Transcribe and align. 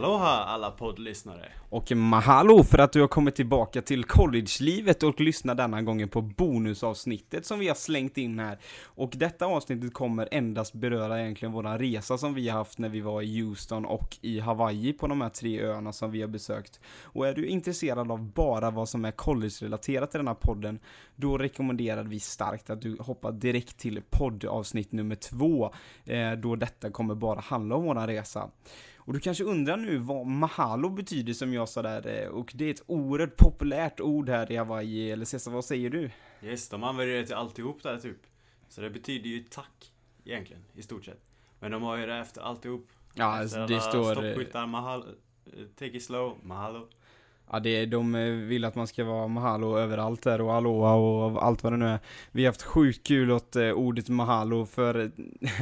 Aloha 0.00 0.44
alla 0.44 0.70
poddlyssnare! 0.70 1.52
Och 1.70 1.92
mahalo 1.92 2.64
för 2.64 2.78
att 2.78 2.92
du 2.92 3.00
har 3.00 3.08
kommit 3.08 3.34
tillbaka 3.34 3.82
till 3.82 4.04
collegelivet 4.04 5.02
och 5.02 5.20
lyssnar 5.20 5.54
denna 5.54 5.82
gången 5.82 6.08
på 6.08 6.22
bonusavsnittet 6.22 7.46
som 7.46 7.58
vi 7.58 7.68
har 7.68 7.74
slängt 7.74 8.18
in 8.18 8.38
här. 8.38 8.58
Och 8.84 9.12
detta 9.16 9.46
avsnittet 9.46 9.94
kommer 9.94 10.28
endast 10.30 10.72
beröra 10.72 11.20
egentligen 11.20 11.52
våran 11.52 11.78
resa 11.78 12.18
som 12.18 12.34
vi 12.34 12.48
har 12.48 12.58
haft 12.58 12.78
när 12.78 12.88
vi 12.88 13.00
var 13.00 13.22
i 13.22 13.40
Houston 13.40 13.84
och 13.84 14.16
i 14.20 14.40
Hawaii 14.40 14.92
på 14.92 15.06
de 15.06 15.20
här 15.20 15.28
tre 15.28 15.62
öarna 15.62 15.92
som 15.92 16.10
vi 16.10 16.20
har 16.20 16.28
besökt. 16.28 16.80
Och 17.02 17.28
är 17.28 17.34
du 17.34 17.46
intresserad 17.46 18.10
av 18.10 18.22
bara 18.22 18.70
vad 18.70 18.88
som 18.88 19.04
är 19.04 19.12
college-relaterat 19.12 20.14
i 20.14 20.18
den 20.18 20.28
här 20.28 20.34
podden, 20.34 20.78
då 21.16 21.38
rekommenderar 21.38 22.04
vi 22.04 22.20
starkt 22.20 22.70
att 22.70 22.82
du 22.82 22.96
hoppar 23.00 23.32
direkt 23.32 23.78
till 23.78 24.02
poddavsnitt 24.10 24.92
nummer 24.92 25.14
två, 25.14 25.72
eh, 26.04 26.32
då 26.32 26.56
detta 26.56 26.90
kommer 26.90 27.14
bara 27.14 27.40
handla 27.40 27.76
om 27.76 27.84
våran 27.84 28.06
resa. 28.06 28.50
Och 29.04 29.12
du 29.12 29.20
kanske 29.20 29.44
undrar 29.44 29.76
nu 29.76 29.98
vad 29.98 30.26
mahalo 30.26 30.88
betyder 30.88 31.32
som 31.32 31.54
jag 31.54 31.68
sa 31.68 31.82
där, 31.82 32.22
eh, 32.22 32.28
och 32.28 32.52
det 32.54 32.64
är 32.64 32.70
ett 32.70 32.82
oerhört 32.86 33.36
populärt 33.36 34.00
ord 34.00 34.28
här 34.28 34.52
i 34.52 34.56
Hawaii, 34.56 35.10
eller 35.10 35.24
Cesar, 35.24 35.50
vad 35.50 35.64
säger 35.64 35.90
du? 35.90 36.10
Yes, 36.42 36.68
de 36.68 36.84
använder 36.84 37.14
det 37.14 37.26
till 37.26 37.34
alltihop 37.34 37.82
där 37.82 37.98
typ. 37.98 38.18
Så 38.68 38.80
det 38.80 38.90
betyder 38.90 39.30
ju 39.30 39.42
tack, 39.42 39.92
egentligen, 40.24 40.62
i 40.74 40.82
stort 40.82 41.04
sett. 41.04 41.20
Men 41.60 41.70
de 41.70 41.82
har 41.82 41.96
ju 41.96 42.06
det 42.06 42.16
efter 42.16 42.40
alltihop. 42.40 42.88
Ja, 43.14 43.42
efter 43.42 43.60
alltså, 43.60 43.74
det 43.74 43.82
alla 43.82 43.90
står... 43.90 44.14
Stoppskyltar, 44.14 44.66
mahalo, 44.66 45.04
eh, 45.46 45.64
take 45.78 45.96
it 45.96 46.04
slow, 46.04 46.38
mahalo. 46.42 46.88
Ja, 47.52 47.60
det, 47.60 47.86
de 47.86 48.14
eh, 48.14 48.30
vill 48.30 48.64
att 48.64 48.74
man 48.74 48.86
ska 48.86 49.04
vara 49.04 49.28
mahalo 49.28 49.78
överallt 49.78 50.22
där 50.22 50.40
och 50.40 50.54
aloha 50.54 50.94
och 50.94 51.44
allt 51.44 51.62
vad 51.62 51.72
det 51.72 51.76
nu 51.76 51.86
är. 51.86 51.98
Vi 52.32 52.44
har 52.44 52.48
haft 52.48 52.62
sjukt 52.62 53.06
kul 53.06 53.30
åt 53.30 53.56
eh, 53.56 53.70
ordet 53.70 54.08
mahalo 54.08 54.66
för 54.66 55.10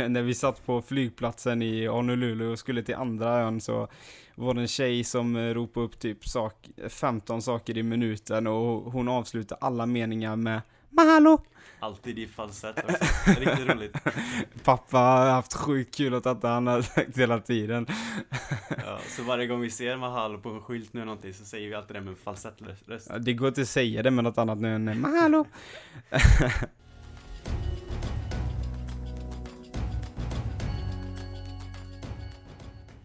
när 0.09 0.23
vi 0.23 0.35
satt 0.35 0.67
på 0.67 0.83
flygplatsen 0.83 1.63
i 1.63 1.87
Honolulu 1.87 2.53
och 2.53 2.59
skulle 2.59 2.83
till 2.83 2.95
andra 2.95 3.41
ön 3.41 3.61
så 3.61 3.89
var 4.35 4.55
det 4.55 4.61
en 4.61 4.69
tjej 4.69 5.05
som 5.05 5.37
eh, 5.37 5.55
ropade 5.55 5.87
upp 5.87 5.99
typ 5.99 6.29
sak, 6.29 6.69
15 6.89 7.43
saker 7.43 7.79
i 7.79 7.83
minuten 7.83 8.47
och 8.47 8.93
hon 8.93 9.09
avslutade 9.09 9.59
alla 9.61 9.87
meningar 9.87 10.37
med 10.37 10.61
mahalo. 10.91 11.41
Alltid 11.81 12.19
i 12.19 12.27
falsett 12.27 12.85
också. 12.85 13.05
Är 13.31 13.35
Riktigt 13.35 13.69
roligt. 13.69 13.97
Pappa 14.65 14.99
har 14.99 15.31
haft 15.31 15.55
sjukt 15.55 15.95
kul 15.95 16.15
åt 16.15 16.27
att 16.27 16.43
han 16.43 16.67
har 16.67 16.83
sagt 16.83 17.19
hela 17.19 17.41
tiden. 17.41 17.87
Ja, 18.85 18.99
så 19.07 19.23
varje 19.23 19.47
gång 19.47 19.61
vi 19.61 19.71
ser 19.71 19.97
mahalo 19.97 20.39
på 20.39 20.49
en 20.49 20.61
skylt 20.61 20.93
nu 20.93 21.01
eller 21.01 21.07
någonting 21.07 21.35
så 21.35 21.45
säger 21.45 21.69
vi 21.69 21.75
alltid 21.75 21.97
det 21.97 22.01
med 22.01 22.19
falsettröst. 22.19 23.07
Ja, 23.11 23.19
Det 23.19 23.33
går 23.33 23.49
inte 23.49 23.61
att 23.61 23.69
säga 23.69 24.03
det 24.03 24.11
med 24.11 24.25
något 24.25 24.39
annat 24.39 24.59
nu 24.59 24.75
än 24.75 25.01
mahalo. 25.01 25.47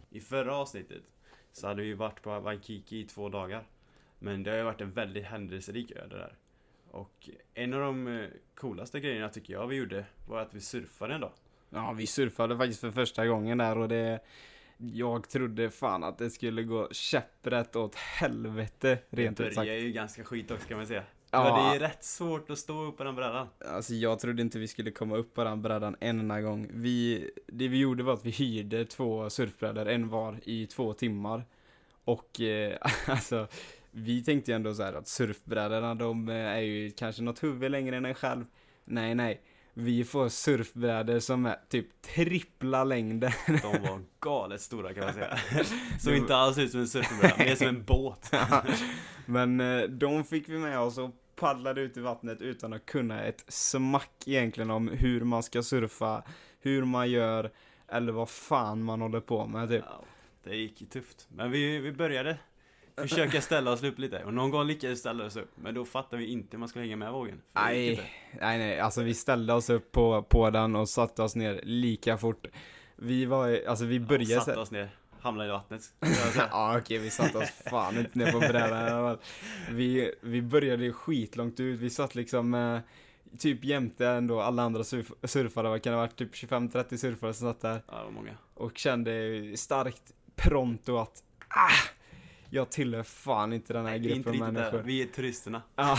I 0.10 0.20
förra 0.20 0.56
avsnittet 0.56 1.04
så 1.52 1.68
hade 1.68 1.82
vi 1.82 1.94
varit 1.94 2.22
på 2.22 2.40
Waikiki 2.40 3.00
i 3.00 3.04
två 3.04 3.30
dagar. 3.30 3.64
Men 4.20 4.44
det 4.44 4.52
har 4.52 4.58
ju 4.58 4.64
varit 4.64 4.82
en 4.82 4.92
väldigt 4.92 5.26
händelserik 5.26 5.92
ö 5.92 6.08
det 6.10 6.18
där. 6.18 6.34
Och 6.94 7.30
en 7.54 7.74
av 7.74 7.80
de 7.80 8.08
eh, 8.08 8.30
coolaste 8.56 9.00
grejerna 9.00 9.30
tycker 9.30 9.54
jag 9.54 9.68
vi 9.68 9.76
gjorde 9.76 10.06
var 10.28 10.40
att 10.40 10.54
vi 10.54 10.62
surfade 10.62 11.14
en 11.14 11.22
dag. 11.22 11.32
Ja, 11.70 11.94
vi 11.98 12.08
surfade 12.08 12.58
faktiskt 12.58 12.82
för 12.82 12.92
första 12.92 13.28
gången 13.28 13.58
där 13.58 13.78
och 13.78 13.90
det... 13.90 14.20
Jag 14.78 15.30
trodde 15.30 15.70
fan 15.70 16.04
att 16.04 16.18
det 16.18 16.30
skulle 16.30 16.64
gå 16.64 16.90
käpprätt 16.92 17.76
åt 17.76 17.96
helvete, 17.96 18.98
rent 19.10 19.38
det 19.38 19.44
ut 19.44 19.54
sagt. 19.54 19.68
börjar 19.68 19.80
ju 19.80 19.92
ganska 19.92 20.24
skit 20.24 20.52
också 20.52 20.68
kan 20.68 20.78
man 20.78 20.88
säga. 20.88 21.04
Ja. 21.32 21.72
Det 21.72 21.76
är 21.76 21.90
rätt 21.90 22.04
svårt 22.04 22.50
att 22.50 22.58
stå 22.58 22.82
upp 22.82 22.98
på 22.98 23.04
den 23.04 23.16
brädan. 23.16 23.48
Alltså 23.68 23.94
jag 23.94 24.20
trodde 24.20 24.42
inte 24.42 24.60
vi 24.60 24.68
skulle 24.68 24.92
komma 24.92 25.16
upp 25.16 25.34
på 25.34 25.44
den 25.44 25.62
brädan 25.62 25.96
en 26.00 26.20
enda 26.20 26.42
gång. 26.42 26.68
Vi, 26.74 27.30
det 27.48 27.68
vi 27.68 27.78
gjorde 27.78 28.04
var 28.04 28.14
att 28.14 28.26
vi 28.26 28.32
hyrde 28.32 28.86
två 28.86 29.30
surfbrädor, 29.30 29.86
en 29.86 30.10
var, 30.10 30.40
i 30.44 30.68
två 30.68 30.94
timmar. 30.94 31.46
Och 32.04 32.42
eh, 32.42 32.78
alltså, 33.08 33.48
vi 33.94 34.24
tänkte 34.24 34.52
ju 34.52 34.56
ändå 34.56 34.74
så 34.74 34.84
här 34.84 34.94
att 34.94 35.08
surfbrädorna 35.08 35.96
de 35.96 36.30
eh, 36.30 36.36
är 36.36 36.60
ju 36.60 36.92
kanske 36.92 37.22
något 37.22 37.44
huvud 37.44 37.72
längre 37.72 37.98
än 37.98 38.06
en 38.06 38.16
själv. 38.16 38.46
Nej, 38.86 39.16
nej. 39.16 39.42
Vi 39.74 40.04
får 40.04 40.30
surfbrädor 40.30 41.20
som 41.20 41.46
är 41.46 41.56
typ 41.70 42.02
trippla 42.02 42.84
längden. 42.84 43.32
De 43.48 43.82
var 43.82 44.02
galet 44.20 44.62
stora 44.62 44.94
kan 44.94 45.04
man 45.04 45.14
säga. 45.14 45.38
Såg 46.00 46.16
inte 46.16 46.36
alls 46.36 46.58
ut 46.58 46.72
som 46.72 46.80
en 46.80 46.88
surfbräda, 46.88 47.38
mer 47.44 47.56
som 47.56 47.68
en 47.68 47.84
båt. 47.84 48.32
Men 49.26 49.60
eh, 49.60 49.82
de 49.82 50.24
fick 50.24 50.50
vi 50.50 50.58
med 50.58 50.80
oss 50.80 50.98
och 50.98 51.12
paddlade 51.36 51.82
ut 51.82 51.98
i 51.98 52.00
vattnet 52.00 52.42
utan 52.42 52.74
att 52.74 52.86
kunna 52.86 53.24
ett 53.24 53.46
smack 53.48 54.24
egentligen 54.26 54.72
om 54.72 54.88
hur 54.88 55.24
man 55.24 55.44
ska 55.44 55.64
surfa, 55.64 56.24
hur 56.60 56.86
man 56.86 57.12
gör, 57.12 57.52
eller 57.88 58.12
vad 58.12 58.30
fan 58.30 58.84
man 58.84 59.02
håller 59.02 59.20
på 59.20 59.46
med 59.46 59.70
typ. 59.70 59.84
Ja, 59.86 60.04
det 60.44 60.56
gick 60.56 60.82
ju 60.82 60.88
tufft. 60.88 61.28
Men 61.30 61.52
vi, 61.52 61.80
vi 61.80 61.92
började 61.92 62.38
försöka 62.98 63.42
ställa 63.42 63.72
oss 63.72 63.84
upp 63.84 64.00
lite. 64.00 64.24
Och 64.24 64.34
någon 64.34 64.52
gång 64.52 64.68
lyckades 64.68 64.98
vi 64.98 65.00
ställa 65.00 65.26
oss 65.26 65.36
upp. 65.36 65.52
Men 65.56 65.74
då 65.74 65.86
fattade 65.86 66.18
vi 66.22 66.28
inte 66.28 66.48
hur 66.52 66.60
man 66.60 66.70
skulle 66.70 66.86
hänga 66.86 66.96
med 66.96 67.12
vågen. 67.12 67.42
Nej, 67.54 68.12
nej, 68.42 68.58
nej, 68.58 68.80
alltså 68.80 69.02
vi 69.02 69.14
ställde 69.14 69.54
oss 69.54 69.70
upp 69.70 69.92
på, 69.92 70.24
på 70.24 70.50
den 70.50 70.76
och 70.76 70.90
satte 70.90 71.24
oss 71.24 71.36
ner 71.36 71.60
lika 71.64 72.18
fort. 72.18 72.48
Vi 72.96 73.26
var, 73.26 73.60
alltså 73.68 73.86
vi 73.86 74.00
började 74.00 74.34
Ja, 74.34 74.42
satte 74.42 74.60
oss 74.60 74.72
ner, 74.72 74.90
hamnade 75.20 75.50
i 75.50 75.52
vattnet. 75.52 75.82
Ja 76.52 76.78
okej, 76.78 76.98
vi 76.98 77.10
satte 77.10 77.38
oss 77.38 77.50
fan 77.50 77.98
inte 77.98 78.20
ner 78.20 78.32
på 78.32 78.40
brädan. 78.40 79.18
Vi, 79.72 80.14
vi 80.22 80.42
började 80.42 80.92
skitlångt 80.94 81.60
ut, 81.60 81.80
vi 81.80 81.90
satt 81.90 82.16
liksom 82.16 82.54
eh, 82.54 82.80
typ 83.40 83.64
jämte 83.64 84.08
ändå 84.08 84.42
alla 84.42 84.64
andra 84.64 84.84
surf, 84.84 85.12
surfare, 85.24 85.70
vad 85.70 85.82
kan 85.82 85.92
det 85.94 85.98
ha 85.98 86.06
varit, 86.06 86.16
typ 86.16 86.34
25-30 86.34 86.98
surfare 86.98 87.34
som 87.34 87.48
satt 87.48 87.62
där. 87.62 87.82
Ja, 87.88 87.98
det 87.98 88.04
var 88.04 88.12
många. 88.12 88.38
Och 88.54 88.78
kände 88.78 89.12
starkt 89.58 90.14
pronto 90.36 90.98
att 90.98 91.24
ah, 91.48 91.90
jag 92.54 92.70
tillhör 92.70 93.04
fan 93.04 93.54
inte 93.54 93.74
den 93.74 93.86
här 93.86 94.00
Nej, 94.00 94.12
är 94.12 94.16
inte 94.16 94.30
gruppen 94.32 94.34
riktigt 94.34 94.56
där. 94.56 94.62
människor. 94.72 94.82
Vi 94.88 95.02
är 95.02 95.06
turisterna. 95.08 95.62
Ja, 95.76 95.98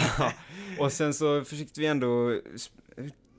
och 0.78 0.92
sen 0.92 1.15
så 1.15 1.44
försökte 1.44 1.81
vi 1.81 1.87
ändå 1.87 2.41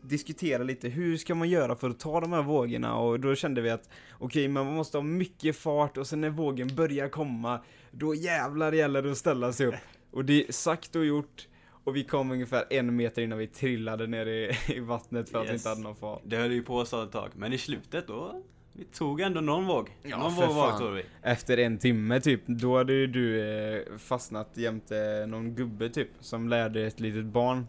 diskutera 0.02 0.64
lite, 0.64 0.90
hur 0.90 1.18
ska 1.18 1.36
man 1.36 1.50
göra 1.50 1.76
för 1.76 1.90
att 1.90 2.00
ta 2.00 2.20
de 2.22 2.34
här 2.34 2.42
vågorna? 2.42 2.96
Och 2.98 3.20
då 3.20 3.36
kände 3.36 3.62
vi 3.62 3.70
att, 3.70 3.90
okej, 4.20 4.48
men 4.48 4.66
man 4.66 4.74
måste 4.76 4.98
ha 4.98 5.04
mycket 5.04 5.56
fart 5.58 5.98
och 5.98 6.08
sen 6.08 6.22
när 6.22 6.30
vågen 6.30 6.76
börjar 6.76 7.10
komma, 7.10 7.60
då 7.92 8.16
jävlar 8.16 8.72
gäller 8.72 9.02
det 9.02 9.12
att 9.12 9.18
ställa 9.18 9.54
sig 9.54 9.68
upp. 9.68 9.76
Och 10.12 10.26
det 10.26 10.48
är 10.48 10.52
sagt 10.52 10.96
och 10.96 11.06
gjort, 11.06 11.48
och 11.84 11.96
vi 11.96 12.04
kom 12.04 12.32
ungefär 12.32 12.64
en 12.70 12.96
meter 12.96 13.22
innan 13.22 13.38
vi 13.38 13.48
trillade 13.48 14.08
ner 14.08 14.26
i, 14.26 14.52
i 14.68 14.80
vattnet 14.80 15.30
för 15.30 15.40
att 15.40 15.46
vi 15.46 15.52
Yes. 15.52 15.62
inte 15.62 15.70
hade 15.70 15.82
någon 15.82 15.96
fart. 15.96 16.22
Det 16.26 16.38
höll 16.38 16.52
ju 16.52 16.64
på 16.64 16.86
så 16.86 17.04
ett 17.04 17.12
tag. 17.12 17.30
Men 17.36 17.54
i 17.54 17.58
slutet 17.58 18.08
då, 18.08 18.44
vi 18.78 18.86
tog 18.86 19.22
ändå 19.22 19.42
någon 19.42 19.66
våg. 19.66 19.98
Ja, 20.04 20.18
någon 20.18 20.34
våg 20.34 20.56
var 20.56 20.78
tog 20.80 20.92
vi. 20.94 21.06
Efter 21.22 21.58
en 21.58 21.78
timme 21.78 22.20
typ, 22.22 22.42
då 22.46 22.78
hade 22.78 22.94
ju 22.94 23.08
du 23.08 23.42
eh, 23.42 23.98
fastnat 23.98 24.50
jämte 24.58 25.26
någon 25.28 25.56
gubbe 25.56 25.90
typ, 25.90 26.10
som 26.20 26.50
lärde 26.50 26.86
ett 26.88 27.00
litet 27.00 27.26
barn 27.26 27.68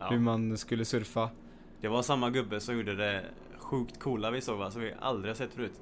hur 0.00 0.16
Ja. 0.16 0.20
man 0.20 0.56
skulle 0.56 0.84
surfa. 0.84 1.30
Det 1.80 1.88
var 1.88 2.02
samma 2.02 2.30
gubbe 2.30 2.60
som 2.60 2.76
gjorde 2.76 2.94
det 2.96 3.24
sjukt 3.58 4.00
coola 4.00 4.30
vi 4.30 4.40
såg 4.40 4.58
va, 4.58 4.70
som 4.70 4.80
vi 4.82 4.94
aldrig 5.00 5.30
har 5.30 5.36
sett 5.36 5.52
förut. 5.54 5.72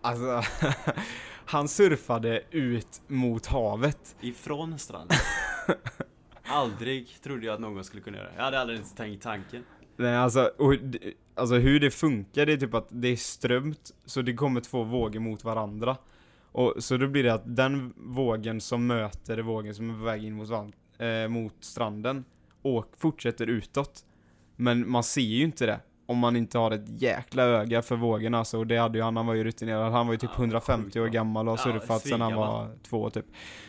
Alltså, 0.00 0.42
han 1.44 1.68
surfade 1.68 2.42
ut 2.50 3.02
mot 3.06 3.46
havet. 3.46 4.16
Ifrån 4.20 4.78
stranden. 4.78 5.16
aldrig 6.42 7.16
trodde 7.22 7.46
jag 7.46 7.54
att 7.54 7.60
någon 7.60 7.84
skulle 7.84 8.02
kunna 8.02 8.16
göra 8.16 8.28
det. 8.28 8.34
Jag 8.36 8.44
hade 8.44 8.60
aldrig 8.60 8.76
ens 8.78 8.94
tänkt 8.94 9.22
tanken. 9.22 9.64
Nej, 9.96 10.16
alltså, 10.16 10.50
och, 10.58 10.74
alltså 11.34 11.54
hur 11.54 11.80
det 11.80 11.90
funkar, 11.90 12.46
det 12.46 12.52
är 12.52 12.56
typ 12.56 12.74
att 12.74 12.88
det 12.90 13.08
är 13.08 13.16
strömt, 13.16 13.90
så 14.04 14.22
det 14.22 14.34
kommer 14.34 14.60
två 14.60 14.82
vågor 14.84 15.20
mot 15.20 15.44
varandra. 15.44 15.96
Och, 16.52 16.74
så 16.78 16.96
då 16.96 17.08
blir 17.08 17.22
det 17.22 17.34
att 17.34 17.56
den 17.56 17.94
vågen 17.96 18.60
som 18.60 18.86
möter 18.86 19.38
vågen 19.38 19.74
som 19.74 19.90
är 19.90 19.94
på 19.94 20.04
väg 20.04 20.24
in 20.24 20.34
mot, 20.34 20.50
eh, 20.98 21.28
mot 21.28 21.54
stranden, 21.60 22.24
och 22.62 22.86
fortsätter 22.98 23.46
utåt. 23.46 24.04
Men 24.56 24.90
man 24.90 25.02
ser 25.02 25.20
ju 25.20 25.44
inte 25.44 25.66
det. 25.66 25.80
Om 26.06 26.18
man 26.18 26.36
inte 26.36 26.58
har 26.58 26.70
ett 26.70 27.02
jäkla 27.02 27.42
öga 27.42 27.82
för 27.82 27.96
vågorna 27.96 28.38
alltså, 28.38 28.58
och 28.58 28.66
det 28.66 28.76
hade 28.76 28.98
ju 28.98 29.04
han, 29.04 29.16
han 29.16 29.26
var 29.26 29.34
ju 29.34 29.44
rutinerad, 29.44 29.92
han 29.92 30.06
var 30.06 30.14
ju 30.14 30.18
typ 30.18 30.30
Ja, 30.36 30.42
150 30.42 30.84
sjukt 30.84 30.96
år 30.96 31.06
gammal 31.06 31.48
och 31.48 31.58
har 31.58 31.70
Ja, 31.70 31.80
surfat 31.80 32.02
sedan 32.02 32.20
han 32.20 32.30
svingammal. 32.30 32.66
var 32.68 32.76
två 32.82 33.10
typ. 33.10 33.24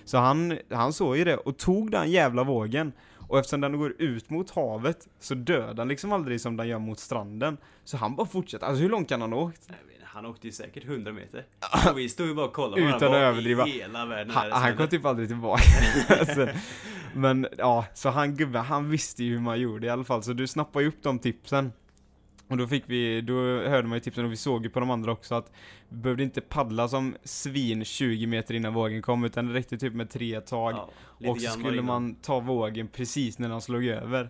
Så 0.05 0.17
han, 0.17 0.57
han 0.69 0.93
såg 0.93 1.17
ju 1.17 1.23
det 1.23 1.37
och 1.37 1.57
tog 1.57 1.91
den 1.91 2.11
jävla 2.11 2.43
vågen. 2.43 2.91
Och 3.27 3.39
eftersom 3.39 3.61
den 3.61 3.77
går 3.77 3.93
ut 3.99 4.29
mot 4.29 4.51
havet 4.51 5.07
så 5.19 5.35
dör 5.35 5.73
den 5.73 5.87
liksom 5.87 6.11
aldrig 6.11 6.41
som 6.41 6.57
den 6.57 6.67
gör 6.67 6.79
mot 6.79 6.99
stranden. 6.99 7.57
Så 7.83 7.97
han 7.97 8.15
bara 8.15 8.27
fortsätter, 8.27 8.65
alltså 8.65 8.81
hur 8.81 8.89
långt 8.89 9.09
kan 9.09 9.21
han 9.21 9.33
ha 9.33 9.39
åkt? 9.39 9.69
Han 10.03 10.25
åkte 10.25 10.47
ju 10.47 10.53
säkert 10.53 10.85
100 10.85 11.11
meter. 11.11 11.45
Och 11.91 11.97
vi 11.97 12.09
stod 12.09 12.27
ju 12.27 12.33
bara 12.33 12.45
och 12.45 12.53
kollade 12.53 12.81
på 12.81 12.87
Utan 12.87 13.07
att 13.13 13.13
överdriva. 13.13 13.63
hela 13.65 14.05
världen 14.05 14.29
är 14.29 14.33
Han, 14.33 14.51
han 14.51 14.77
kom 14.77 14.87
typ 14.87 15.05
aldrig 15.05 15.27
tillbaka. 15.27 15.63
alltså, 16.19 16.47
men 17.13 17.47
ja, 17.57 17.85
så 17.93 18.09
han 18.09 18.35
gubben, 18.35 18.63
han 18.63 18.89
visste 18.89 19.23
ju 19.23 19.33
hur 19.33 19.39
man 19.39 19.59
gjorde 19.59 19.87
i 19.87 19.89
alla 19.89 20.03
fall. 20.03 20.23
Så 20.23 20.33
du 20.33 20.47
snappade 20.47 20.83
ju 20.85 20.89
upp 20.89 21.03
de 21.03 21.19
tipsen. 21.19 21.71
Och 22.53 22.57
då 22.57 22.67
fick 22.67 22.83
vi, 22.87 23.21
då 23.21 23.33
hörde 23.43 23.87
man 23.87 23.95
ju 23.95 23.99
tipsen 23.99 24.25
och 24.25 24.31
vi 24.31 24.37
såg 24.37 24.63
ju 24.63 24.69
på 24.69 24.79
de 24.79 24.89
andra 24.89 25.11
också 25.11 25.35
att 25.35 25.51
vi 25.89 25.97
behövde 25.97 26.23
inte 26.23 26.41
paddla 26.41 26.87
som 26.87 27.15
svin 27.23 27.85
20 27.85 28.27
meter 28.27 28.53
innan 28.53 28.73
vågen 28.73 29.01
kom 29.01 29.23
utan 29.23 29.47
det 29.47 29.53
räckte 29.53 29.77
typ 29.77 29.93
med 29.93 30.09
tre 30.09 30.41
tag. 30.41 30.73
Ja, 31.17 31.29
och 31.29 31.41
så 31.41 31.51
skulle 31.51 31.81
man 31.81 32.15
ta 32.15 32.39
vågen 32.39 32.87
precis 32.87 33.39
när 33.39 33.49
den 33.49 33.61
slog 33.61 33.85
över. 33.85 34.29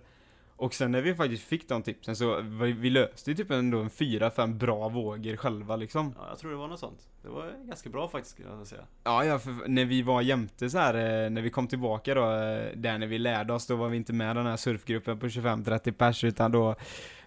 Och 0.64 0.74
sen 0.74 0.92
när 0.92 1.02
vi 1.02 1.16
faktiskt 1.16 1.44
fick 1.44 1.70
de 1.70 1.84
tipsen 1.84 2.16
så 2.16 2.42
vi, 2.42 2.72
vi 2.72 2.90
löste 2.90 3.32
ju 3.32 3.38
typ 3.38 3.52
ändå 3.52 3.80
en 3.80 3.90
fyra, 3.90 4.32
fem 4.32 4.58
bra 4.58 4.90
vågor 4.90 5.36
själva 5.36 5.76
liksom. 5.76 6.16
Ja, 6.18 6.26
jag 6.30 6.40
tror 6.40 6.52
det 6.52 6.58
var 6.58 6.68
något 6.68 6.80
sånt. 6.80 7.08
Det 7.22 7.30
var 7.30 7.54
ganska 7.68 7.90
bra 7.90 8.08
faktiskt 8.08 8.36
skulle 8.36 8.50
jag 8.50 8.68
säga. 8.68 8.82
Ja, 9.04 9.26
ja, 9.26 9.40
för 9.40 9.68
när 9.68 9.86
vi 9.86 10.02
var 10.02 10.22
jämte 10.22 10.70
så 10.70 10.78
här, 10.78 10.94
eh, 10.94 11.30
när 11.30 11.42
vi 11.42 11.50
kom 11.50 11.68
tillbaka 11.68 12.14
då, 12.16 12.22
eh, 12.22 12.76
där 12.76 12.98
när 12.98 13.08
vi 13.08 13.18
lärde 13.18 13.54
oss, 13.54 13.68
då 13.68 13.76
var 13.76 13.90
vi 13.90 13.98
inte 13.98 14.14
med 14.14 14.36
den 14.36 14.46
här 14.46 14.58
surfgruppen 14.58 15.20
på 15.20 15.28
25-30 15.28 15.92
pers, 15.92 16.24
utan 16.24 16.52
då, 16.52 16.76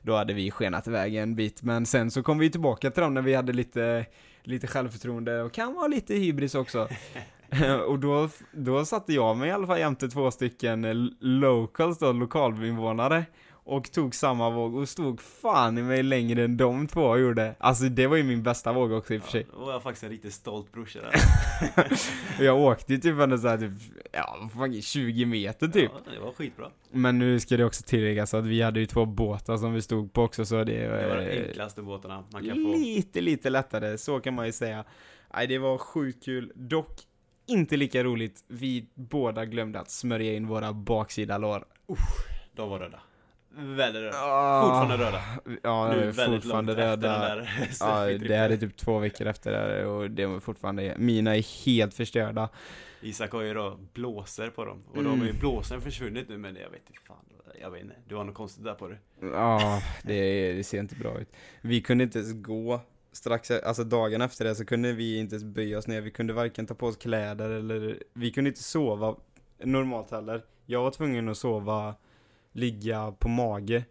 då 0.03 0.17
hade 0.17 0.35
vi 0.35 0.51
skenat 0.51 0.87
iväg 0.87 1.17
en 1.17 1.35
bit. 1.35 1.63
Men 1.63 1.87
sen 1.87 2.11
så 2.11 2.23
kom 2.23 2.39
vi 2.39 2.51
tillbaka 2.51 2.91
till 2.91 3.03
dem 3.03 3.15
när 3.15 3.23
vi 3.23 3.35
hade 3.35 3.53
lite, 3.53 4.07
lite 4.43 4.67
självförtroende 4.67 5.43
och 5.43 5.53
kan 5.53 5.75
vara 5.75 5.87
lite 5.87 6.15
hybris 6.15 6.55
också. 6.55 6.89
och 7.89 7.99
då, 7.99 8.29
då 8.53 8.85
satte 8.85 9.13
jag 9.13 9.37
mig 9.37 9.49
i 9.49 9.53
alla 9.53 9.67
fall 9.67 9.79
jämte 9.79 10.09
två 10.09 10.31
stycken 10.31 10.85
eh, 10.85 10.95
locals 11.21 11.99
då, 11.99 12.13
lokalinvånare 12.13 13.25
och 13.67 13.93
tog 13.93 14.15
samma 14.15 14.51
våg 14.51 14.75
och 14.75 14.89
stod 14.89 15.21
fan 15.21 15.79
i 15.79 15.83
mig 15.83 16.03
längre 16.03 16.45
än 16.45 16.57
de 16.57 16.87
två 16.87 17.17
gjorde. 17.17 17.55
Alltså 17.59 17.85
det 17.85 18.07
var 18.07 18.17
ju 18.17 18.23
min 18.23 18.43
bästa 18.43 18.73
våg 18.73 18.93
också 18.93 19.15
i 19.15 19.19
och 19.19 19.23
för 19.23 19.31
sig. 19.31 19.47
Ja, 19.53 19.59
då 19.59 19.65
var 19.65 19.73
jag 19.73 19.83
faktiskt 19.83 20.05
en 20.05 20.11
riktigt 20.11 20.35
stolt 20.35 20.73
brorsa 20.73 20.99
där. 21.01 21.15
jag 22.45 22.59
åkte 22.59 22.93
ju 22.93 22.99
typ 22.99 23.21
ändå 23.21 23.39
såhär 23.39 23.59
typ, 23.59 23.73
ja, 24.13 24.49
fan, 24.55 24.83
20 24.83 25.27
meter 25.27 25.69
typ. 25.69 25.91
Ja, 25.95 26.13
det 26.13 26.19
var 26.21 26.33
skitbra. 26.33 26.71
Men 26.91 27.19
nu 27.19 27.41
ska 27.41 27.57
det 27.57 27.65
också 27.65 27.83
tilläggas 27.83 28.35
att 28.35 28.47
vi 28.47 28.63
hade 28.63 28.81
ju 28.81 28.87
två 28.87 29.05
båtar 29.05 29.57
som 29.57 29.73
vi 29.73 29.83
stod 29.83 30.13
på 30.13 30.23
också 30.23 30.45
så 30.45 30.65
det, 30.65 30.89
Det 30.89 31.09
var 31.09 31.17
de 31.17 31.23
eh, 31.23 31.47
enklaste 31.47 31.83
båtarna 31.83 32.25
man 32.33 32.45
kan 32.45 32.55
få. 32.55 32.73
lite, 32.73 33.21
lite 33.21 33.51
lättare, 33.51 33.99
så 33.99 34.21
kan 34.21 34.35
man 34.35 34.47
ju 34.47 34.53
säga. 34.53 34.85
Nej, 35.35 35.47
det 35.47 35.59
var 35.59 35.79
sjukt 35.79 36.25
kul. 36.25 36.53
Dock 36.55 37.01
inte 37.47 37.77
lika 37.77 38.05
roligt. 38.05 38.45
Vi 38.49 38.87
båda 38.95 39.45
glömde 39.45 39.81
att 39.81 39.91
smörja 39.91 40.33
in 40.35 40.47
våra 40.47 40.73
baksida 40.73 41.39
lår. 41.39 41.65
De 42.53 42.71
var 42.71 42.79
röda. 42.79 43.01
Väldigt 43.59 44.03
röda. 44.03 44.17
Ah, 44.23 44.63
Fortfarande 44.63 45.07
röda. 45.07 45.23
Ja, 45.63 45.93
nu 45.93 46.13
fortfarande 46.13 46.77
röda. 46.77 47.37
Ja, 47.81 48.05
det 48.29 48.37
här 48.37 48.51
är 48.51 48.57
typ 48.57 48.77
två 48.77 48.99
veckor 48.99 49.27
efter 49.27 49.53
det 49.53 49.59
här 49.59 49.85
och 49.87 50.11
det 50.11 50.27
var 50.27 50.41
fortfarande, 50.41 50.95
mina 50.99 51.37
är 51.37 51.65
helt 51.67 51.95
förstörda. 51.95 52.49
Isak 53.03 53.31
har 53.33 53.43
ju 53.43 53.55
då 53.55 53.79
blåser 53.93 54.51
på 54.51 54.65
dem. 54.65 54.83
Och 54.91 54.97
Mm. 54.97 55.11
de 55.19 55.23
är 55.23 55.27
ju 55.33 55.39
blåsen 55.39 55.81
försvunnit 55.81 56.29
nu 56.29 56.39
men 56.39 56.57
jag 56.57 56.71
vet 56.71 56.83
inte 56.91 57.03
fan. 57.07 57.17
Jag 57.61 57.71
vet 57.71 57.83
inte. 57.83 57.95
Du 58.09 58.15
har 58.17 58.25
något 58.25 58.35
konstigt 58.35 58.65
där 58.65 58.75
på 58.75 58.89
dig. 58.89 58.99
Ja, 59.21 59.83
det, 60.03 60.53
det 60.53 60.65
ser 60.65 60.79
inte 60.81 60.95
bra 60.95 61.21
ut. 61.21 61.29
Vi 61.61 61.81
kunde 61.81 62.05
inte 62.05 62.19
ens 62.19 62.33
gå 62.43 62.81
strax, 63.17 63.51
alltså 63.51 63.85
dagen 63.85 64.21
efter 64.21 64.45
det 64.45 64.55
så 64.55 64.65
kunde 64.65 64.93
vi 64.93 65.19
inte 65.19 65.35
ens 65.35 65.45
böja 65.45 65.79
oss 65.79 65.87
ner. 65.87 66.01
Vi 66.01 66.11
kunde 66.11 66.33
varken 66.33 66.67
ta 66.67 66.75
på 66.75 66.87
oss 66.87 66.97
kläder 66.97 67.51
eller, 67.51 68.03
vi 68.13 68.31
kunde 68.31 68.49
inte 68.49 68.63
sova 68.63 69.17
normalt 69.59 70.11
heller. 70.11 70.45
Jag 70.67 70.83
var 70.83 70.91
tvungen 70.91 71.29
att 71.29 71.37
sova, 71.37 71.95
ligga 72.53 73.13
på 73.19 73.29
mage 73.29 73.85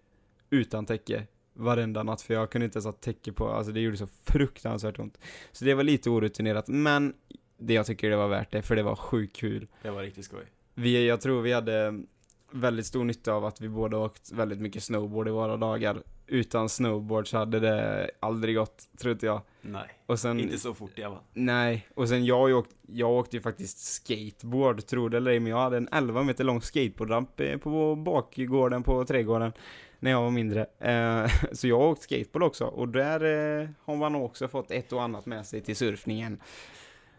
utan 0.50 0.86
täcke 0.86 1.28
varenda 1.54 2.04
natt 2.04 2.22
för 2.22 2.34
jag 2.34 2.50
kunde 2.50 2.66
inte 2.66 2.78
ens 2.78 2.86
ha 2.86 2.92
täcke 2.92 3.32
på, 3.32 3.48
alltså 3.48 3.72
det 3.72 3.80
gjorde 3.80 3.98
så 3.98 4.08
fruktansvärt 4.24 5.00
ont. 5.00 5.18
Så 5.52 5.66
det 5.66 5.74
var 5.74 5.84
lite 5.84 6.10
orutinerat, 6.10 6.68
men 6.68 7.14
det 7.58 7.74
jag 7.74 7.86
tycker 7.86 8.10
det 8.10 8.18
var 8.18 8.28
värt 8.28 8.52
det, 8.52 8.62
för 8.62 8.76
det 8.76 8.84
var 8.84 8.96
sjukt 8.96 9.36
kul. 9.36 9.68
Det 9.82 9.90
var 9.90 10.02
riktigt 10.02 10.26
skoj. 10.26 10.46
Vi, 10.74 11.08
jag 11.08 11.22
tror 11.22 11.42
vi 11.42 11.54
hade 11.54 12.04
väldigt 12.52 12.86
stor 12.86 13.04
nytta 13.04 13.34
av 13.34 13.46
att 13.46 13.62
vi 13.62 13.70
båda 13.70 13.98
åkt 13.98 14.32
väldigt 14.32 14.60
mycket 14.60 14.84
snowboard 14.84 15.28
i 15.28 15.32
våra 15.32 15.58
dagar. 15.58 16.02
Utan 16.28 16.70
snowboard 16.70 17.28
så 17.28 17.38
hade 17.38 17.60
det 17.60 18.10
aldrig 18.20 18.56
gått, 18.56 18.88
tror 18.98 19.12
inte 19.12 19.26
jag. 19.26 19.42
Nej. 19.62 19.88
Och 20.06 20.20
sen, 20.20 20.40
Inte 20.40 20.58
så 20.58 20.74
fort 20.74 21.00
i 21.00 21.04
alla 21.04 21.16
fall. 21.16 21.24
nej, 21.34 21.88
och 21.96 22.10
sen 22.10 22.26
jag, 22.26 22.58
åkt, 22.58 22.76
jag 22.88 23.12
åkte 23.12 23.38
ju 23.38 23.42
faktiskt 23.42 23.80
skateboard, 23.80 24.86
tror 24.86 25.10
det 25.10 25.18
eller 25.18 25.32
ej, 25.32 25.40
men 25.40 25.50
jag 25.52 25.58
hade 25.58 25.78
en 25.78 25.90
11 25.92 26.24
meter 26.24 26.44
lång 26.44 26.62
skateboardramp 26.62 27.40
eh, 27.40 27.58
på 27.58 27.96
bakgården 27.96 28.84
på 28.84 29.06
trädgården 29.06 29.54
när 30.00 30.12
jag 30.12 30.22
var 30.22 30.32
mindre. 30.32 30.66
Eh, 30.80 31.32
så 31.52 31.68
jag 31.68 31.80
har 31.80 31.88
åkt 31.88 32.02
skateboard 32.02 32.44
också, 32.44 32.66
och 32.66 32.88
där 32.88 33.24
eh, 33.62 33.70
har 33.86 33.96
man 33.96 34.16
också 34.16 34.48
fått 34.48 34.72
ett 34.72 34.94
och 34.94 35.04
annat 35.04 35.26
med 35.26 35.46
sig 35.46 35.62
till 35.62 35.76
surfningen. 35.76 36.42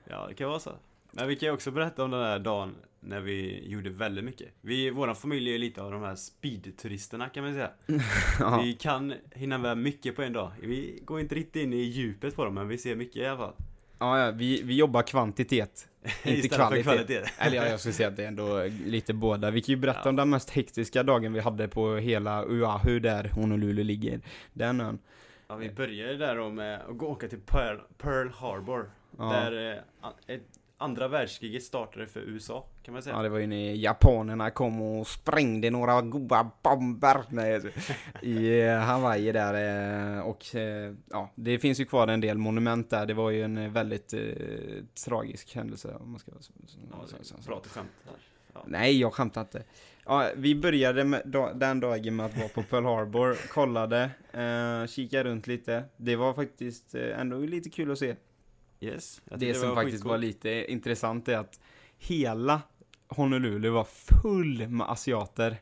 Ja, 0.04 0.26
det 0.28 0.34
kan 0.34 0.48
vara 0.48 0.60
så. 0.60 0.72
Men 1.10 1.28
vi 1.28 1.36
kan 1.36 1.46
ju 1.46 1.52
också 1.52 1.70
berätta 1.70 2.04
om 2.04 2.10
den 2.10 2.20
här 2.20 2.38
dagen 2.38 2.74
när 3.06 3.20
vi 3.20 3.68
gjorde 3.68 3.90
väldigt 3.90 4.24
mycket. 4.24 4.48
Vi, 4.60 4.90
våran 4.90 5.16
familj 5.16 5.54
är 5.54 5.58
lite 5.58 5.82
av 5.82 5.90
de 5.92 6.02
här 6.02 6.14
speedturisterna 6.14 7.28
kan 7.28 7.44
man 7.44 7.54
säga. 7.54 7.70
Ja. 8.40 8.60
Vi 8.64 8.72
kan 8.72 9.14
hinna 9.32 9.58
med 9.58 9.78
mycket 9.78 10.16
på 10.16 10.22
en 10.22 10.32
dag. 10.32 10.52
Vi 10.62 11.02
går 11.04 11.20
inte 11.20 11.34
riktigt 11.34 11.62
in 11.62 11.72
i 11.72 11.76
djupet 11.76 12.36
på 12.36 12.44
dem, 12.44 12.54
men 12.54 12.68
vi 12.68 12.78
ser 12.78 12.96
mycket 12.96 13.16
i 13.16 13.26
alla 13.26 13.38
fall. 13.38 13.52
Ja, 13.98 14.18
ja, 14.24 14.30
vi, 14.30 14.62
vi 14.62 14.76
jobbar 14.76 15.02
kvantitet. 15.02 15.88
Inte 16.24 16.48
kvalitet. 16.48 16.82
kvalitet. 16.82 17.22
Eller 17.38 17.56
ja, 17.56 17.66
jag 17.68 17.80
skulle 17.80 17.92
säga 17.94 18.08
att 18.08 18.16
det 18.16 18.24
är 18.24 18.28
ändå 18.28 18.64
lite 18.86 19.14
båda. 19.14 19.50
Vi 19.50 19.60
kan 19.60 19.72
ju 19.72 19.76
berätta 19.80 20.00
Ja. 20.04 20.08
om 20.08 20.16
den 20.16 20.30
mest 20.30 20.50
hektiska 20.50 21.02
dagen 21.02 21.32
vi 21.32 21.40
hade 21.40 21.68
på 21.68 21.96
hela 21.96 22.44
Oahu 22.44 23.00
där 23.00 23.28
Honolulu 23.28 23.84
ligger. 23.84 24.20
Den 24.52 24.80
ön. 24.80 24.98
Ja, 25.48 25.56
vi 25.56 25.70
började 25.70 26.16
där 26.16 26.36
då 26.36 26.50
med 26.50 26.80
att 26.80 26.98
gå 26.98 27.06
åka 27.06 27.28
till 27.28 27.40
Pearl, 27.40 27.78
Pearl 27.98 28.28
Harbor. 28.28 28.90
Ja. 29.18 29.24
Där 29.24 29.72
eh, 29.72 30.34
ett, 30.34 30.42
andra 30.78 31.08
världskriget 31.08 31.62
startade 31.62 32.06
för 32.06 32.20
USA, 32.20 32.66
kan 32.82 32.94
man 32.94 33.02
säga. 33.02 33.16
Ja, 33.16 33.22
det 33.22 33.28
var 33.28 33.38
ju 33.38 33.46
när 33.46 33.72
japanerna 33.72 34.50
kom 34.50 34.82
och 34.82 35.06
sprängde 35.06 35.70
några 35.70 36.02
goda 36.02 36.50
bomber 36.62 37.22
nej, 37.28 37.60
i 38.22 38.60
eh, 38.60 38.78
Hawaii 38.78 39.32
där. 39.32 39.54
eh, 40.16 40.20
Och 40.20 40.54
eh, 40.56 40.94
ja, 41.10 41.30
det 41.34 41.58
finns 41.58 41.80
ju 41.80 41.84
kvar 41.84 42.08
en 42.08 42.20
del 42.20 42.38
monument 42.38 42.90
där. 42.90 43.06
Det 43.06 43.14
var 43.14 43.30
ju 43.30 43.42
en 43.42 43.72
väldigt 43.72 44.12
eh, 44.14 44.20
tragisk 45.06 45.54
händelse 45.56 45.94
om 46.00 46.10
man 46.10 46.20
ska 46.20 46.30
Ja, 46.90 46.96
så- 47.06 47.16
så- 47.22 47.42
så- 47.42 47.48
bra 47.48 47.60
till 47.60 47.70
skämt 47.70 47.88
här. 48.04 48.14
Ja. 48.54 48.64
Nej, 48.66 49.00
jag 49.00 49.12
skämtar 49.12 49.40
inte. 49.40 49.62
Ja, 50.04 50.30
vi 50.36 50.54
började 50.54 51.04
med, 51.04 51.22
da, 51.24 51.52
den 51.52 51.80
dagen 51.80 52.16
med 52.16 52.26
att 52.26 52.36
vara 52.36 52.48
på 52.48 52.62
Pearl 52.62 52.84
Harbor, 52.84 53.48
kollade, 53.48 54.10
eh, 54.32 54.86
kikade 54.86 55.24
runt 55.24 55.46
lite. 55.46 55.84
Det 55.96 56.16
var 56.16 56.34
faktiskt 56.34 56.94
eh, 56.94 57.20
ändå 57.20 57.38
lite 57.38 57.70
kul 57.70 57.90
att 57.90 57.98
se. 57.98 58.16
Yes. 58.80 59.22
Det 59.24 59.54
som 59.54 59.68
var 59.68 59.74
faktiskt 59.76 59.94
skitcoolt. 59.96 60.10
var 60.10 60.18
lite 60.18 60.72
intressant 60.72 61.28
är 61.28 61.36
att 61.38 61.60
hela 61.98 62.62
Honolulu 63.08 63.68
var 63.68 63.84
full 63.84 64.68
med 64.68 64.90
asiater. 64.90 65.56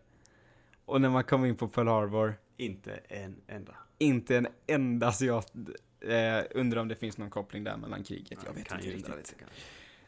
Och 0.84 1.00
när 1.00 1.08
man 1.10 1.24
kom 1.24 1.44
in 1.44 1.56
på 1.56 1.68
Pearl 1.68 1.88
Harbor, 1.88 2.34
Inte 2.56 2.92
en 3.08 3.36
enda. 3.46 3.74
inte 3.98 4.36
en 4.36 4.46
enda 4.66 5.06
asiat. 5.06 5.52
Eh, 6.00 6.44
undrar 6.54 6.80
om 6.80 6.88
det 6.88 6.96
finns 6.96 7.18
någon 7.18 7.30
koppling 7.30 7.64
där 7.64 7.76
mellan 7.76 8.04
kriget, 8.04 8.38
jag 8.46 8.52
vet 8.52 8.72
inte 8.72 8.86
riktigt. 8.86 9.08
lite. 9.08 9.44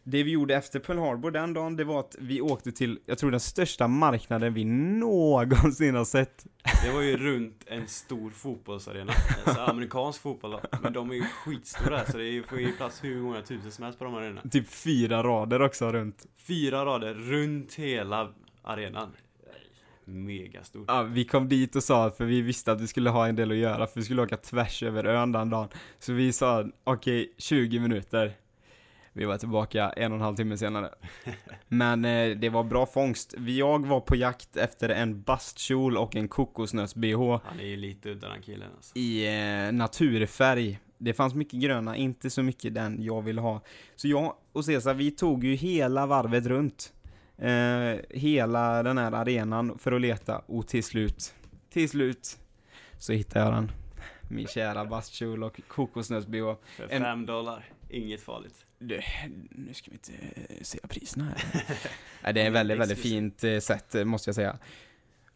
Det 0.09 0.23
vi 0.23 0.31
gjorde 0.31 0.55
efter 0.55 0.81
Pearl 0.81 0.99
Harbor 0.99 1.31
den 1.31 1.53
dagen, 1.53 1.77
det 1.77 1.85
var 1.85 2.01
att 2.01 2.17
vi 2.19 2.41
åkte 2.41 2.73
till, 2.73 2.99
jag 3.07 3.19
tror 3.19 3.31
den 3.31 3.41
största 3.41 3.89
marknaden 3.89 4.55
vi 4.55 4.65
någonsin 4.65 5.95
har 5.95 6.05
sett. 6.05 6.47
Det 6.85 6.91
var 6.93 7.03
ju 7.03 7.17
runt 7.17 7.65
en 7.67 7.89
stor 7.89 8.31
fotbollsarena. 8.31 9.13
Alltså 9.45 9.61
amerikansk 9.61 10.21
fotboll. 10.23 10.61
Men 10.83 10.93
de 10.93 11.11
är 11.11 11.15
ju 11.15 11.23
skitstora 11.23 12.05
så 12.05 12.19
det 12.19 12.43
får 12.49 12.61
ju 12.61 12.73
plats 12.73 13.05
hur 13.05 13.23
många 13.23 13.43
tusen 13.43 13.73
som 13.73 13.85
helst 13.85 13.99
på 13.99 14.05
de 14.05 14.15
här 14.15 14.21
arenorna. 14.21 14.51
Typ 14.51 14.69
fyra 14.69 15.23
rader 15.23 15.63
också 15.63 15.93
runt. 15.93 16.27
Fyra 16.37 16.85
rader 16.85 17.15
runt 17.15 17.75
hela 17.75 18.33
arenan. 18.63 19.09
Megastort. 20.05 20.85
Ja, 20.89 21.03
vi 21.03 21.25
kom 21.25 21.49
dit 21.49 21.77
och 21.77 21.83
sa, 21.83 22.11
för 22.11 22.25
vi 22.25 22.41
visste 22.41 22.73
att 22.73 22.81
vi 22.81 22.87
skulle 22.87 23.11
ha 23.11 23.29
en 23.29 23.37
del 23.37 23.51
att 23.51 23.57
göra, 23.57 23.87
för 23.87 24.01
vi 24.01 24.05
skulle 24.05 24.23
åka 24.23 24.37
tvärs 24.37 24.83
över 24.83 25.05
ön 25.05 25.33
den 25.33 25.51
dagen. 25.51 25.69
Så 25.99 26.13
vi 26.13 26.33
sa, 26.33 26.69
okej, 26.85 27.35
20 27.39 27.81
minuter. 27.81 28.33
Vi 29.17 29.25
var 29.25 29.39
tillbaka 29.39 29.91
en 29.91 30.13
och 30.13 30.17
en 30.17 30.23
halv 30.23 30.37
timme 30.37 30.57
senare. 30.59 30.91
Men 31.69 32.05
eh, 32.05 32.37
det 32.37 32.49
var 32.49 32.65
bra 32.65 32.87
fångst. 32.87 33.35
Jag 33.47 33.87
var 33.87 34.01
på 34.01 34.17
jakt 34.17 34.57
efter 34.57 34.89
en 34.89 35.23
bastkjol 35.23 35.97
och 35.97 36.17
en 36.17 36.29
kokosnöts-bh 36.29 37.41
Han 37.45 37.61
är 37.61 37.65
ju 37.65 37.77
lite 37.77 38.11
udda 38.11 38.29
den 38.29 38.43
killen 38.43 38.69
alltså. 38.77 38.99
i 38.99 39.27
eh, 39.67 39.73
naturfärg. 39.73 40.79
Det 40.99 41.15
fanns 41.15 41.35
mycket 41.35 41.61
gröna, 41.61 41.97
inte 41.97 42.31
så 42.31 42.43
mycket 42.43 42.75
den 42.75 43.03
jag 43.03 43.23
ville 43.23 43.41
ha. 43.41 43.61
Så 43.97 44.09
jag 44.09 44.35
och 44.53 44.65
Cesar, 44.65 44.95
vi 44.95 45.11
tog 45.11 45.45
ju 45.45 45.55
hela 45.55 46.07
varvet 46.07 46.47
runt. 46.47 46.93
Eh, 47.39 48.01
hela 48.11 48.83
den 48.83 48.99
här 48.99 49.13
arenan 49.13 49.79
för 49.79 49.93
att 49.93 50.01
leta 50.01 50.39
och 50.39 50.67
till 50.69 50.85
slut, 50.85 51.35
till 51.71 51.89
slut, 51.89 52.39
så 52.99 53.13
hittade 53.13 53.45
jag 53.45 53.55
den. 53.55 53.71
Min 54.31 54.47
kära 54.47 54.85
bastkjol 54.85 55.45
och 55.45 55.61
kokosnöts-bh. 55.69 56.57
För 56.77 56.89
En- 56.91 57.03
fem 57.03 57.27
dollar. 57.27 57.65
Inget 57.91 58.21
farligt. 58.21 58.66
Det- 58.79 59.05
Nu 59.51 59.75
ska 59.75 59.91
vi 59.91 59.95
inte 59.97 60.13
eh, 60.49 60.63
se 60.63 60.79
priserna 60.89 61.25
här. 61.25 61.65
Nej, 62.23 62.33
det 62.35 62.43
är 62.43 62.51
väldigt, 62.51 62.79
väldigt 62.79 62.99
fint 62.99 63.45
eh, 63.45 63.59
sätt, 63.59 63.95
eh, 63.95 64.05
måste 64.05 64.29
jag 64.29 64.35
säga. 64.35 64.59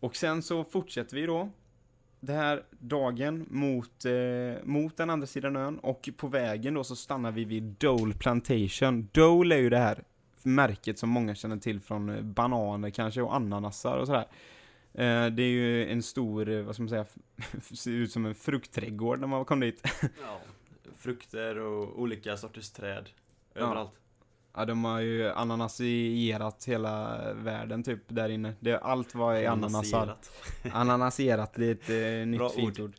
Och 0.00 0.16
sen 0.16 0.42
så 0.42 0.64
fortsätter 0.64 1.16
vi 1.16 1.26
då. 1.26 1.50
Det 2.20 2.32
här 2.32 2.62
dagen 2.70 3.46
mot, 3.50 4.04
eh, 4.04 4.64
mot 4.64 4.96
den 4.96 5.10
andra 5.10 5.26
sidan 5.26 5.56
ön 5.56 5.78
och 5.78 6.08
på 6.16 6.28
vägen 6.28 6.74
då 6.74 6.84
så 6.84 6.96
stannar 6.96 7.32
vi 7.32 7.44
vid 7.44 7.62
Dole 7.62 8.14
Plantation. 8.14 9.08
Dole 9.12 9.54
är 9.54 9.58
ju 9.60 9.70
det 9.70 9.78
här 9.78 10.04
märket 10.42 10.98
som 10.98 11.08
många 11.10 11.34
känner 11.34 11.56
till 11.56 11.80
från 11.80 12.32
bananer 12.32 12.90
kanske 12.90 13.22
och 13.22 13.34
ananasar 13.36 13.96
och 13.96 14.06
sådär. 14.06 14.26
Eh, 14.94 15.26
det 15.26 15.42
är 15.42 15.50
ju 15.50 15.92
en 15.92 16.02
stor, 16.02 16.62
vad 16.62 16.74
ska 16.74 16.82
man 16.82 16.88
säga, 16.88 17.06
ser 17.74 17.90
ut 17.90 18.12
som 18.12 18.26
en 18.26 18.34
fruktträdgård 18.34 19.20
när 19.20 19.26
man 19.26 19.44
kom 19.44 19.60
dit. 19.60 19.82
Ja. 20.02 20.40
Frukter 20.96 21.58
och 21.58 22.00
olika 22.00 22.36
sorters 22.36 22.70
träd. 22.70 23.08
Överallt. 23.54 23.92
Ja, 24.54 24.64
de 24.64 24.84
har 24.84 25.00
ju 25.00 25.28
ananasierat 25.30 26.64
hela 26.64 27.20
världen 27.34 27.82
typ 27.82 28.00
där 28.08 28.28
inne. 28.28 28.54
Det, 28.60 28.78
allt 28.78 29.14
var 29.14 29.34
i 29.34 29.46
ananasar. 29.46 29.98
Ananaserat. 29.98 30.30
Ananasierat, 30.74 31.52
det 31.54 31.66
är 31.66 31.72
ett 31.72 32.20
eh, 32.22 32.26
nytt 32.28 32.38
Bra 32.38 32.48
fint 32.48 32.80
ord. 32.80 32.84
ord. 32.84 32.94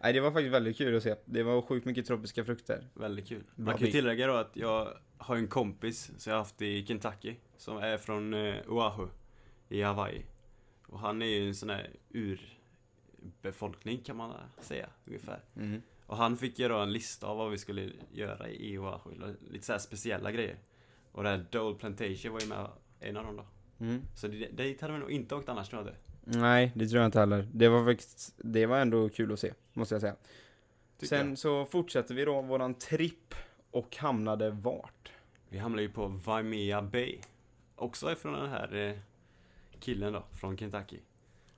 Nej, 0.00 0.12
det 0.12 0.20
var 0.20 0.30
faktiskt 0.30 0.54
väldigt 0.54 0.76
kul 0.78 0.96
att 0.96 1.02
se. 1.02 1.14
Det 1.24 1.42
var 1.42 1.62
sjukt 1.62 1.86
mycket 1.86 2.06
tropiska 2.06 2.44
frukter. 2.44 2.88
Väldigt 2.94 3.28
kul. 3.28 3.42
Bra 3.54 3.64
Man 3.64 3.78
kan 3.78 3.86
ju 3.86 3.92
tillägga 3.92 4.26
då 4.26 4.34
att 4.34 4.50
jag 4.56 4.88
har 5.18 5.36
en 5.36 5.48
kompis 5.48 6.10
som 6.18 6.30
jag 6.32 6.38
haft 6.38 6.62
i 6.62 6.86
Kentucky. 6.86 7.34
Som 7.56 7.76
är 7.78 7.98
från 7.98 8.34
eh, 8.34 8.54
Oahu 8.68 9.08
i 9.68 9.82
Hawaii. 9.82 10.24
Och 10.86 10.98
han 11.00 11.22
är 11.22 11.26
ju 11.26 11.48
en 11.48 11.54
sån 11.54 11.70
här 11.70 11.90
urbefolkning 12.10 13.98
kan 14.04 14.16
man 14.16 14.32
säga 14.60 14.88
ungefär. 15.06 15.40
Mhm. 15.54 15.82
Och 16.06 16.16
han 16.16 16.36
fick 16.36 16.58
göra 16.58 16.82
en 16.82 16.92
lista 16.92 17.26
av 17.26 17.36
vad 17.36 17.50
vi 17.50 17.58
skulle 17.58 17.92
göra 18.12 18.48
i 18.48 18.78
Oahu. 18.78 19.10
Lite 19.50 19.66
så 19.66 19.72
här 19.72 19.78
speciella 19.78 20.32
grejer. 20.32 20.56
Och 21.12 21.22
det 21.22 21.28
här 21.28 21.46
Dole 21.50 21.78
Plantation 21.78 22.32
var 22.32 22.40
ju 22.40 22.46
med 22.46 22.66
en 23.00 23.16
av 23.16 23.24
dem 23.24 23.36
då. 23.36 23.44
Mm. 23.84 24.02
Så 24.14 24.28
det, 24.28 24.46
dit 24.56 24.80
hade 24.80 24.92
vi 24.92 24.98
nog 24.98 25.10
inte 25.10 25.34
åkt 25.34 25.48
annars 25.48 25.68
tror 25.68 25.82
jag 25.82 25.88
inte. 25.90 26.00
Nej, 26.38 26.72
det 26.74 26.86
tror 26.88 27.00
jag 27.00 27.08
inte 27.08 27.20
heller. 27.20 27.48
Det 27.52 27.68
var 27.68 27.84
faktiskt, 27.84 28.34
det 28.38 28.66
var 28.66 28.78
ändå 28.78 29.08
kul 29.08 29.32
att 29.32 29.40
se, 29.40 29.52
måste 29.72 29.94
jag 29.94 30.00
säga. 30.02 30.16
Tycker 30.98 31.06
Sen 31.16 31.28
jag. 31.28 31.38
så 31.38 31.64
fortsätter 31.66 32.14
vi 32.14 32.24
då 32.24 32.42
våran 32.42 32.74
tripp 32.74 33.34
och 33.70 33.96
hamnade 33.96 34.50
vart? 34.50 35.10
Vi 35.48 35.58
hamnade 35.58 35.82
ju 35.82 35.88
på 35.88 36.06
Waimea 36.06 36.82
Bay. 36.82 37.18
Också 37.76 38.12
ifrån 38.12 38.32
den 38.32 38.48
här 38.50 38.74
eh, 38.74 38.98
killen 39.80 40.12
då, 40.12 40.24
från 40.32 40.56
Kentucky. 40.58 40.98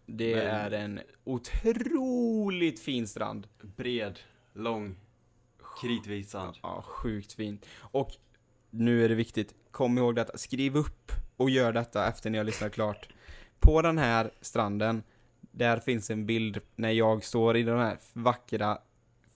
Det 0.06 0.36
Men- 0.36 0.46
är 0.46 0.70
en 0.70 1.00
otroligt 1.24 2.80
fin 2.80 3.06
strand. 3.08 3.46
Bred, 3.76 4.18
lång, 4.52 4.96
kritvit 5.80 6.28
sand. 6.28 6.56
Ja, 6.62 6.82
sjukt 6.86 7.32
fint. 7.32 7.66
Och 7.78 8.10
nu 8.70 9.04
är 9.04 9.08
det 9.08 9.14
viktigt, 9.14 9.54
kom 9.70 9.98
ihåg 9.98 10.16
detta, 10.16 10.38
skriv 10.38 10.76
upp 10.76 11.12
och 11.36 11.50
gör 11.50 11.72
detta 11.72 12.08
efter 12.08 12.30
ni 12.30 12.38
har 12.38 12.44
lyssnat 12.44 12.72
klart. 12.72 13.08
På 13.60 13.82
den 13.82 13.98
här 13.98 14.30
stranden, 14.40 15.02
där 15.40 15.80
finns 15.80 16.10
en 16.10 16.26
bild 16.26 16.60
när 16.76 16.90
jag 16.90 17.24
står 17.24 17.56
i 17.56 17.62
den 17.62 17.78
här 17.78 17.98
vackra 18.12 18.78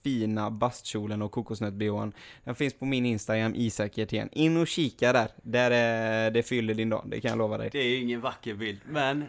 fina 0.03 0.51
bastkjolen 0.51 1.21
och 1.21 1.31
kokosnöt-bhn. 1.31 2.13
Den 2.43 2.55
finns 2.55 2.73
på 2.73 2.85
min 2.85 3.05
Instagram, 3.05 3.55
Isak 3.55 3.97
Hjertén. 3.97 4.29
In 4.31 4.57
och 4.57 4.67
kika 4.67 5.13
där. 5.13 5.29
Där 5.43 5.71
är, 5.71 6.31
det 6.31 6.43
fyller 6.43 6.73
din 6.73 6.89
dag, 6.89 7.03
det 7.07 7.21
kan 7.21 7.29
jag 7.29 7.37
lova 7.37 7.57
dig. 7.57 7.69
Det 7.71 7.79
är 7.79 7.87
ju 7.87 7.97
ingen 8.01 8.21
vacker 8.21 8.53
bild, 8.53 8.79
men 8.89 9.25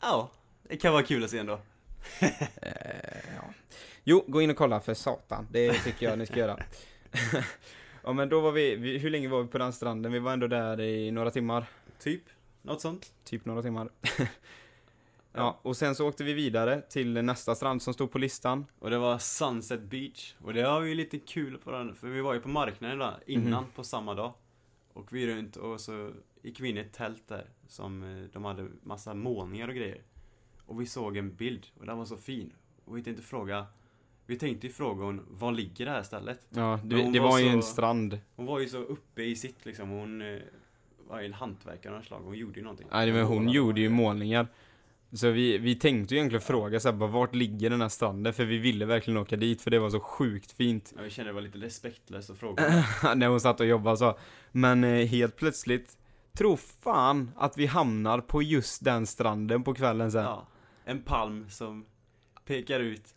ja, 0.00 0.30
det 0.68 0.76
kan 0.76 0.92
vara 0.92 1.02
kul 1.02 1.24
att 1.24 1.30
se 1.30 1.38
ändå. 1.38 1.60
Eh, 2.20 2.30
ja. 3.36 3.44
Jo, 4.04 4.24
gå 4.28 4.42
in 4.42 4.50
och 4.50 4.56
kolla 4.56 4.80
för 4.80 4.94
satan. 4.94 5.46
Det 5.50 5.72
tycker 5.72 6.06
jag 6.06 6.18
ni 6.18 6.26
ska 6.26 6.36
göra. 6.36 6.58
ja 8.02 8.12
men 8.12 8.28
då 8.28 8.40
var 8.40 8.52
vi, 8.52 8.76
vi, 8.76 8.98
hur 8.98 9.10
länge 9.10 9.28
var 9.28 9.42
vi 9.42 9.48
på 9.48 9.58
den 9.58 9.72
stranden? 9.72 10.12
Vi 10.12 10.18
var 10.18 10.32
ändå 10.32 10.46
där 10.46 10.80
i 10.80 11.10
några 11.10 11.30
timmar. 11.30 11.66
Typ, 11.98 12.22
något 12.62 12.80
sånt. 12.80 13.12
Typ 13.24 13.44
några 13.44 13.62
timmar. 13.62 13.90
ja, 15.32 15.60
och 15.62 15.76
sen 15.76 15.94
så 15.94 16.08
åkte 16.08 16.24
vi 16.24 16.32
vidare 16.32 16.80
till 16.80 17.12
nästa 17.12 17.54
strand 17.54 17.82
som 17.82 17.94
stod 17.94 18.12
på 18.12 18.18
listan. 18.18 18.66
Och 18.78 18.90
det 18.90 18.98
var 18.98 19.18
Sunset 19.18 19.82
Beach. 19.82 20.34
Och 20.44 20.54
det 20.54 20.62
var 20.62 20.82
ju 20.82 20.94
lite 20.94 21.18
kul 21.18 21.58
på 21.58 21.70
den, 21.70 21.94
för 21.94 22.08
vi 22.08 22.20
var 22.20 22.34
ju 22.34 22.40
på 22.40 22.48
marknaden 22.48 22.98
där 22.98 23.22
innan 23.26 23.66
på 23.74 23.84
samma 23.84 24.14
dag. 24.14 24.32
Och 24.92 25.12
vi 25.12 25.26
runt 25.26 25.56
och 25.56 25.80
så 25.80 26.10
gick 26.42 26.60
vi 26.60 26.68
in 26.68 26.76
i 26.76 26.80
ett 26.80 26.92
tält 26.92 27.28
där 27.28 27.46
som 27.68 28.02
eh, 28.02 28.24
de 28.32 28.44
hade 28.44 28.68
massa 28.82 29.14
målningar 29.14 29.68
och 29.68 29.74
grejer. 29.74 30.02
Och 30.66 30.80
vi 30.80 30.86
såg 30.86 31.16
en 31.16 31.34
bild 31.34 31.66
och 31.80 31.86
den 31.86 31.98
var 31.98 32.04
så 32.04 32.16
fin. 32.16 32.52
Och 32.84 32.96
vi 32.96 33.02
tänkte 33.02 33.22
fråga, 33.22 33.66
vi 34.32 34.38
tänkte 34.38 34.66
ju 34.66 34.72
fråga 34.72 35.04
hon, 35.04 35.26
var 35.30 35.52
ligger 35.52 35.84
det 35.84 35.90
här 35.90 36.02
stället? 36.02 36.40
Ja, 36.50 36.80
det, 36.84 37.12
det 37.12 37.20
var 37.20 37.28
var 37.28 37.38
ju 37.38 37.44
så- 37.50 37.56
en 37.56 37.62
strand. 37.62 38.20
Hon 38.36 38.46
var 38.46 38.60
ju 38.60 38.68
så 38.68 38.78
uppe 38.78 39.22
i 39.22 39.36
sitt 39.36 39.66
liksom, 39.66 39.88
hon 39.88 40.22
eh, 40.22 40.38
var 41.08 41.20
ju 41.20 41.26
en 41.26 41.32
hantverkare 41.32 41.96
av 41.96 42.02
slag, 42.02 42.20
hon 42.24 42.34
gjorde 42.38 42.58
ju 42.58 42.62
någonting. 42.62 42.86
Nej, 42.90 43.12
men 43.12 43.24
hon 43.24 43.48
gjorde 43.48 43.80
ju 43.80 43.88
målningar. 43.88 44.46
Så 45.12 45.30
vi, 45.30 45.58
vi 45.58 45.74
tänkte 45.74 46.14
ju 46.14 46.18
egentligen 46.18 46.40
fråga 46.42 46.80
så 46.80 46.88
här, 46.90 46.96
bara, 46.96 47.10
vart 47.10 47.34
ligger 47.34 47.70
den 47.70 47.80
här 47.80 47.88
stranden? 47.88 48.32
För 48.32 48.44
vi 48.44 48.58
ville 48.58 48.84
verkligen 48.84 49.18
åka 49.20 49.36
dit, 49.36 49.62
för 49.62 49.70
det 49.70 49.78
var 49.78 49.90
så 49.90 50.00
sjukt 50.00 50.52
fint. 50.52 50.92
Ja, 50.96 51.02
vi 51.02 51.10
kände 51.10 51.30
det 51.30 51.34
var 51.34 51.40
lite 51.40 51.58
respektlöst 51.58 52.30
att 52.30 52.38
fråga. 52.38 52.84
när 53.14 53.26
hon 53.28 53.40
satt 53.40 53.60
och 53.60 53.66
jobbade 53.66 53.96
så. 53.96 54.18
Men 54.52 54.84
eh, 54.84 55.06
helt 55.06 55.36
plötsligt, 55.36 55.96
tro 56.38 56.56
fan 56.56 57.30
att 57.36 57.58
vi 57.58 57.66
hamnar 57.66 58.20
på 58.20 58.42
just 58.42 58.84
den 58.84 59.06
stranden 59.06 59.62
på 59.62 59.74
kvällen 59.74 60.12
sen. 60.12 60.22
Ja, 60.24 60.46
ja, 60.84 60.90
en 60.92 61.02
palm 61.02 61.48
som 61.50 61.84
pekar 62.44 62.80
ut. 62.80 63.14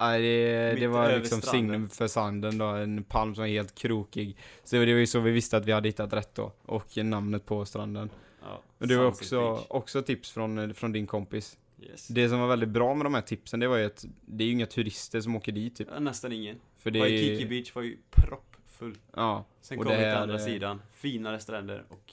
Nej, 0.00 0.22
det, 0.22 0.80
det 0.80 0.86
var 0.86 1.16
liksom 1.18 1.40
signum 1.42 1.88
för 1.88 2.06
sanden 2.06 2.58
då, 2.58 2.64
en 2.66 3.04
palm 3.04 3.34
som 3.34 3.42
var 3.42 3.48
helt 3.48 3.74
krokig. 3.74 4.36
Så 4.64 4.76
det 4.76 4.80
var 4.80 4.86
ju 5.00 5.06
så 5.06 5.20
vi 5.20 5.30
visste 5.30 5.56
att 5.56 5.64
vi 5.66 5.72
hade 5.72 5.88
hittat 5.88 6.12
rätt 6.12 6.34
då, 6.34 6.52
och 6.62 6.96
namnet 6.96 7.46
på 7.46 7.64
stranden. 7.64 8.10
Ja, 8.42 8.62
Och 8.78 8.88
det 8.88 8.96
var 8.96 9.04
också, 9.04 9.64
också 9.68 10.02
tips 10.02 10.30
från, 10.32 10.74
från 10.74 10.92
din 10.92 11.06
kompis. 11.06 11.58
Yes. 11.82 12.08
Det 12.08 12.28
som 12.28 12.40
var 12.40 12.48
väldigt 12.48 12.68
bra 12.68 12.94
med 12.94 13.06
de 13.06 13.14
här 13.14 13.20
tipsen, 13.22 13.60
det 13.60 13.68
var 13.68 13.76
ju 13.76 13.86
att 13.86 14.04
det 14.26 14.44
är 14.44 14.46
ju 14.46 14.52
inga 14.52 14.66
turister 14.66 15.20
som 15.20 15.36
åker 15.36 15.52
dit 15.52 15.76
typ. 15.76 15.88
Ja, 15.92 16.00
nästan 16.00 16.32
ingen. 16.32 16.56
För 16.78 16.90
det 16.90 16.98
Waikiki 16.98 17.46
Beach 17.46 17.74
var 17.74 17.82
ju 17.82 17.96
proppfull. 18.10 18.94
ja, 19.16 19.44
Sen 19.60 19.78
kom 19.78 19.86
det 19.86 19.92
vi 19.96 20.02
till 20.02 20.12
andra 20.14 20.34
är- 20.34 20.38
sidan, 20.38 20.82
finare 20.92 21.38
stränder 21.40 21.84
och 21.88 22.12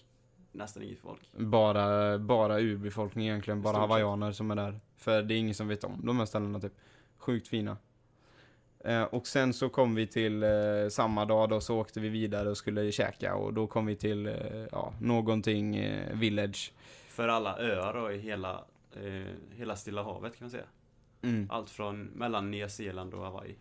nästan 0.52 0.84
inget 0.84 1.00
folk. 1.00 1.22
bara, 1.38 2.18
bara 2.20 2.60
urbefolkning 2.60 3.28
egentligen, 3.28 3.62
bara 3.62 3.78
hawaiianer 3.78 4.32
som 4.32 4.52
är 4.52 4.56
där. 4.56 4.80
För 4.98 5.22
det 5.24 5.34
är 5.34 5.38
ingen 5.38 5.56
som 5.56 5.68
vet 5.68 5.84
om 5.84 6.02
de 6.06 6.20
här 6.20 6.26
ställena 6.26 6.60
typ. 6.60 6.74
Sjukt 7.26 7.48
fina. 7.48 7.78
Eh, 8.80 9.04
och 9.04 9.28
sen 9.28 9.54
så 9.54 9.70
kom 9.70 9.96
vi 9.96 10.08
till 10.08 10.44
eh, 10.44 10.50
samma 10.90 11.26
dag 11.26 11.50
då 11.50 11.62
så 11.62 11.80
åkte 11.80 12.00
vi 12.00 12.10
vidare 12.10 12.50
och 12.50 12.58
skulle 12.58 12.92
käka 12.92 13.36
och 13.36 13.54
då 13.54 13.68
kom 13.68 13.86
vi 13.86 13.96
till, 13.96 14.28
eh, 14.28 14.34
ja, 14.72 14.94
någonting 15.02 15.76
eh, 15.76 16.18
village. 16.18 16.74
För 17.08 17.28
alla 17.28 17.58
öar 17.60 17.94
då 17.94 18.12
i 18.12 18.18
hela, 18.18 18.64
eh, 18.96 19.34
hela 19.56 19.76
Stilla 19.76 20.04
havet 20.04 20.38
kan 20.38 20.46
man 20.46 20.52
säga. 20.52 20.66
Mm. 21.22 21.48
Allt 21.52 21.70
från 21.70 22.04
mellan 22.04 22.52
Nya 22.52 22.70
Zeeland 22.70 23.14
och 23.14 23.24
Hawaii. 23.24 23.56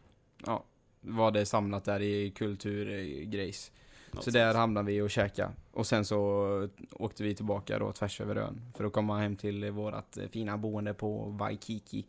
Ja, 0.47 0.65
var 1.01 1.31
det 1.31 1.47
samlat 1.47 1.85
där 1.85 2.03
i 2.03 2.31
kulturgrejs. 2.31 3.73
Något 4.11 4.25
Så 4.25 4.31
där 4.31 4.55
hamnade 4.55 4.87
vi 4.87 5.01
och 5.01 5.11
käka. 5.11 5.53
Och 5.73 5.87
sen 5.87 6.05
så 6.05 6.69
åkte 6.93 7.23
vi 7.23 7.35
tillbaka 7.35 7.79
då 7.79 7.93
tvärs 7.93 8.21
över 8.21 8.37
ön. 8.37 8.61
För 8.75 8.85
att 8.85 8.93
komma 8.93 9.19
hem 9.19 9.37
till 9.37 9.71
vårat 9.71 10.17
eh, 10.17 10.29
fina 10.29 10.59
boende 10.59 10.95
på 10.95 11.19
Waikiki. 11.19 12.07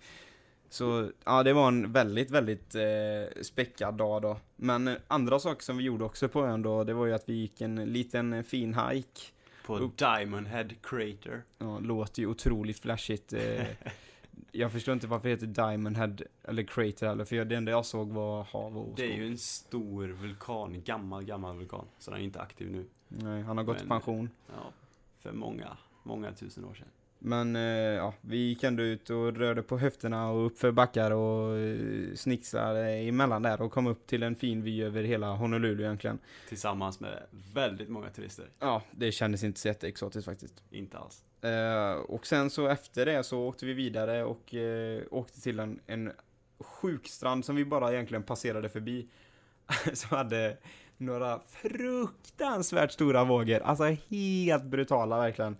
Så 0.70 1.12
ja, 1.24 1.44
det 1.44 1.54
var 1.54 1.68
en 1.68 1.92
väldigt, 1.92 2.32
väldigt 2.32 2.76
eh, 2.76 3.42
späckad 3.42 3.96
dag 3.96 4.22
då. 4.22 4.38
Men 4.56 4.88
eh, 4.88 4.96
andra 5.08 5.40
saker 5.40 5.64
som 5.64 5.78
vi 5.78 5.84
gjorde 5.84 6.04
också 6.06 6.30
på 6.30 6.46
ön 6.46 6.62
då, 6.62 6.84
det 6.84 6.94
var 6.94 7.06
ju 7.06 7.14
att 7.14 7.30
vi 7.30 7.34
gick 7.34 7.62
en 7.62 7.76
liten 7.76 8.34
eh, 8.34 8.44
fin 8.44 8.74
hike. 8.74 9.22
På 9.66 9.78
Upp. 9.78 9.98
Diamond 9.98 10.48
Head 10.48 10.70
Crater. 10.82 11.44
Ja, 11.58 11.80
låter 11.80 12.22
ju 12.22 12.28
otroligt 12.28 12.80
flashigt. 12.80 13.34
Eh, 13.34 13.66
jag 14.52 14.72
förstår 14.72 14.94
inte 14.94 15.08
varför 15.08 15.30
det 15.30 15.34
heter 15.34 15.48
Diamond 15.48 15.98
Head 15.98 16.16
eller 16.44 16.64
Crater 16.64 17.08
heller, 17.08 17.26
för 17.26 17.46
det 17.46 17.56
enda 17.56 17.72
jag 17.72 17.86
såg 17.86 18.10
var 18.12 18.44
hav 18.44 18.78
och 18.78 18.86
skog. 18.86 18.96
Det 18.96 19.14
är 19.14 19.18
ju 19.18 19.28
en 19.28 19.38
stor 19.38 20.08
vulkan, 20.08 20.82
gammal, 20.86 21.24
gammal 21.24 21.58
vulkan. 21.58 21.86
Så 22.00 22.12
den 22.12 22.20
är 22.20 22.24
inte 22.24 22.42
aktiv 22.42 22.72
nu. 22.72 22.86
Nej, 23.08 23.42
han 23.42 23.58
har 23.58 23.64
gått 23.64 23.84
i 23.84 23.88
pension. 23.88 24.30
Ja, 24.48 24.72
för 25.20 25.32
många, 25.32 25.78
många 26.04 26.32
tusen 26.32 26.66
år 26.66 26.74
sedan. 26.74 26.88
Men 27.20 27.56
eh, 27.56 27.62
ja, 27.62 28.14
vi 28.22 28.38
gick 28.38 28.64
ändå 28.64 28.84
ut 28.84 29.10
och 29.10 29.36
rörde 29.36 29.64
på 29.64 29.78
höfterna 29.78 30.30
och 30.32 30.46
uppför 30.46 30.72
backar 30.72 31.12
och 31.12 31.58
eh, 31.58 32.16
snixade 32.16 32.92
emellan 32.92 33.42
där 33.42 33.62
och 33.62 33.72
kom 33.72 33.88
upp 33.88 34.08
till 34.08 34.24
en 34.24 34.36
fin 34.36 34.64
vy 34.64 34.84
över 34.84 35.04
hela 35.04 35.28
Honolulu 35.36 35.84
egentligen. 35.84 36.20
Tillsammans 36.50 37.00
med 37.00 37.24
väldigt 37.54 37.90
många 37.90 38.10
turister. 38.10 38.46
Ja, 38.60 38.82
det 38.92 39.12
kändes 39.12 39.44
inte 39.44 39.60
så 39.60 39.68
jätteexotiskt 39.68 40.26
faktiskt. 40.26 40.64
Inte 40.70 40.98
alls. 40.98 41.24
Eh, 41.42 41.92
och 41.92 42.28
sen 42.28 42.50
så 42.50 42.68
efter 42.68 43.06
det 43.06 43.24
så 43.24 43.40
åkte 43.40 43.66
vi 43.66 43.74
vidare 43.74 44.24
och 44.24 44.54
eh, 44.54 45.04
åkte 45.12 45.42
till 45.42 45.60
en, 45.60 45.80
en 45.88 46.12
sjukstrand 46.60 47.46
som 47.46 47.56
vi 47.56 47.66
bara 47.66 47.94
egentligen 47.94 48.24
passerade 48.24 48.70
förbi. 48.70 49.08
som 49.94 50.18
hade 50.18 50.58
några 50.98 51.40
fruktansvärt 51.48 52.92
stora 52.92 53.24
vågor. 53.24 53.60
Alltså 53.60 53.84
helt 54.10 54.64
brutala 54.64 55.18
verkligen. 55.18 55.58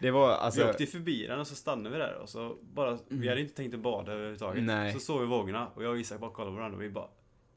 Det 0.00 0.10
var 0.10 0.30
alltså... 0.30 0.64
vi 0.64 0.70
åkte 0.70 0.86
förbi 0.86 1.26
den 1.26 1.40
och 1.40 1.46
så 1.46 1.54
stannade 1.54 1.90
vi 1.90 1.98
där 1.98 2.14
och 2.14 2.28
så 2.28 2.56
bara, 2.62 2.98
vi 3.08 3.28
hade 3.28 3.40
inte 3.40 3.54
tänkt 3.54 3.74
att 3.74 3.80
bada 3.80 4.12
överhuvudtaget. 4.12 4.62
Nej. 4.64 4.92
Så 4.92 4.98
såg 5.00 5.20
vi 5.20 5.26
vågorna 5.26 5.68
och 5.74 5.84
jag 5.84 5.90
och 5.90 5.98
Isak 5.98 6.20
bara 6.20 6.30
kollade 6.30 6.52
på 6.52 6.56
varandra 6.56 6.76
och 6.76 6.82
vi 6.82 6.90
bara 6.90 7.08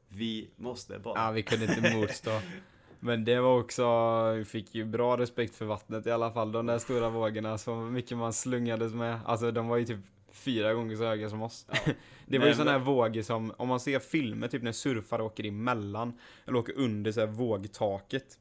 Vi 0.07 0.49
måste 0.55 0.99
bada. 0.99 1.21
Ja, 1.21 1.31
vi 1.31 1.43
kunde 1.43 1.65
inte 1.65 1.95
motstå. 1.95 2.31
Men 2.99 3.25
det 3.25 3.39
var 3.39 3.59
också, 3.59 3.85
vi 4.33 4.45
fick 4.45 4.75
ju 4.75 4.85
bra 4.85 5.17
respekt 5.17 5.55
för 5.55 5.65
vattnet 5.65 6.07
i 6.07 6.11
alla 6.11 6.31
fall. 6.31 6.51
De 6.51 6.65
där 6.65 6.77
stora 6.79 7.09
vågorna, 7.09 7.57
så 7.57 7.75
mycket 7.75 8.17
man 8.17 8.33
slungades 8.33 8.93
med. 8.93 9.19
Alltså 9.25 9.51
de 9.51 9.67
var 9.67 9.77
ju 9.77 9.85
typ 9.85 9.99
fyra 10.31 10.73
gånger 10.73 10.95
så 10.95 11.03
höga 11.03 11.29
som 11.29 11.41
oss. 11.41 11.65
Ja. 11.69 11.93
Det 12.25 12.37
var 12.37 12.45
ju 12.45 12.49
Men- 12.49 12.57
sådana 12.57 12.71
här 12.71 12.85
vågor 12.85 13.21
som, 13.21 13.53
om 13.57 13.67
man 13.67 13.79
ser 13.79 13.99
filmer, 13.99 14.47
typ 14.47 14.63
när 14.63 14.71
surfare 14.71 15.23
åker 15.23 15.45
emellan, 15.45 16.19
eller 16.45 16.57
åker 16.57 16.77
under 16.77 17.11
så 17.11 17.19
här 17.19 17.27
vågtaket. 17.27 18.39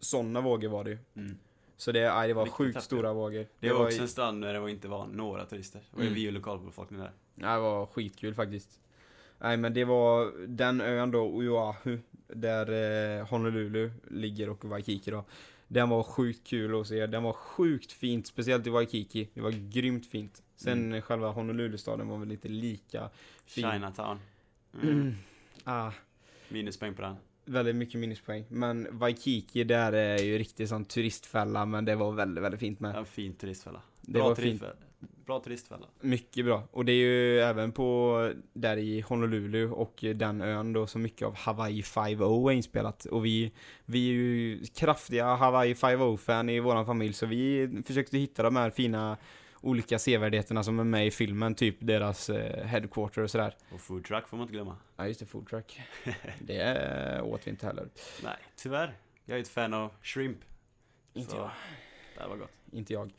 Sådana 0.00 0.40
vågor 0.40 0.68
var 0.68 0.84
det 0.84 0.90
ju. 0.90 0.98
Mm. 1.16 1.38
Så 1.80 1.92
det, 1.92 2.12
aj, 2.14 2.28
det 2.28 2.34
var 2.34 2.42
Riktigt 2.44 2.56
sjukt 2.56 2.74
häftigt. 2.74 2.84
stora 2.86 3.12
vågor. 3.12 3.46
Det 3.60 3.72
var 3.72 3.80
ju- 3.80 3.86
också 3.86 4.02
en 4.02 4.08
strand 4.08 4.42
där 4.42 4.60
det 4.60 4.70
inte 4.70 4.88
var 4.88 5.06
några 5.06 5.44
turister. 5.46 5.78
Det 5.90 5.96
var 5.96 6.02
ju 6.02 6.08
Mm. 6.08 6.14
vi 6.20 6.28
och 6.28 6.32
lokalbefolkningen 6.32 7.04
där. 7.06 7.12
Ja, 7.46 7.54
det 7.54 7.60
var 7.60 7.86
skitkul 7.86 8.34
faktiskt. 8.34 8.80
Nej 9.38 9.56
men 9.56 9.74
det 9.74 9.84
var 9.84 10.32
den 10.46 10.80
ön 10.80 11.10
då, 11.10 11.20
Oahu. 11.22 11.98
där 12.28 13.18
eh, 13.18 13.26
Honolulu 13.26 13.90
ligger 14.10 14.48
och 14.50 14.64
Waikiki 14.64 15.10
då. 15.10 15.24
Den 15.68 15.88
var 15.88 16.02
sjukt 16.02 16.46
kul 16.46 16.80
att 16.80 16.86
se, 16.86 17.06
den 17.06 17.22
var 17.22 17.32
sjukt 17.32 17.92
fint, 17.92 18.26
speciellt 18.26 18.66
i 18.66 18.70
Waikiki. 18.70 19.28
Det 19.34 19.40
var 19.40 19.70
grymt 19.72 20.06
fint. 20.06 20.42
Sen 20.56 20.78
Mm. 20.86 21.02
själva 21.02 21.30
Honolulu-staden 21.32 22.08
var 22.08 22.18
väl 22.18 22.32
inte 22.32 22.48
lika 22.48 23.10
fin. 23.46 23.70
Chinatown. 23.70 24.18
Mm. 24.82 24.88
Mm. 25.00 25.14
Ah, 25.64 25.92
Minuspoäng 26.48 26.94
på 26.94 27.02
den. 27.02 27.16
Väldigt 27.50 27.76
mycket 27.76 28.00
minuspoäng. 28.00 28.44
Men 28.48 28.88
Waikiki 28.98 29.64
där 29.64 29.92
är 29.92 30.18
ju 30.18 30.38
riktigt 30.38 30.68
sån 30.68 30.84
turistfälla, 30.84 31.66
men 31.66 31.84
det 31.84 31.96
var 31.96 32.12
väldigt, 32.12 32.44
väldigt 32.44 32.60
fint 32.60 32.80
med. 32.80 32.96
En 32.96 33.06
fin 33.06 33.34
turistfälla. 33.34 33.82
Det 34.00 34.12
Bra 34.12 34.28
var 34.28 34.34
fint. 34.34 34.44
turistfälla. 34.46 34.74
Bra 35.26 35.40
turistfälla. 35.40 35.86
Mycket 36.00 36.44
bra. 36.44 36.62
Och 36.70 36.84
det 36.84 36.92
är 36.92 36.96
ju 36.96 37.40
även 37.40 37.72
på, 37.72 38.32
där 38.52 38.76
i 38.76 39.00
Honolulu 39.00 39.70
och 39.70 40.04
den 40.14 40.40
ön 40.42 40.72
då 40.72 40.86
så 40.86 40.98
mycket 40.98 41.26
av 41.26 41.36
Hawaii 41.36 41.80
5-0 41.82 42.50
är 42.50 42.52
inspelat. 42.52 43.04
Och 43.04 43.24
vi, 43.24 43.52
vi 43.84 44.08
är 44.08 44.12
ju 44.12 44.64
kraftiga 44.74 45.34
Hawaii 45.34 45.74
5-0-fan 45.74 46.48
i 46.48 46.60
våran 46.60 46.86
familj 46.86 47.12
så 47.12 47.26
vi 47.26 47.70
försökte 47.86 48.18
hitta 48.18 48.42
de 48.42 48.56
här 48.56 48.70
fina 48.70 49.16
olika 49.60 49.98
sevärdheterna 49.98 50.62
som 50.62 50.80
är 50.80 50.84
med 50.84 51.06
i 51.06 51.10
filmen, 51.10 51.54
typ 51.54 51.76
deras 51.80 52.30
eh, 52.30 52.64
headquarter 52.66 53.22
och 53.22 53.30
sådär. 53.30 53.56
Och 53.72 53.80
food 53.80 54.04
truck 54.04 54.28
får 54.28 54.36
man 54.36 54.44
inte 54.44 54.52
glömma. 54.52 54.76
Ja 54.96 55.06
just 55.06 55.20
det, 55.20 55.26
food 55.26 55.48
truck. 55.48 55.80
Det 56.38 57.20
åt 57.22 57.46
vi 57.46 57.50
inte 57.50 57.66
heller. 57.66 57.88
Nej, 58.24 58.36
tyvärr. 58.56 58.94
Jag 59.24 59.38
är 59.38 59.42
ett 59.42 59.48
fan 59.48 59.74
av 59.74 59.90
shrimp. 60.02 60.38
Inte 61.12 61.30
Så, 61.30 61.36
jag. 61.36 61.50
Det 62.14 62.20
här 62.20 62.28
var 62.28 62.36
gott. 62.36 62.50
Inte 62.72 62.92
jag. 62.92 63.12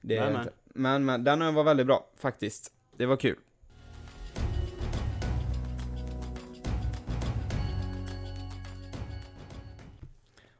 Det 0.00 0.14
jag 0.14 0.32
men. 0.32 0.40
inte. 0.40 0.52
Men, 0.66 1.04
men 1.04 1.24
den 1.24 1.54
var 1.54 1.64
väldigt 1.64 1.86
bra, 1.86 2.06
faktiskt. 2.16 2.72
Det 2.96 3.06
var 3.06 3.16
kul. 3.16 3.36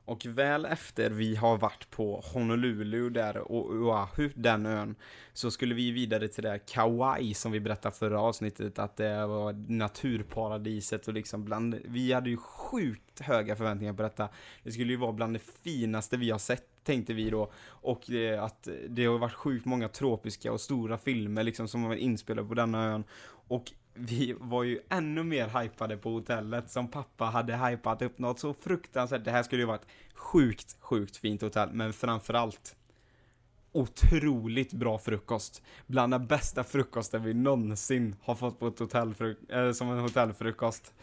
Och 0.07 0.27
väl 0.27 0.65
efter 0.65 1.11
vi 1.11 1.37
har 1.37 1.59
varit 1.59 1.91
på 1.91 2.21
Honolulu 2.33 3.11
där 3.11 3.37
och 3.37 3.71
Oahu, 3.71 4.31
den 4.35 4.67
ön, 4.67 4.95
så 5.33 5.51
skulle 5.51 5.75
vi 5.75 5.91
vidare 5.91 6.29
till 6.29 6.43
det 6.43 6.51
här 6.51 6.59
Kauai 6.59 7.35
som 7.35 7.53
vi 7.53 7.61
berättade 7.61 7.95
förra 7.95 8.21
avsnittet, 8.21 8.79
att 8.79 8.97
det 8.97 9.27
var 9.27 9.53
naturparadiset 9.69 11.09
och 11.09 11.15
liksom 11.15 11.45
bland, 11.45 11.81
vi 11.85 12.13
hade 12.13 12.31
ju 12.31 12.37
sjukt 12.37 13.21
höga 13.21 13.57
förväntningar 13.57 13.93
på 13.93 14.03
detta. 14.03 14.29
Det 14.63 14.73
skulle 14.73 14.93
ju 14.93 14.97
vara 14.97 15.13
bland 15.13 15.35
det 15.35 15.43
finaste 15.63 16.17
vi 16.17 16.31
har 16.31 16.39
sett, 16.39 16.85
tänkte 16.85 17.15
vi 17.15 17.31
då. 17.31 17.53
Och 17.65 18.11
eh, 18.11 18.45
att 18.45 18.69
det 18.89 19.07
har 19.07 19.19
varit 19.19 19.35
sjukt 19.35 19.65
många 19.65 19.89
tropiska 19.89 20.53
och 20.53 20.61
stora 20.61 20.99
filmer 20.99 21.43
liksom 21.43 21.69
som 21.69 21.83
har 21.83 21.89
varit 21.89 22.03
inspelade 22.03 22.49
på 22.49 22.55
denna 22.55 22.85
ön. 22.85 23.05
Och 23.49 23.73
vi 23.97 24.37
var 24.39 24.63
ju 24.63 24.81
ännu 24.89 25.23
mer 25.23 25.61
hypade 25.61 25.97
på 25.97 26.11
hotellet 26.11 26.71
som 26.71 26.89
pappa 26.89 27.25
hade 27.25 27.57
hypat 27.57 28.03
upp 28.03 28.19
något 28.19 28.41
så 28.41 28.55
fruktansvärt. 28.55 29.25
Det 29.25 29.31
här 29.31 29.43
skulle 29.43 29.63
ju 29.63 29.67
vara 29.67 29.77
ett 29.77 29.87
sjukt, 30.15 30.77
sjukt 30.81 31.17
fint 31.17 31.43
hotell, 31.43 31.69
men 31.73 31.93
framförallt 31.93 32.77
otroligt 33.73 34.73
bra 34.73 34.99
frukost. 34.99 35.63
Bland 35.87 36.13
den 36.13 36.27
bästa 36.27 36.65
frukosten 36.65 37.25
vi 37.25 37.35
någonsin 37.35 38.17
har 38.23 38.35
fått 38.35 38.59
på 38.59 38.67
ett 38.67 38.81
hotellfruk- 38.81 39.67
äh, 39.67 39.73
som 39.73 39.91
en 39.91 39.99
hotellfrukost. 39.99 40.95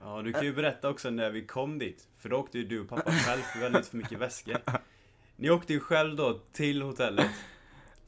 Ja, 0.00 0.22
du 0.22 0.32
kan 0.32 0.44
ju 0.44 0.52
berätta 0.52 0.88
också 0.88 1.10
när 1.10 1.30
vi 1.30 1.46
kom 1.46 1.78
dit. 1.78 2.08
För 2.18 2.28
då 2.28 2.36
åkte 2.36 2.58
ju 2.58 2.64
du 2.64 2.80
och 2.80 2.88
pappa 2.88 3.10
själv 3.10 3.40
för 3.42 3.70
lite 3.70 3.90
för 3.90 3.96
mycket 3.96 4.18
väskor. 4.18 4.56
Ni 5.36 5.50
åkte 5.50 5.72
ju 5.72 5.80
själv 5.80 6.16
då 6.16 6.40
till 6.52 6.82
hotellet. 6.82 7.30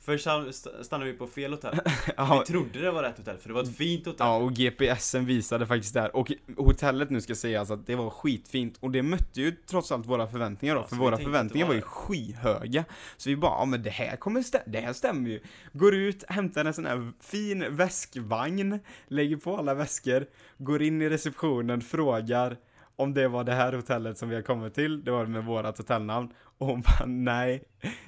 Först 0.05 0.27
st- 0.27 0.85
stannade 0.85 1.13
vi 1.13 1.19
på 1.19 1.27
fel 1.27 1.51
hotell. 1.53 1.79
Ja, 2.17 2.39
Vi 2.47 2.53
trodde 2.53 2.81
det 2.81 2.91
var 2.91 3.03
rätt 3.03 3.19
hotell, 3.19 3.37
för 3.39 3.49
det 3.49 3.55
var 3.55 3.63
ett 3.63 3.77
fint 3.77 4.07
hotell. 4.07 4.27
Ja, 4.27 4.37
och 4.37 4.53
GPSen 4.53 5.27
visade 5.27 5.67
faktiskt 5.67 5.95
där. 5.95 6.17
Och 6.17 6.33
hotellet 6.57 7.11
nu 7.11 7.21
ska 7.21 7.35
sägas 7.35 7.71
att 7.71 7.87
det 7.87 7.95
var 7.95 8.11
skitfint. 8.11 8.77
Och 8.81 8.91
det 8.91 9.03
mötte 9.03 9.41
ju 9.41 9.51
trots 9.67 9.93
allt 9.93 10.07
våra 10.07 10.27
förväntningar 10.27 10.75
då. 10.75 10.81
Ja, 10.81 10.87
för 10.87 10.97
våra 10.97 11.17
förväntningar 11.17 11.67
var 11.67 11.75
ju 11.75 11.81
skyhöga. 11.83 12.85
Så 13.17 13.29
vi 13.31 13.37
bara, 13.37 13.53
ja 13.61 13.65
men 13.65 13.83
det 13.83 13.91
här 13.91 14.17
kommer 14.17 14.41
stä- 14.41 14.63
det 14.67 14.81
här 14.81 14.93
stämmer 14.93 15.31
ju. 15.31 15.41
Går 15.73 15.95
ut, 15.95 16.25
hämtar 16.29 16.65
en 16.65 16.75
sån 16.75 16.87
här 16.87 17.13
fin 17.21 17.77
väskvagn, 17.77 18.79
lägger 19.09 19.37
på 19.37 19.57
alla 19.57 19.75
väskor, 19.75 20.27
går 20.59 20.83
in 20.83 21.03
i 21.03 21.09
receptionen, 21.09 21.81
frågar 21.81 22.57
om 22.97 23.15
det 23.15 23.29
var 23.29 23.45
det 23.45 23.53
här 23.53 23.73
hotellet 23.73 24.19
som 24.19 24.29
vi 24.29 24.35
har 24.35 24.43
kommit 24.43 24.75
till, 24.75 25.05
det 25.05 25.11
var 25.11 25.27
med 25.27 25.45
vårat 25.45 25.79
hotellnamn. 25.79 26.29
Och 26.65 26.71
hon 26.71 26.81
bara, 26.81 27.07
nej, 27.07 27.63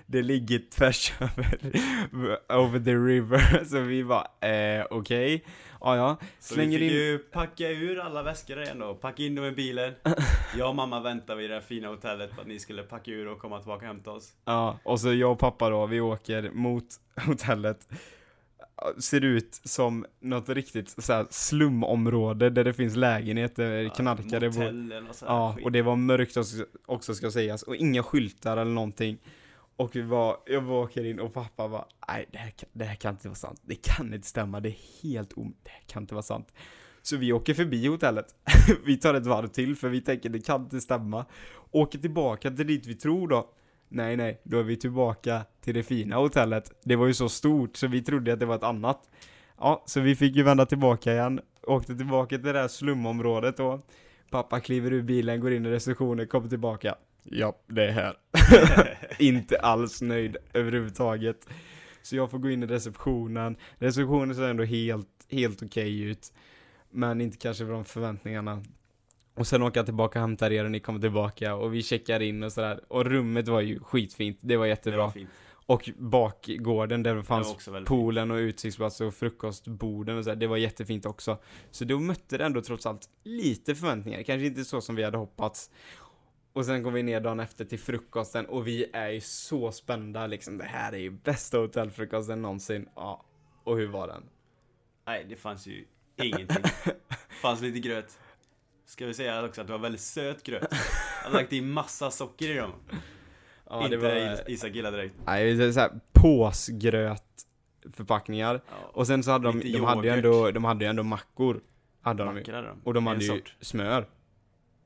det 0.06 0.22
ligger 0.22 0.58
tvärs 0.58 1.12
över, 1.20 2.52
over 2.52 2.80
the 2.80 2.94
river. 2.94 3.64
Så 3.70 3.80
vi 3.80 4.04
bara, 4.04 4.26
eh, 4.50 4.86
okej. 4.90 5.44
Ja, 5.80 5.96
ja. 5.96 6.16
Så 6.40 6.54
Slänger 6.54 6.78
vi 6.78 6.88
fick 6.88 6.92
in... 6.92 6.98
ju 6.98 7.18
packa 7.18 7.70
ur 7.70 7.98
alla 7.98 8.22
väskor 8.22 8.62
igen 8.62 8.78
då, 8.78 8.94
packa 8.94 9.22
in 9.22 9.34
dem 9.34 9.44
i 9.44 9.50
bilen. 9.50 9.94
Jag 10.58 10.68
och 10.68 10.74
mamma 10.74 11.00
väntade 11.00 11.40
vid 11.40 11.50
det 11.50 11.54
här 11.54 11.60
fina 11.60 11.88
hotellet 11.88 12.34
för 12.34 12.42
att 12.42 12.48
ni 12.48 12.58
skulle 12.58 12.82
packa 12.82 13.10
ur 13.10 13.28
och 13.28 13.38
komma 13.38 13.58
tillbaka 13.58 13.80
och 13.80 13.94
hämta 13.94 14.10
oss. 14.10 14.32
Ja, 14.44 14.78
och 14.84 15.00
så 15.00 15.12
jag 15.12 15.32
och 15.32 15.38
pappa 15.38 15.70
då, 15.70 15.86
vi 15.86 16.00
åker 16.00 16.50
mot 16.50 16.84
hotellet. 17.26 17.88
Ser 18.98 19.24
ut 19.24 19.60
som 19.64 20.06
något 20.20 20.48
riktigt 20.48 21.04
så 21.04 21.26
slumområde 21.30 22.50
där 22.50 22.64
det 22.64 22.72
finns 22.72 22.96
lägenheter, 22.96 23.88
knarkare 23.88 24.50
bor. 24.50 24.58
Motellen 24.58 25.06
och 25.08 25.14
så 25.14 25.24
Ja, 25.24 25.52
skit. 25.56 25.64
och 25.64 25.72
det 25.72 25.82
var 25.82 25.96
mörkt 25.96 26.36
också, 26.36 26.64
också 26.86 27.14
ska 27.14 27.30
sägas, 27.30 27.62
och 27.62 27.76
inga 27.76 28.02
skyltar 28.02 28.56
eller 28.56 28.70
någonting. 28.70 29.18
Och 29.76 29.96
vi 29.96 30.02
var, 30.02 30.36
jag 30.46 30.64
bara 30.64 30.84
åker 30.84 31.04
in 31.04 31.20
och 31.20 31.34
pappa 31.34 31.68
bara, 31.68 31.84
nej 32.08 32.26
det 32.32 32.38
här, 32.38 32.50
kan, 32.50 32.68
det 32.72 32.84
här 32.84 32.94
kan 32.94 33.14
inte 33.14 33.28
vara 33.28 33.36
sant. 33.36 33.60
Det 33.64 33.74
kan 33.74 34.14
inte 34.14 34.28
stämma, 34.28 34.60
det 34.60 34.68
är 34.68 35.02
helt 35.02 35.32
om, 35.32 35.54
det 35.62 35.70
här 35.70 35.82
kan 35.86 36.02
inte 36.02 36.14
vara 36.14 36.22
sant. 36.22 36.52
Så 37.02 37.16
vi 37.16 37.32
åker 37.32 37.54
förbi 37.54 37.86
hotellet. 37.86 38.26
vi 38.84 38.96
tar 38.96 39.14
ett 39.14 39.26
varv 39.26 39.46
till 39.46 39.76
för 39.76 39.88
vi 39.88 40.00
tänker 40.00 40.28
det 40.28 40.46
kan 40.46 40.62
inte 40.62 40.80
stämma. 40.80 41.24
Åker 41.70 41.98
tillbaka 41.98 42.50
till 42.50 42.66
dit 42.66 42.86
vi 42.86 42.94
tror 42.94 43.28
då. 43.28 43.50
Nej, 43.88 44.16
nej, 44.16 44.40
då 44.44 44.58
är 44.58 44.62
vi 44.62 44.76
tillbaka 44.76 45.42
till 45.66 45.74
det 45.74 45.83
fina 45.83 46.16
hotellet. 46.16 46.72
Det 46.85 46.96
var 46.96 47.07
ju 47.07 47.14
så 47.14 47.29
stort 47.29 47.76
så 47.76 47.87
vi 47.87 48.02
trodde 48.02 48.33
att 48.33 48.40
det 48.40 48.46
var 48.46 48.55
ett 48.55 48.62
annat. 48.62 49.11
Ja, 49.59 49.83
så 49.87 50.00
vi 50.00 50.16
fick 50.16 50.37
ju 50.37 50.42
vända 50.42 50.66
tillbaka 50.66 51.12
igen. 51.12 51.40
Åkte 51.62 51.96
tillbaka 51.96 52.37
till 52.37 52.44
det 52.44 52.52
där 52.52 52.68
slumområdet 52.68 53.57
då. 53.57 53.81
Pappa 54.31 54.61
kliver 54.61 54.92
ur 54.92 55.02
bilen, 55.02 55.40
går 55.40 55.52
in 55.52 55.66
i 55.66 55.70
receptionen, 55.70 56.26
kommer 56.26 56.48
tillbaka. 56.48 56.94
Ja, 57.22 57.57
det 57.66 57.85
är 57.85 57.92
här. 57.92 58.16
Inte 59.18 59.59
alls 59.59 60.02
nöjd 60.02 60.37
överhuvudtaget. 60.52 61.48
Så 62.02 62.16
jag 62.16 62.31
får 62.31 62.38
gå 62.38 62.50
in 62.50 62.62
i 62.62 62.66
receptionen. 62.66 63.57
Receptionen 63.79 64.35
ser 64.35 64.48
ändå 64.48 64.64
helt, 64.64 65.09
helt 65.31 65.62
okej 65.62 66.00
ut. 66.00 66.33
Men 66.90 67.20
inte 67.20 67.37
kanske 67.37 67.66
från 67.66 67.85
förväntningarna. 67.85 68.62
Och 69.35 69.46
sen 69.46 69.62
åker 69.62 69.79
jag 69.79 69.87
tillbaka 69.87 70.18
och 70.18 70.20
hämtar 70.20 70.52
er 70.52 70.64
och 70.64 70.70
ni 70.70 70.81
kommer 70.81 71.00
tillbaka 71.00 71.55
och 71.55 71.74
vi 71.74 71.83
checkar 71.83 72.20
in 72.20 72.42
och 72.42 72.52
sådär. 72.52 72.81
Och 72.88 73.05
rummet 73.05 73.48
var 73.48 73.61
ju 73.61 73.81
skitfint, 73.81 74.38
det 74.40 74.57
var 74.57 74.64
det 74.64 74.68
jättebra. 74.68 74.98
var 74.98 75.11
fint. 75.11 75.31
Och 75.66 75.90
bakgården 75.96 77.02
där 77.02 77.14
det 77.14 77.20
Det 77.20 77.24
fanns 77.24 77.68
väldigt 77.68 77.88
poolen 77.88 78.31
och 78.31 78.37
utsiktsplats 78.37 79.00
och 79.00 79.14
frukostborden 79.14 80.18
och 80.18 80.24
så 80.24 80.31
här, 80.31 80.37
det 80.37 80.46
var 80.46 80.57
jättefint 80.57 81.07
också. 81.07 81.38
Så 81.70 81.85
då 81.85 81.98
mötte 81.98 82.38
det 82.38 82.44
ändå 82.44 82.61
trots 82.61 82.87
allt 82.87 83.09
lite 83.24 83.74
förväntningar, 83.74 84.22
kanske 84.22 84.46
inte 84.46 84.64
så 84.64 84.81
som 84.81 84.96
vi 84.96 85.02
hade 85.02 85.18
hoppats. 85.18 85.70
Och 86.52 86.64
sen 86.64 86.85
kom 86.85 86.92
vi 86.92 87.02
ner 87.02 87.20
dagen 87.20 87.40
efter 87.40 87.64
till 87.64 87.79
frukosten 87.79 88.46
och 88.46 88.66
vi 88.66 88.87
är 88.92 89.09
ju 89.09 89.20
så 89.20 89.72
spända 89.72 90.26
liksom, 90.26 90.59
det 90.59 90.64
här 90.64 90.92
är 90.92 90.98
ju 90.98 91.11
bästa 91.11 91.59
hotellfrukosten 91.59 92.42
någonsin. 92.42 92.88
Ja, 92.94 93.24
och 93.64 93.76
hur 93.76 93.87
var 93.87 94.09
den? 94.09 94.22
Nej, 95.07 95.26
det 95.29 95.37
fanns 95.37 95.66
ju 95.66 95.85
ingenting. 96.22 96.64
fanns 97.42 97.61
lite 97.61 97.79
gröt. 97.79 98.18
Ska 98.85 99.07
vi 99.07 99.14
säga 99.14 99.44
också 99.44 99.61
att 99.61 99.66
det 99.66 99.72
var 99.72 99.81
väldigt 99.81 100.00
söt 100.00 100.42
gröt. 100.42 100.66
Jag 100.70 100.79
hade 101.22 101.35
lagt 101.37 101.52
i 101.52 101.61
massa 101.61 102.11
socker 102.11 102.50
i 102.50 102.55
dem. 102.55 102.72
Ja, 103.70 103.85
Inte 103.85 103.96
var... 103.96 104.33
Is- 104.35 104.40
Isak 104.48 104.74
gillar 104.74 104.92
direkt. 104.92 105.14
Nej, 105.26 105.55
det 105.55 105.64
är 105.64 105.72
så 105.72 105.81
här 105.81 105.90
påsgröt 106.12 107.22
förpackningar. 107.92 108.61
Ja. 108.70 108.90
Och 108.92 109.07
sen 109.07 109.22
så 109.22 109.31
hade 109.31 109.48
de, 109.48 109.59
Lite 109.61 109.79
de 109.79 109.85
hade 109.85 110.09
ju 110.09 110.14
ändå, 110.14 110.50
de 110.50 110.64
hade 110.64 110.85
ju 110.85 110.88
ändå 110.90 111.02
mackor. 111.02 111.61
Hade 112.02 112.24
de 112.24 112.35
ju. 112.35 112.40
Mackor 112.40 112.52
hade 112.52 112.66
de. 112.68 112.81
Och 112.85 112.94
de 112.94 113.07
hade 113.07 113.20
ju 113.24 113.29
sort. 113.29 113.57
smör. 113.61 114.09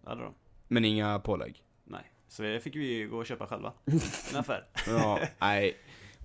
Hade 0.05 0.23
de. 0.23 0.35
Men 0.69 0.85
inga 0.85 1.19
pålägg. 1.19 1.62
Nej. 1.85 2.12
Så 2.29 2.43
det 2.43 2.61
fick 2.61 2.77
vi 2.77 3.05
gå 3.05 3.19
och 3.19 3.27
köpa 3.27 3.47
själva. 3.47 3.73
En 4.31 4.37
affär. 4.37 4.66
Ja, 4.87 5.21
nej. 5.38 5.77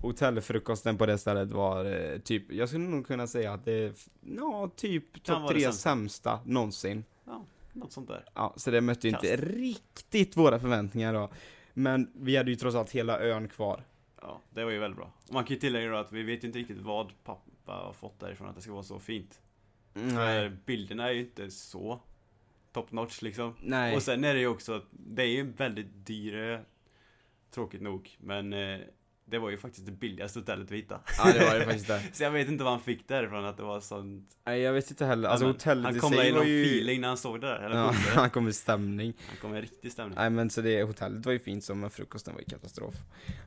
Hotellfrukosten 0.02 0.98
på 0.98 1.06
det 1.06 1.18
stället 1.18 1.52
var 1.52 1.84
eh, 1.84 2.18
typ, 2.18 2.52
jag 2.52 2.68
skulle 2.68 2.84
nog 2.84 3.06
kunna 3.06 3.26
säga 3.26 3.52
att 3.52 3.64
det 3.64 3.72
är, 3.72 3.92
ja, 4.36 4.70
typ 4.76 5.22
topp 5.24 5.48
tre 5.48 5.72
sämsta. 5.72 6.40
någonsin. 6.44 7.04
Något 7.72 7.92
sånt 7.92 8.08
där. 8.08 8.24
Ja, 8.34 8.54
så 8.56 8.70
det 8.70 8.80
mötte 8.80 9.08
ju 9.08 9.14
inte 9.14 9.36
riktigt 9.36 10.36
våra 10.36 10.58
förväntningar 10.58 11.14
då. 11.14 11.30
Men 11.78 12.10
vi 12.14 12.36
hade 12.36 12.50
ju 12.50 12.56
trots 12.56 12.76
allt 12.76 12.90
hela 12.90 13.20
ön 13.20 13.48
kvar. 13.48 13.84
Ja, 14.22 14.40
det 14.50 14.64
var 14.64 14.70
ju 14.70 14.78
väldigt 14.78 14.98
bra. 14.98 15.12
Man 15.30 15.44
kan 15.44 15.54
ju 15.54 15.60
tillägga 15.60 15.90
då 15.90 15.96
att 15.96 16.12
vi 16.12 16.22
vet 16.22 16.44
ju 16.44 16.46
inte 16.46 16.58
riktigt 16.58 16.78
vad 16.78 17.12
pappa 17.24 17.72
har 17.72 17.92
fått 17.92 18.20
därifrån 18.20 18.48
att 18.48 18.56
det 18.56 18.62
ska 18.62 18.72
vara 18.72 18.82
så 18.82 18.98
fint. 18.98 19.40
För 19.94 20.48
bilderna 20.66 21.08
är 21.08 21.12
ju 21.12 21.20
inte 21.20 21.50
så 21.50 22.00
top 22.72 22.92
notch 22.92 23.22
liksom. 23.22 23.54
Nej. 23.60 23.96
Och 23.96 24.02
sen 24.02 24.24
är 24.24 24.34
det 24.34 24.40
ju 24.40 24.46
också, 24.46 24.72
att 24.72 24.84
det 24.90 25.22
är 25.22 25.26
ju 25.26 25.52
väldigt 25.52 26.06
dyr 26.06 26.64
Tråkigt 27.50 27.82
nog, 27.82 28.16
men 28.20 28.52
eh, 28.52 28.80
det 29.28 29.38
var 29.38 29.50
ju 29.50 29.56
faktiskt 29.56 29.86
det 29.86 29.92
billigaste 29.92 30.38
hotellet 30.38 30.70
vi 30.70 30.76
hittade. 30.76 31.00
Ja, 31.18 31.32
det 31.32 31.44
var 31.44 31.58
det 31.58 31.64
faktiskt 31.64 31.86
det. 31.88 32.02
Så 32.12 32.22
jag 32.22 32.30
vet 32.30 32.48
inte 32.48 32.64
vad 32.64 32.72
han 32.72 32.82
fick 32.82 33.08
därifrån 33.08 33.44
att 33.44 33.56
det 33.56 33.62
var 33.62 33.80
sånt. 33.80 34.28
Nej, 34.46 34.60
jag 34.60 34.72
vet 34.72 34.90
inte 34.90 35.06
heller. 35.06 35.28
Alltså 35.28 35.46
hotellet 35.46 35.84
han 35.84 35.96
i 35.96 35.98
kom 35.98 36.14
i 36.14 36.16
var 36.16 36.38
någon 36.38 36.48
ju... 36.48 36.62
feeling 36.62 37.00
när 37.00 37.08
han 37.08 37.16
stod 37.16 37.40
där, 37.40 37.56
eller 37.58 37.76
Ja, 37.76 37.94
han 38.14 38.30
kom 38.30 38.44
med 38.44 38.54
stämning. 38.54 39.14
Han 39.28 39.36
kom 39.40 39.50
med 39.50 39.60
riktig 39.60 39.92
stämning. 39.92 40.14
Nej 40.16 40.30
men 40.30 40.50
så 40.50 40.60
det, 40.60 40.82
hotellet 40.82 41.26
var 41.26 41.32
ju 41.32 41.38
fint 41.38 41.64
som 41.64 41.80
men 41.80 41.90
frukosten 41.90 42.34
var 42.34 42.40
ju 42.40 42.46
katastrof. 42.46 42.94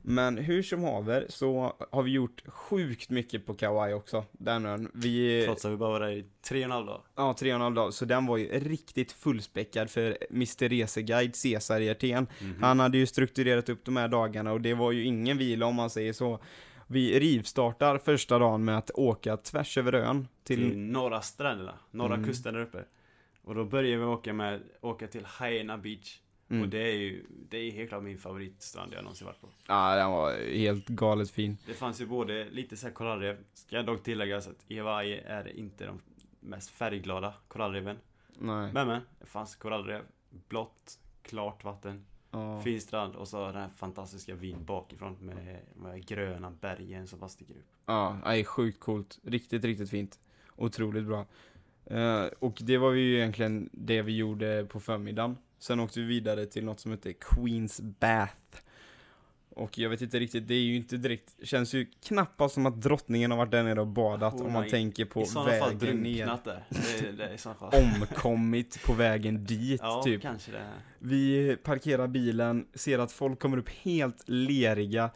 Men 0.01 0.37
hur 0.37 0.63
som 0.63 0.83
haver 0.83 1.25
så 1.29 1.73
har 1.91 2.03
vi 2.03 2.11
gjort 2.11 2.43
sjukt 2.47 3.09
mycket 3.09 3.45
på 3.45 3.53
Kauai 3.53 3.93
också, 3.93 4.25
den 4.31 4.65
ön. 4.65 4.91
Vi, 4.93 5.43
Trots 5.45 5.65
att 5.65 5.71
vi 5.71 5.77
bara 5.77 5.89
var 5.89 5.99
där 5.99 6.11
i 6.11 6.25
tre 6.41 6.59
och 6.59 6.65
en 6.65 6.71
halv 6.71 6.85
dag. 6.85 7.01
ja, 7.15 7.35
tre 7.39 7.51
och 7.51 7.55
en 7.55 7.61
halv 7.61 7.75
dag, 7.75 7.93
så 7.93 8.05
den 8.05 8.25
var 8.25 8.37
ju 8.37 8.47
riktigt 8.59 9.11
fullspäckad 9.11 9.89
för 9.89 10.17
Mr 10.31 10.69
Reseguide 10.69 11.35
Cesar 11.35 11.79
Hjertén. 11.79 12.27
Mhm. 12.41 12.63
Han 12.63 12.79
hade 12.79 12.97
ju 12.97 13.05
strukturerat 13.05 13.69
upp 13.69 13.85
de 13.85 13.97
här 13.97 14.07
dagarna 14.07 14.51
och 14.51 14.61
det 14.61 14.73
var 14.73 14.91
ju 14.91 15.03
ingen 15.03 15.37
vila 15.37 15.65
om 15.69 15.75
man 15.75 15.89
säger 15.89 16.13
så. 16.13 16.39
Vi 16.87 17.19
rivstartar 17.19 17.97
första 17.97 18.39
dagen 18.39 18.65
med 18.65 18.77
att 18.77 18.91
åka 18.91 19.37
tvärs 19.37 19.77
över 19.77 19.93
ön 19.95 20.27
till, 20.43 20.69
till, 20.69 20.77
norra 20.77 21.21
stränderna, 21.21 21.73
norra 21.91 22.13
Mm. 22.13 22.27
kusten 22.27 22.53
där 22.53 22.61
uppe. 22.61 22.83
Och 23.41 23.55
då 23.55 23.65
börjar 23.65 23.97
vi 23.97 24.03
åka 24.05 24.33
med, 24.33 24.61
åka 24.81 25.07
till 25.07 25.27
Hyena 25.39 25.77
Beach. 25.77 26.19
Mm. 26.49 26.63
Och 26.63 26.69
det 26.69 26.91
är 26.91 26.95
ju, 26.95 27.25
det 27.49 27.57
är 27.57 27.71
helt 27.71 27.89
klart 27.89 28.03
min 28.03 28.17
favoritstrand 28.17 28.93
jag 28.93 29.03
någonsin 29.03 29.27
varit 29.27 29.41
på. 29.41 29.47
ja 29.67 29.95
den 29.95 30.11
var 30.11 30.53
helt 30.53 30.87
galet 30.87 31.31
fin. 31.31 31.57
Det 31.65 31.73
fanns 31.73 32.01
ju 32.01 32.05
både 32.05 32.49
lite 32.49 32.77
såhär 32.77 32.93
korallrev, 32.93 33.37
ska 33.53 33.75
jag 33.75 33.85
dock 33.85 34.03
tillägga 34.03 34.37
att 34.37 34.65
Hawaii 34.77 35.19
är 35.25 35.57
inte 35.57 35.85
de 35.85 36.01
mest 36.39 36.69
färgglada 36.69 37.33
korallreven. 37.47 37.97
Nej. 38.37 38.73
Men 38.73 38.87
men, 38.87 39.01
det 39.19 39.25
fanns 39.25 39.55
korallrev, 39.55 40.01
blått, 40.29 40.99
klart 41.23 41.63
vatten, 41.63 42.05
Ja. 42.31 42.61
fin 42.61 42.81
strand 42.81 43.15
och 43.15 43.27
så 43.27 43.45
den 43.45 43.55
här 43.55 43.69
fantastiska 43.75 44.35
vyn 44.35 44.65
bakifrån 44.65 45.17
med, 45.19 45.59
med 45.75 46.05
gröna 46.05 46.51
bergen 46.51 47.07
som 47.07 47.19
bara 47.19 47.29
sticker 47.29 47.53
upp. 47.53 47.65
Ja, 47.85 48.17
nej, 48.25 48.43
sjukt 48.43 48.79
coolt. 48.79 49.19
Riktigt, 49.23 49.63
riktigt 49.63 49.89
fint. 49.89 50.19
Otroligt 50.55 51.05
bra. 51.05 51.25
Eh, 51.85 52.25
och 52.39 52.57
det 52.61 52.77
var 52.77 52.91
ju 52.91 53.15
egentligen 53.15 53.69
det 53.71 54.01
vi 54.01 54.17
gjorde 54.17 54.65
på 54.69 54.79
förmiddagen. 54.79 55.37
Sen 55.59 55.79
åkte 55.79 55.99
vi 55.99 56.05
vidare 56.05 56.45
till 56.45 56.65
något 56.65 56.79
som 56.79 56.91
heter 56.91 57.13
Queens 57.13 57.81
Bath. 57.81 58.61
Och 59.59 59.77
jag 59.77 59.89
vet 59.89 60.01
inte 60.01 60.19
riktigt, 60.19 60.47
det 60.47 60.53
är 60.53 60.61
ju 60.61 60.75
inte 60.75 60.97
direkt, 60.97 61.35
känns 61.43 61.73
ju 61.73 61.85
knappast 62.03 62.53
som 62.53 62.65
att 62.65 62.81
drottningen 62.81 63.31
har 63.31 63.37
varit 63.37 63.51
där 63.51 63.63
nere 63.63 63.81
och 63.81 63.87
badat 63.87 64.33
Hon 64.33 64.45
om 64.45 64.53
man 64.53 64.69
tänker 64.69 65.05
på 65.05 65.21
I 65.21 65.25
sådana 65.25 65.51
fall 65.59 65.75
vägen 65.75 66.03
ner. 66.03 66.25
Det, 66.45 67.11
det 67.17 67.23
är 67.23 67.33
i 67.33 67.37
fall. 67.53 67.73
Omkommit 67.73 68.83
på 68.85 68.93
vägen 68.93 69.45
dit, 69.45 69.81
Ja, 69.83 70.01
typ. 70.03 70.21
kanske 70.21 70.51
det. 70.51 70.63
Vi 70.99 71.57
parkerar 71.63 72.07
bilen, 72.07 72.67
ser 72.73 72.99
att 72.99 73.11
folk 73.11 73.39
kommer 73.39 73.57
upp 73.57 73.69
helt 73.69 74.29
leriga 74.29 75.09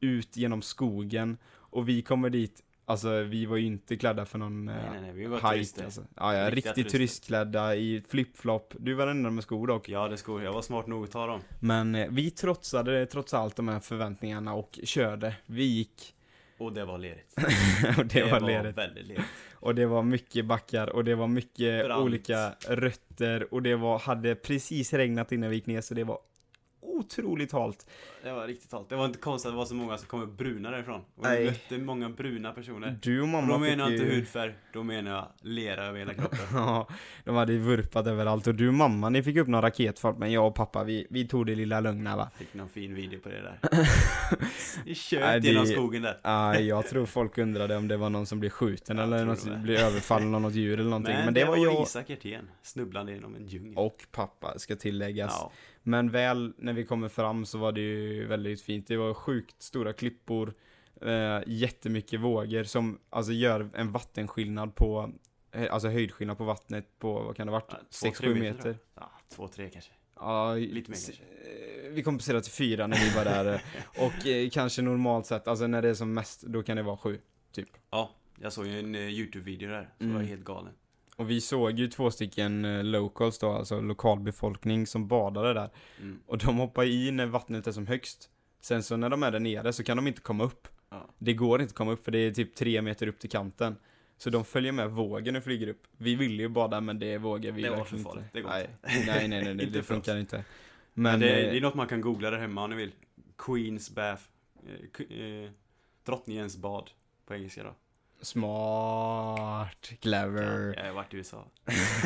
ut 0.00 0.36
genom 0.36 0.62
skogen 0.62 1.36
och 1.54 1.88
vi 1.88 2.02
kommer 2.02 2.30
dit, 2.30 2.62
alltså 2.86 3.22
vi 3.22 3.46
var 3.46 3.56
ju 3.56 3.66
inte 3.66 3.96
klädda 3.96 4.24
för 4.24 4.38
någon 4.38 4.64
Nej, 4.64 4.76
eh, 4.84 4.90
nej, 4.90 5.00
nej, 5.00 5.12
vi 5.12 5.26
var 5.26 5.36
hike 5.36 5.48
turister. 5.50 5.84
alltså. 5.84 6.02
Ja, 6.16 6.34
ja, 6.34 6.50
riktigt 6.50 6.74
turister. 6.74 6.90
turistklädda 6.98 7.74
i 7.76 8.02
flip-flop. 8.08 8.74
Du 8.78 8.94
var 8.94 9.06
den 9.06 9.16
enda 9.16 9.30
med 9.30 9.44
skor 9.44 9.66
dock. 9.66 9.88
Ja, 9.88 10.08
det 10.08 10.16
skor. 10.16 10.42
Jag 10.42 10.52
var 10.52 10.62
smart 10.62 10.86
nog 10.86 11.04
att 11.04 11.10
ta 11.10 11.26
dem. 11.26 11.40
Men 11.60 11.94
eh, 11.94 12.08
vi 12.10 12.30
trotsade 12.30 13.06
trots 13.06 13.34
allt 13.34 13.56
de 13.56 13.68
här 13.68 13.80
förväntningarna 13.80 14.54
och 14.54 14.78
körde. 14.84 15.34
Vi 15.46 15.64
gick 15.64 16.14
Och 16.58 16.72
det 16.72 16.84
var 16.84 16.98
lerigt. 16.98 17.34
och 17.98 18.06
det, 18.06 18.30
var 18.30 18.40
lerigt. 18.40 18.78
väldigt 18.78 19.06
lerigt. 19.06 19.26
Och 19.54 19.74
det 19.74 19.86
var 19.86 20.02
mycket 20.02 20.44
backar 20.46 20.86
och 20.88 21.04
det 21.04 21.14
var 21.14 21.26
mycket 21.28 21.84
Brant. 21.86 22.02
olika 22.04 22.52
rötter 22.68 23.54
och 23.54 23.62
det 23.62 23.76
var, 23.76 23.98
hade 23.98 24.34
precis 24.34 24.92
regnat 24.92 25.32
innan 25.32 25.50
vi 25.50 25.56
gick 25.56 25.66
ner 25.66 25.80
så 25.80 25.94
det 25.94 26.04
var 26.04 26.18
otroligt 26.98 27.52
halt. 27.52 27.86
Det 28.22 28.32
var 28.32 28.46
riktigt 28.46 28.72
halt. 28.72 28.88
Det 28.88 28.96
var 28.96 29.04
inte 29.06 29.18
konstigt 29.18 29.48
att 29.48 29.52
det 29.52 29.56
var 29.58 29.64
så 29.66 29.74
många 29.74 29.98
som 29.98 30.06
kom 30.08 30.22
upp 30.22 30.38
bruna 30.38 30.70
därifrån. 30.70 31.00
Och 31.16 31.22
Nej. 31.24 31.40
vi 31.40 31.46
mötte 31.46 31.78
många 31.78 32.08
bruna 32.10 32.52
personer. 32.52 32.98
Du 33.02 33.18
och 33.18 33.22
Och 33.22 33.28
mamma 33.28 33.46
då 33.58 33.64
fick 33.64 33.70
menar 33.70 33.84
jag 33.84 33.92
ju... 33.92 34.04
inte 34.04 34.14
hudfärg, 34.16 34.54
då 34.72 34.82
menar 34.82 35.10
jag 35.10 35.28
lera 35.40 35.84
över 35.86 35.98
hela 35.98 36.14
kroppen. 36.14 36.38
Ja, 36.52 36.88
de 37.24 37.34
hade 37.36 37.52
ju 37.52 37.58
vurpat 37.58 38.06
överallt 38.06 38.46
och 38.46 38.54
du 38.54 38.68
och 38.68 38.74
mamma, 38.74 39.08
ni 39.08 39.22
fick 39.22 39.36
upp 39.36 39.48
någon 39.48 39.62
raketfart 39.62 40.18
men 40.18 40.32
jag 40.32 40.46
och 40.46 40.54
pappa, 40.54 40.84
vi, 40.84 41.06
vi 41.10 41.28
tog 41.28 41.46
det 41.46 41.54
lilla 41.54 41.80
lugna 41.80 42.16
va. 42.16 42.30
Fick 42.38 42.54
någon 42.54 42.68
fin 42.68 42.94
video 42.94 43.20
på 43.20 43.28
det 43.28 43.40
där. 43.42 43.58
Nej, 44.84 44.94
kört 44.94 45.42
det- 45.42 45.48
genom 45.48 45.66
skogen 45.66 46.02
där. 46.02 46.18
Ja, 46.22 46.58
jag 46.58 46.86
tror 46.86 47.06
folk 47.06 47.38
undrade 47.38 47.76
om 47.76 47.88
det 47.88 47.96
var 47.96 48.10
någon 48.10 48.26
som 48.26 48.40
blev 48.40 48.50
skjuten 48.50 48.96
Jag 48.98 49.06
eller 49.06 49.24
något, 49.24 49.44
det. 49.44 49.56
blev 49.62 49.78
överfallen 49.80 50.34
av 50.34 50.40
något 50.40 50.54
djur 50.54 50.80
eller 50.80 50.90
någonting. 50.90 51.14
Men, 51.14 51.24
Men, 51.24 51.34
det, 51.34 51.44
var 51.44 51.56
jag 51.56 51.82
Isak 51.82 52.08
Hjertén, 52.10 52.50
snubblande 52.62 53.12
genom 53.12 53.34
en 53.34 53.46
djungel. 53.46 53.76
och 53.78 53.96
pappa, 54.12 54.58
ska 54.58 54.76
tilläggas. 54.76 55.32
ja. 55.40 55.52
Men 55.88 56.10
väl 56.10 56.52
när 56.58 56.72
vi 56.72 56.84
kommer 56.84 57.08
fram 57.08 57.46
så 57.46 57.58
var 57.58 57.72
det 57.72 57.80
ju 57.80 58.26
väldigt 58.26 58.62
fint. 58.62 58.86
Det 58.86 58.96
var 58.96 59.14
sjukt 59.14 59.62
stora 59.62 59.92
klippor, 59.92 60.54
eh, 61.02 61.38
jättemycket 61.46 62.20
vågor 62.20 62.64
som 62.64 62.98
alltså 63.10 63.32
gör 63.32 63.70
en 63.74 63.92
vattenskillnad 63.92 64.74
på, 64.74 65.12
eh, 65.52 65.72
alltså 65.72 65.88
höjdskillnad 65.88 66.38
på 66.38 66.44
vattnet 66.44 66.98
på, 66.98 67.12
vad 67.12 67.36
kan 67.36 67.46
det 67.46 67.52
ha 67.52 67.60
varit? 67.60 67.70
två, 67.70 68.06
6-7 68.08 68.12
tre 68.16 68.34
meter. 68.34 68.60
tror 68.62 68.74
jag. 68.94 69.02
Ja, 69.04 69.10
två, 69.28 69.48
tre 69.48 69.68
kanske. 69.70 69.92
Ja, 70.16 70.54
Lite 70.54 70.90
mer 70.90 70.96
kanske. 71.06 71.12
eh, 71.22 71.90
Vi 71.92 72.02
kompenserade 72.02 72.42
till 72.42 72.52
fyra 72.52 72.86
när 72.86 72.96
vi 72.96 73.10
var 73.16 73.24
där. 73.24 73.54
eh, 73.54 73.60
och 74.06 74.26
eh, 74.26 74.50
kanske 74.50 74.82
normalt 74.82 75.26
sett, 75.26 75.48
alltså 75.48 75.66
när 75.66 75.82
det 75.82 75.88
är 75.88 75.94
som 75.94 76.14
mest, 76.14 76.42
då 76.42 76.62
kan 76.62 76.76
det 76.76 76.82
vara 76.82 76.96
sju. 76.96 77.18
Ja, 77.90 78.10
jag 78.40 78.52
såg 78.52 78.66
ju 78.66 78.78
en 78.78 78.94
eh, 78.94 79.00
YouTube-video 79.00 79.68
där, 79.68 79.90
som 79.98 80.06
Mm. 80.06 80.16
var 80.18 80.24
helt 80.28 80.44
galen. 80.44 80.72
Och 81.16 81.30
vi 81.30 81.40
såg 81.40 81.78
ju 81.78 81.88
två 81.88 82.10
stycken 82.10 82.64
eh, 82.64 82.84
locals 82.84 83.38
då, 83.38 83.52
alltså 83.52 83.80
lokalbefolkning 83.80 84.86
som 84.86 85.08
badade 85.08 85.54
där. 85.54 85.70
Mm. 86.00 86.18
Och 86.26 86.38
de 86.38 86.56
hoppar 86.56 86.84
i 86.84 87.10
när 87.10 87.26
vattnet 87.26 87.66
är 87.66 87.72
som 87.72 87.86
högst. 87.86 88.30
Sen 88.60 88.82
så 88.82 88.96
när 88.96 89.08
de 89.08 89.22
är 89.22 89.30
där 89.30 89.40
nere 89.40 89.72
så 89.72 89.84
kan 89.84 89.96
de 89.96 90.06
inte 90.06 90.20
komma 90.20 90.44
upp. 90.44 90.68
Ja. 90.90 91.08
Det 91.18 91.34
går 91.34 91.60
inte 91.60 91.70
att 91.72 91.76
komma 91.76 91.92
upp 91.92 92.04
för 92.04 92.12
det 92.12 92.18
är 92.18 92.30
typ 92.30 92.54
tre 92.54 92.82
meter 92.82 93.06
upp 93.06 93.18
till 93.18 93.30
kanten. 93.30 93.76
Så 94.18 94.30
de 94.30 94.44
följer 94.44 94.72
med 94.72 94.90
vågen 94.90 95.36
och 95.36 95.44
flyger 95.44 95.68
upp. 95.68 95.82
Vi 95.96 96.14
ville 96.14 96.42
ju 96.42 96.48
bada 96.48 96.80
men 96.80 96.98
det 96.98 97.18
vågar 97.18 97.52
vi 97.52 97.62
Det 97.62 97.70
var 97.70 97.84
för 97.84 97.96
farligt. 97.96 98.24
inte. 98.24 98.30
Det 98.32 98.40
går 98.40 98.50
nej. 98.50 98.62
inte. 98.62 99.12
nej, 99.12 99.28
nej, 99.28 99.44
nej, 99.44 99.54
nej, 99.54 99.66
det 99.72 99.82
funkar 99.82 100.16
inte. 100.16 100.36
Men, 100.36 101.12
Men, 101.12 101.20
det, 101.20 101.44
eh, 101.44 101.50
det 101.52 101.56
är 101.56 101.60
något 101.60 101.74
man 101.74 101.86
kan 101.88 102.00
googla 102.00 102.30
där 102.30 102.38
hemma 102.38 102.64
om 102.64 102.70
ni 102.70 102.76
vill. 102.76 102.92
Queens 103.38 103.90
bath. 103.90 104.22
Eh, 104.66 105.18
eh, 105.18 105.50
drottningens 106.04 106.56
bad. 106.56 106.90
På 107.26 107.34
engelska 107.34 107.62
då. 107.62 107.74
Smart, 108.20 109.92
clever. 110.00 110.74
Ja, 110.76 110.82
jag 110.82 110.86
har 110.86 110.94
varit 110.94 111.14
i 111.14 111.16
USA. 111.16 111.44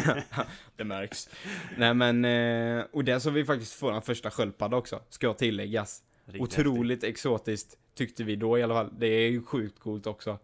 det 0.76 0.84
märks. 0.84 1.28
Nej 1.76 1.94
men, 1.94 2.24
eh, 2.24 2.84
och 2.92 3.04
där 3.04 3.18
såg 3.18 3.32
vi 3.32 3.44
faktiskt 3.44 3.82
vår 3.82 4.00
första 4.00 4.30
sköldpadda 4.30 4.76
också, 4.76 5.02
ska 5.08 5.34
tilläggas. 5.34 6.02
Riktigt 6.24 6.42
Otroligt 6.42 7.04
exotiskt 7.04 7.78
tyckte 7.94 8.24
vi 8.24 8.36
då 8.36 8.58
i 8.58 8.62
alla 8.62 8.74
fall. 8.74 8.90
Det 8.98 9.06
är 9.06 9.30
ju 9.30 9.42
sjukt 9.42 9.78
coolt 9.78 10.06
också. 10.06 10.38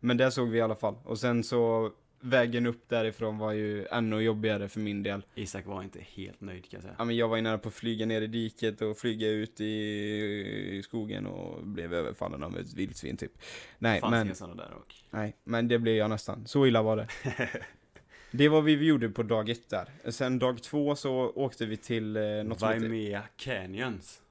Men 0.00 0.16
där 0.16 0.30
såg 0.30 0.48
vi 0.48 0.58
i 0.58 0.60
alla 0.60 0.74
fall. 0.74 0.94
Och 1.04 1.18
sen 1.18 1.44
så 1.44 1.92
vägen 2.22 2.66
upp 2.66 2.88
därifrån 2.88 3.38
var 3.38 3.52
ju 3.52 3.86
ännu 3.86 4.20
jobbigare 4.20 4.68
för 4.68 4.80
min 4.80 5.02
del. 5.02 5.22
Isak 5.34 5.66
var 5.66 5.82
inte 5.82 6.00
helt 6.00 6.40
nöjd 6.40 6.62
kan 6.62 6.70
jag 6.70 6.82
säga. 6.82 6.94
Ja, 6.98 7.04
men 7.04 7.16
jag 7.16 7.28
var 7.28 7.36
ju 7.36 7.42
nära 7.42 7.58
på 7.58 7.68
att 7.68 7.74
flyga 7.74 8.06
ner 8.06 8.22
i 8.22 8.26
diket 8.26 8.82
och 8.82 8.98
flyga 8.98 9.28
ut 9.28 9.60
i, 9.60 9.64
i 9.64 10.82
skogen 10.84 11.26
och 11.26 11.66
blev 11.66 11.94
överfallen 11.94 12.42
av 12.42 12.58
ett 12.58 12.74
vildsvin 12.74 13.16
typ. 13.16 13.32
Nej, 13.78 14.00
Fanns 14.00 14.10
men, 14.10 14.34
sådana 14.34 14.62
där 14.62 14.72
och. 14.74 14.94
nej, 15.10 15.36
men 15.44 15.68
det 15.68 15.78
blev 15.78 15.96
jag 15.96 16.10
nästan. 16.10 16.46
Så 16.46 16.66
illa 16.66 16.82
var 16.82 16.96
det. 16.96 17.08
Det 18.34 18.48
var 18.48 18.62
vi 18.62 18.86
gjorde 18.86 19.08
på 19.08 19.22
dag 19.22 19.48
ett 19.48 19.68
där. 19.68 20.10
Sen 20.10 20.38
dag 20.38 20.62
två 20.62 20.96
så 20.96 21.32
åkte 21.34 21.66
vi 21.66 21.76
till 21.76 22.16
eh, 22.16 22.22
något. 22.22 22.60
Waimea 22.60 23.22
Canyons. 23.36 24.22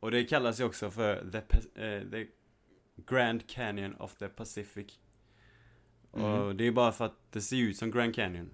Och 0.00 0.10
det 0.10 0.24
kallas 0.24 0.60
ju 0.60 0.64
också 0.64 0.90
för 0.90 1.30
the, 1.32 1.38
eh, 1.84 2.02
the 2.10 2.26
Grand 3.06 3.48
Canyon 3.48 3.94
of 3.94 4.14
the 4.14 4.28
Pacific. 4.28 4.98
Mhm. 6.12 6.24
Och 6.24 6.56
det 6.56 6.66
är 6.66 6.72
bara 6.72 6.92
för 6.92 7.04
att 7.04 7.16
det 7.32 7.40
ser 7.40 7.56
ut 7.56 7.76
som 7.76 7.90
Grand 7.90 8.14
Canyon. 8.14 8.50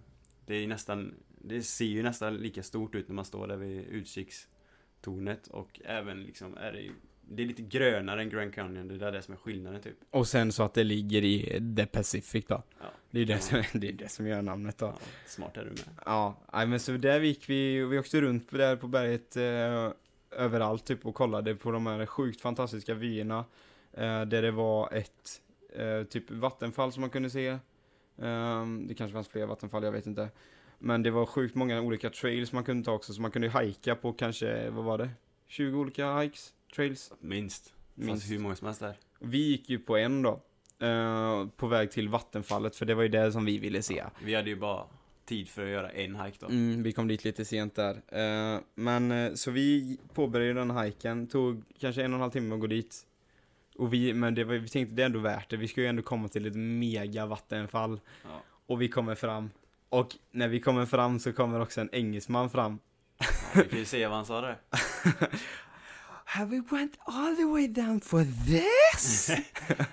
Det 0.46 0.54
är 0.54 0.66
nästan, 0.66 1.14
det 1.28 1.62
ser 1.62 1.84
ju 1.84 2.02
nästan 2.02 2.36
lika 2.36 2.62
stort 2.62 2.94
ut 2.94 3.08
när 3.08 3.14
man 3.14 3.24
står 3.24 3.46
där 3.46 3.56
vid 3.56 3.80
utkikstornet 3.86 5.46
och 5.46 5.80
även 5.84 6.22
liksom 6.22 6.56
är 6.56 6.72
det 6.72 6.80
ju, 6.80 6.92
det 7.30 7.42
är 7.42 7.46
lite 7.46 7.62
grönare 7.62 8.22
än 8.22 8.28
Grand 8.30 8.54
Canyon, 8.54 8.88
det 8.88 9.06
är 9.06 9.12
det 9.12 9.22
som 9.22 9.34
är 9.34 9.38
skillnaden 9.38 9.80
typ. 9.82 9.96
Och 10.10 10.28
sen 10.28 10.52
så 10.52 10.62
att 10.62 10.74
det 10.74 10.84
ligger 10.84 11.24
i 11.24 11.62
The 11.76 11.86
Pacific 11.86 12.44
då. 12.48 12.62
Ja. 12.80 12.86
Det 13.10 13.20
är 13.20 13.24
det, 13.26 13.32
Ja. 13.32 13.38
som, 13.38 13.80
det, 13.80 13.88
är 13.88 13.92
det 13.92 14.08
som 14.08 14.26
gör 14.26 14.42
namnet 14.42 14.78
då. 14.78 14.86
Ja, 14.86 14.98
smart 15.26 15.56
är 15.56 15.64
du 15.64 15.70
med. 15.70 15.78
Ja, 16.04 16.36
nej, 16.52 16.66
men 16.66 16.80
så 16.80 16.92
där 16.92 17.20
gick 17.20 17.48
vi, 17.48 17.84
vi 17.84 17.98
åkte 17.98 18.20
runt 18.20 18.50
där 18.50 18.76
på 18.76 18.88
berget 18.88 19.36
eh, 19.36 19.90
överallt 20.30 20.84
typ 20.84 21.06
och 21.06 21.14
kollade 21.14 21.54
på 21.54 21.70
de 21.70 21.86
här 21.86 22.06
sjukt 22.06 22.40
fantastiska 22.40 22.94
vyerna. 22.94 23.44
Eh, 23.92 24.22
där 24.22 24.42
det 24.42 24.50
var 24.50 24.92
ett 24.92 25.42
eh, 25.76 26.02
typ 26.04 26.30
vattenfall 26.30 26.92
som 26.92 27.00
man 27.00 27.10
kunde 27.10 27.30
se. 27.30 27.46
Eh, 27.48 28.66
det 28.88 28.94
kanske 28.94 29.12
fanns 29.12 29.28
fler 29.28 29.46
vattenfall, 29.46 29.84
jag 29.84 29.92
vet 29.92 30.06
inte. 30.06 30.28
Men 30.78 31.02
det 31.02 31.10
var 31.10 31.26
sjukt 31.26 31.54
många 31.54 31.80
olika 31.80 32.10
trails 32.10 32.52
man 32.52 32.64
kunde 32.64 32.84
ta 32.84 32.92
också, 32.92 33.12
så 33.12 33.22
man 33.22 33.30
kunde 33.30 33.48
hajka 33.48 33.94
på 33.94 34.12
kanske, 34.12 34.70
vad 34.70 34.84
var 34.84 34.98
det? 34.98 35.10
20 35.46 35.78
olika 35.78 36.18
hikes, 36.18 36.52
trails. 36.76 37.12
Minst. 37.20 37.72
Minst. 37.94 38.10
fanns 38.10 38.30
hur 38.30 38.38
många 38.38 38.56
som 38.56 38.66
helst 38.66 38.80
där. 38.80 38.94
Vi 39.18 39.38
gick 39.38 39.70
ju 39.70 39.78
på 39.78 39.96
en 39.96 40.22
då. 40.22 40.40
eh, 40.86 41.46
på 41.56 41.66
väg 41.66 41.90
till 41.90 42.08
vattenfallet, 42.08 42.76
för 42.76 42.86
det 42.86 42.94
var 42.94 43.02
ju 43.02 43.08
det 43.08 43.32
som 43.32 43.44
vi 43.44 43.58
ville 43.58 43.82
se. 43.82 44.04
Vi 44.24 44.34
hade 44.34 44.50
ju 44.50 44.56
bara 44.56 44.84
tid 45.24 45.48
för 45.48 45.64
att 45.64 45.70
göra 45.70 45.90
en 45.90 46.16
hike 46.20 46.36
då. 46.40 46.46
Mm, 46.46 46.82
vi 46.82 46.92
kom 46.92 47.08
dit 47.08 47.24
lite 47.24 47.44
sent 47.44 47.74
där. 47.74 48.02
Eh, 48.08 48.60
men 48.74 49.10
eh, 49.12 49.34
så 49.34 49.50
vi 49.50 49.98
påbörjade 50.14 50.60
den 50.60 50.78
hiken, 50.78 51.26
tog 51.26 51.62
kanske 51.78 52.02
en 52.02 52.12
och 52.12 52.16
en 52.16 52.20
halv 52.20 52.30
timme 52.30 52.54
att 52.54 52.60
gå 52.60 52.66
dit. 52.66 53.06
Och 53.78 53.92
vi, 53.92 54.14
men 54.14 54.34
det 54.34 54.44
var, 54.44 54.54
vi 54.54 54.68
tänkte 54.68 54.94
det 54.94 55.02
är 55.02 55.06
ändå 55.06 55.18
värt 55.18 55.50
det. 55.50 55.56
Vi 55.56 55.68
ska 55.68 55.80
ju 55.80 55.86
ändå 55.86 56.02
komma 56.02 56.28
till 56.28 56.46
ett 56.46 56.56
mega 56.56 57.26
vattenfall. 57.26 58.00
Ja. 58.22 58.42
Och 58.66 58.82
vi 58.82 58.88
kommer 58.88 59.14
fram. 59.14 59.50
Och 59.88 60.16
när 60.30 60.48
vi 60.48 60.60
kommer 60.60 60.86
fram 60.86 61.18
så 61.18 61.32
kommer 61.32 61.60
också 61.60 61.80
en 61.80 61.88
engelsman 61.92 62.50
fram. 62.50 62.78
Vi 63.54 63.64
kan 63.64 63.78
ju 63.78 63.84
säga 63.84 64.08
vad 64.08 64.16
han 64.16 64.26
sa 64.26 64.40
där. 64.40 64.58
Have 66.24 66.50
we 66.50 66.62
went 66.70 66.98
all 67.04 67.36
the 67.36 67.44
way 67.44 67.68
down 67.68 68.00
for 68.00 68.24
this? 68.46 69.30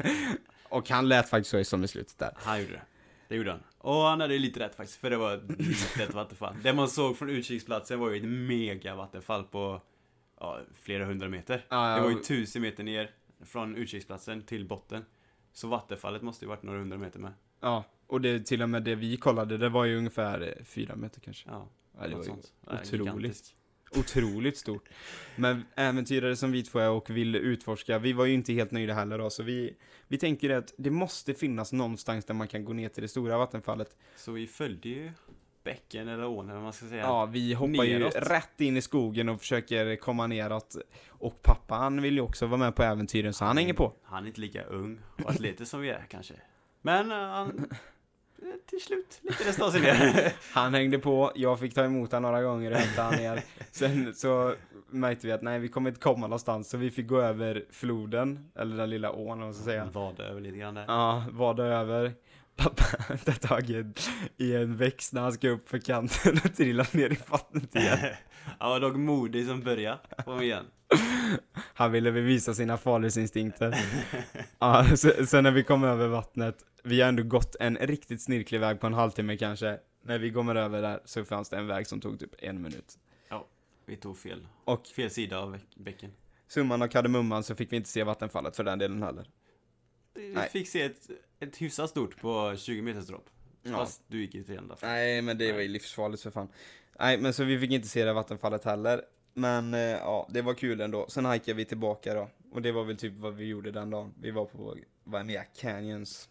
och 0.69 0.89
han 0.89 1.08
lät 1.08 1.30
faktiskt 1.30 1.52
så 1.52 1.63
som 1.63 1.84
i 1.84 1.88
slutet 1.88 2.17
där. 2.17 2.32
Han 2.36 2.62
gjorde 2.62 2.74
det. 2.74 2.82
Det 3.28 3.36
gjorde 3.36 3.52
han. 3.52 3.63
Och 3.78 3.93
han 3.93 4.22
hade 4.22 4.34
ju 4.34 4.39
lite 4.39 4.60
rätt 4.60 4.76
faktiskt, 4.76 5.00
för 5.00 5.10
det 5.10 5.17
var 5.17 5.34
ett 5.34 5.60
litet 5.60 6.13
vattenfall. 6.13 6.56
Det 6.63 6.74
man 6.74 6.89
såg 6.89 7.17
från 7.17 7.30
utkiksplatsen 7.30 8.00
var 8.00 8.10
ju 8.10 8.17
ett 8.17 8.24
mega 8.24 8.96
vattenfall 8.96 9.43
på 9.43 9.82
ja, 10.39 10.60
flera 10.82 11.06
hundra 11.06 11.30
meter. 11.30 11.65
Ja, 11.69 11.89
ja, 11.89 11.96
Det 11.96 12.02
var 12.02 12.10
ju 12.10 12.19
tusen 12.19 12.62
meter 12.62 12.84
ner 12.84 13.10
från 13.46 13.76
utkiksplatsen 13.76 14.42
till 14.42 14.68
botten. 14.68 15.06
Så 15.54 15.68
vattenfallet 15.68 16.22
måste 16.22 16.46
ju 16.46 16.50
varit 16.50 16.64
några 16.64 16.80
hundra 16.80 16.98
meter 16.98 17.20
med. 17.20 17.34
Ja, 17.60 17.84
och 18.08 18.22
det 18.22 18.46
till 18.46 18.62
och 18.62 18.70
med 18.70 18.84
det 18.84 18.96
vi 18.96 19.18
kollade, 19.18 19.58
det 19.58 19.70
var 19.70 19.86
ju 19.86 19.98
ungefär 19.98 20.42
eh, 20.42 20.64
fyra 20.64 20.96
meter 20.96 21.22
kanske. 21.22 21.50
Ja, 21.50 21.70
Ja, 22.00 22.08
det 22.08 22.16
var 22.16 22.24
sånt. 22.24 22.54
Nej, 22.62 22.76
otroligt. 22.84 23.06
gigantiskt. 23.06 23.56
otroligt 23.96 24.58
stort. 24.58 24.90
Men 25.36 25.64
äventyrare 25.76 26.36
som 26.36 26.52
vi 26.52 26.64
två 26.64 26.80
är 26.80 26.90
och 26.90 27.10
vill 27.10 27.36
utforska, 27.36 28.00
vi 28.00 28.14
var 28.14 28.26
ju 28.26 28.34
inte 28.34 28.54
helt 28.54 28.72
nöjda 28.72 28.94
heller 28.94 29.18
då, 29.18 29.30
så 29.30 29.44
vi, 29.44 29.76
vi 30.08 30.18
tänker 30.18 30.50
att 30.50 30.74
det 30.78 30.90
måste 30.90 31.34
finnas 31.34 31.74
någonstans 31.74 32.26
där 32.26 32.34
man 32.34 32.48
kan 32.48 32.66
gå 32.66 32.74
ner 32.74 32.90
till 32.90 33.02
det 33.02 33.08
stora 33.08 33.38
vattenfallet. 33.38 33.98
Så 34.16 34.32
vi 34.32 34.48
följde 34.48 34.90
ju 34.90 35.12
bäcken 35.63 36.08
eller 36.08 36.26
ån 36.26 36.45
eller 36.45 36.54
vad 36.54 36.63
man 36.63 36.73
ska 36.73 36.86
säga. 36.86 37.02
Ja, 37.02 37.26
vi 37.26 37.54
hoppar 37.54 37.84
ju 37.84 37.99
Neråt. 37.99 38.15
rätt 38.15 38.62
in 38.62 38.78
i 38.78 38.82
skogen 38.82 39.30
och 39.30 39.39
försöker 39.39 39.95
komma 39.95 40.28
neråt. 40.28 40.76
Och 41.10 41.41
pappa 41.41 41.76
han 41.76 42.02
vill 42.02 42.13
ju 42.13 42.21
också 42.21 42.45
vara 42.45 42.58
med 42.58 42.76
på 42.76 42.84
äventyren, 42.84 43.34
så 43.34 43.45
han 43.45 43.58
hänger 43.58 43.73
på. 43.73 43.93
Han 44.04 44.23
är 44.23 44.28
inte 44.28 44.41
lika 44.41 44.63
ung 44.63 44.99
och 45.23 45.30
atletisk 45.30 45.71
som 45.71 45.82
vi 45.82 45.89
är 45.89 46.06
kanske. 46.10 46.34
Men 46.82 47.12
eh, 47.12 47.17
han, 47.17 47.69
till 48.69 48.82
slut 48.82 49.19
lyckades 49.21 49.58
ta 49.58 49.71
sig 49.71 49.82
ner. 49.82 50.34
Han 50.54 50.73
hängde 50.73 50.99
på, 50.99 51.32
jag 51.36 51.60
fick 51.60 51.73
ta 51.73 51.84
emot 51.84 52.12
honom 52.12 52.32
några 52.32 52.43
gånger 52.43 52.71
och 52.71 52.78
hämta 52.78 53.02
han 53.02 53.15
ner. 53.15 53.43
Sen 53.71 54.13
så 54.13 54.56
märkte 54.89 55.28
vi 55.28 55.34
att 55.34 55.41
nej, 55.41 55.60
vi 55.60 55.67
kommer 55.67 55.89
inte 55.89 56.02
komma 56.02 56.28
någonstans, 56.28 56.69
så 56.69 56.78
vi 56.78 56.91
fick 56.91 57.08
gå 57.08 57.21
över 57.21 57.65
floden, 57.71 58.52
eller 58.56 58.78
den 58.78 58.89
lilla 58.89 59.12
ån, 59.12 59.32
om 59.32 59.39
man 59.39 59.54
ska 59.54 59.63
säga. 59.63 59.84
Han 59.84 59.91
vade 59.91 60.23
över 60.23 60.41
lite 60.41 60.58
grann 60.58 60.73
där. 60.73 60.86
Ja, 60.88 61.26
vada 61.32 61.63
över. 61.63 62.13
Pappa 62.56 62.84
tar 63.26 63.34
tag 63.48 63.70
i 63.70 63.76
en- 63.76 63.94
i 64.38 64.56
en 64.56 64.78
växt 64.78 65.13
när 65.13 65.22
han 65.22 65.34
ska 65.34 65.50
upp 65.50 65.70
för 65.70 65.78
kanten 65.80 66.39
och 66.46 66.56
trillar 66.56 66.88
ner 66.98 67.13
i 67.13 67.18
vattnet 67.30 67.76
igen. 67.76 67.98
Han 68.60 68.70
var 68.70 68.80
dock 68.80 68.96
modig 68.96 69.48
som 69.48 69.62
började. 69.62 70.00
Kom 70.26 70.42
igen. 70.42 70.66
Han 71.74 71.92
ville 71.92 72.12
väl 72.12 72.24
visa 72.24 72.54
sina 72.54 72.78
fadersinstinkter. 72.78 73.76
Ja, 74.60 74.86
så- 74.96 75.26
sen 75.26 75.44
när 75.44 75.52
vi 75.52 75.63
kom 75.63 75.84
över 75.84 76.08
vattnet, 76.08 76.58
vi 76.84 77.02
har 77.02 77.10
ändå 77.10 77.24
gått 77.24 77.56
en 77.60 77.78
riktigt 77.78 78.22
snirklig 78.22 78.60
väg 78.60 78.80
på 78.80 78.88
en 78.88 78.94
halvtimme 78.94 79.38
kanske. 79.38 79.78
När 80.06 80.20
vi 80.20 80.32
kommer 80.32 80.56
över 80.56 80.82
där 80.82 81.00
så 81.06 81.26
fanns 81.26 81.50
det 81.50 81.58
en 81.58 81.68
väg 81.68 81.88
som 81.88 82.02
tog 82.02 82.20
typ 82.20 82.36
en 82.39 82.62
minut. 82.62 82.98
Vi 83.86 83.96
tog 83.96 84.18
fel. 84.18 84.48
Och 84.66 84.88
Fel 84.88 85.10
sida 85.10 85.39
av 85.39 85.56
bäck- 85.56 85.76
bäcken. 85.84 86.12
summan 86.48 86.82
av 86.82 86.88
kardemumman 86.88 87.44
så 87.44 87.56
fick 87.56 87.72
vi 87.72 87.76
inte 87.78 87.89
se 87.89 88.04
vattenfallet 88.04 88.56
för 88.56 88.63
den 88.63 88.80
delen 88.80 89.04
heller. 89.04 89.28
Vi 90.13 90.34
Nej. 90.34 90.49
fick 90.49 90.67
se 90.67 90.82
ett, 90.82 91.10
ett 91.39 91.58
hyfsat 91.58 91.89
stort 91.89 92.21
på 92.21 92.56
20 92.58 92.82
meters 92.82 93.08
dropp. 93.08 93.30
Ja. 93.63 93.71
Fast 93.71 94.02
du 94.08 94.21
gick 94.21 94.36
inte 94.36 94.56
ända 94.56 94.76
fram. 94.76 94.89
Nej, 94.89 95.21
men 95.21 95.38
det 95.38 95.54
var 95.54 95.60
ju 95.60 95.67
livsfarligt 95.67 96.23
för 96.23 96.32
fan. 96.32 96.47
Nej, 96.99 97.17
men 97.17 97.34
så 97.34 97.43
vi 97.43 97.60
fick 97.60 97.71
inte 97.71 97.88
se 97.88 98.06
det 98.06 98.13
vattenfallet 98.13 98.63
heller. 98.63 99.02
Men 99.34 99.73
eh, 99.73 99.80
ja, 99.80 100.28
det 100.32 100.41
var 100.41 100.54
kul 100.54 100.82
ändå. 100.82 101.06
Sen 101.10 101.26
hajkade 101.26 101.54
vi 101.58 101.65
tillbaka 101.65 102.13
då. 102.13 102.30
Och 102.52 102.62
det 102.62 102.71
var 102.71 102.84
väl 102.84 102.97
typ 102.97 103.13
vad 103.17 103.36
vi 103.36 103.45
gjorde 103.45 103.71
den 103.71 103.89
dagen. 103.89 104.13
Vi 104.21 104.32
var 104.32 104.45
på 104.45 104.78
Vamia 105.04 105.43
Canyons. 105.43 106.30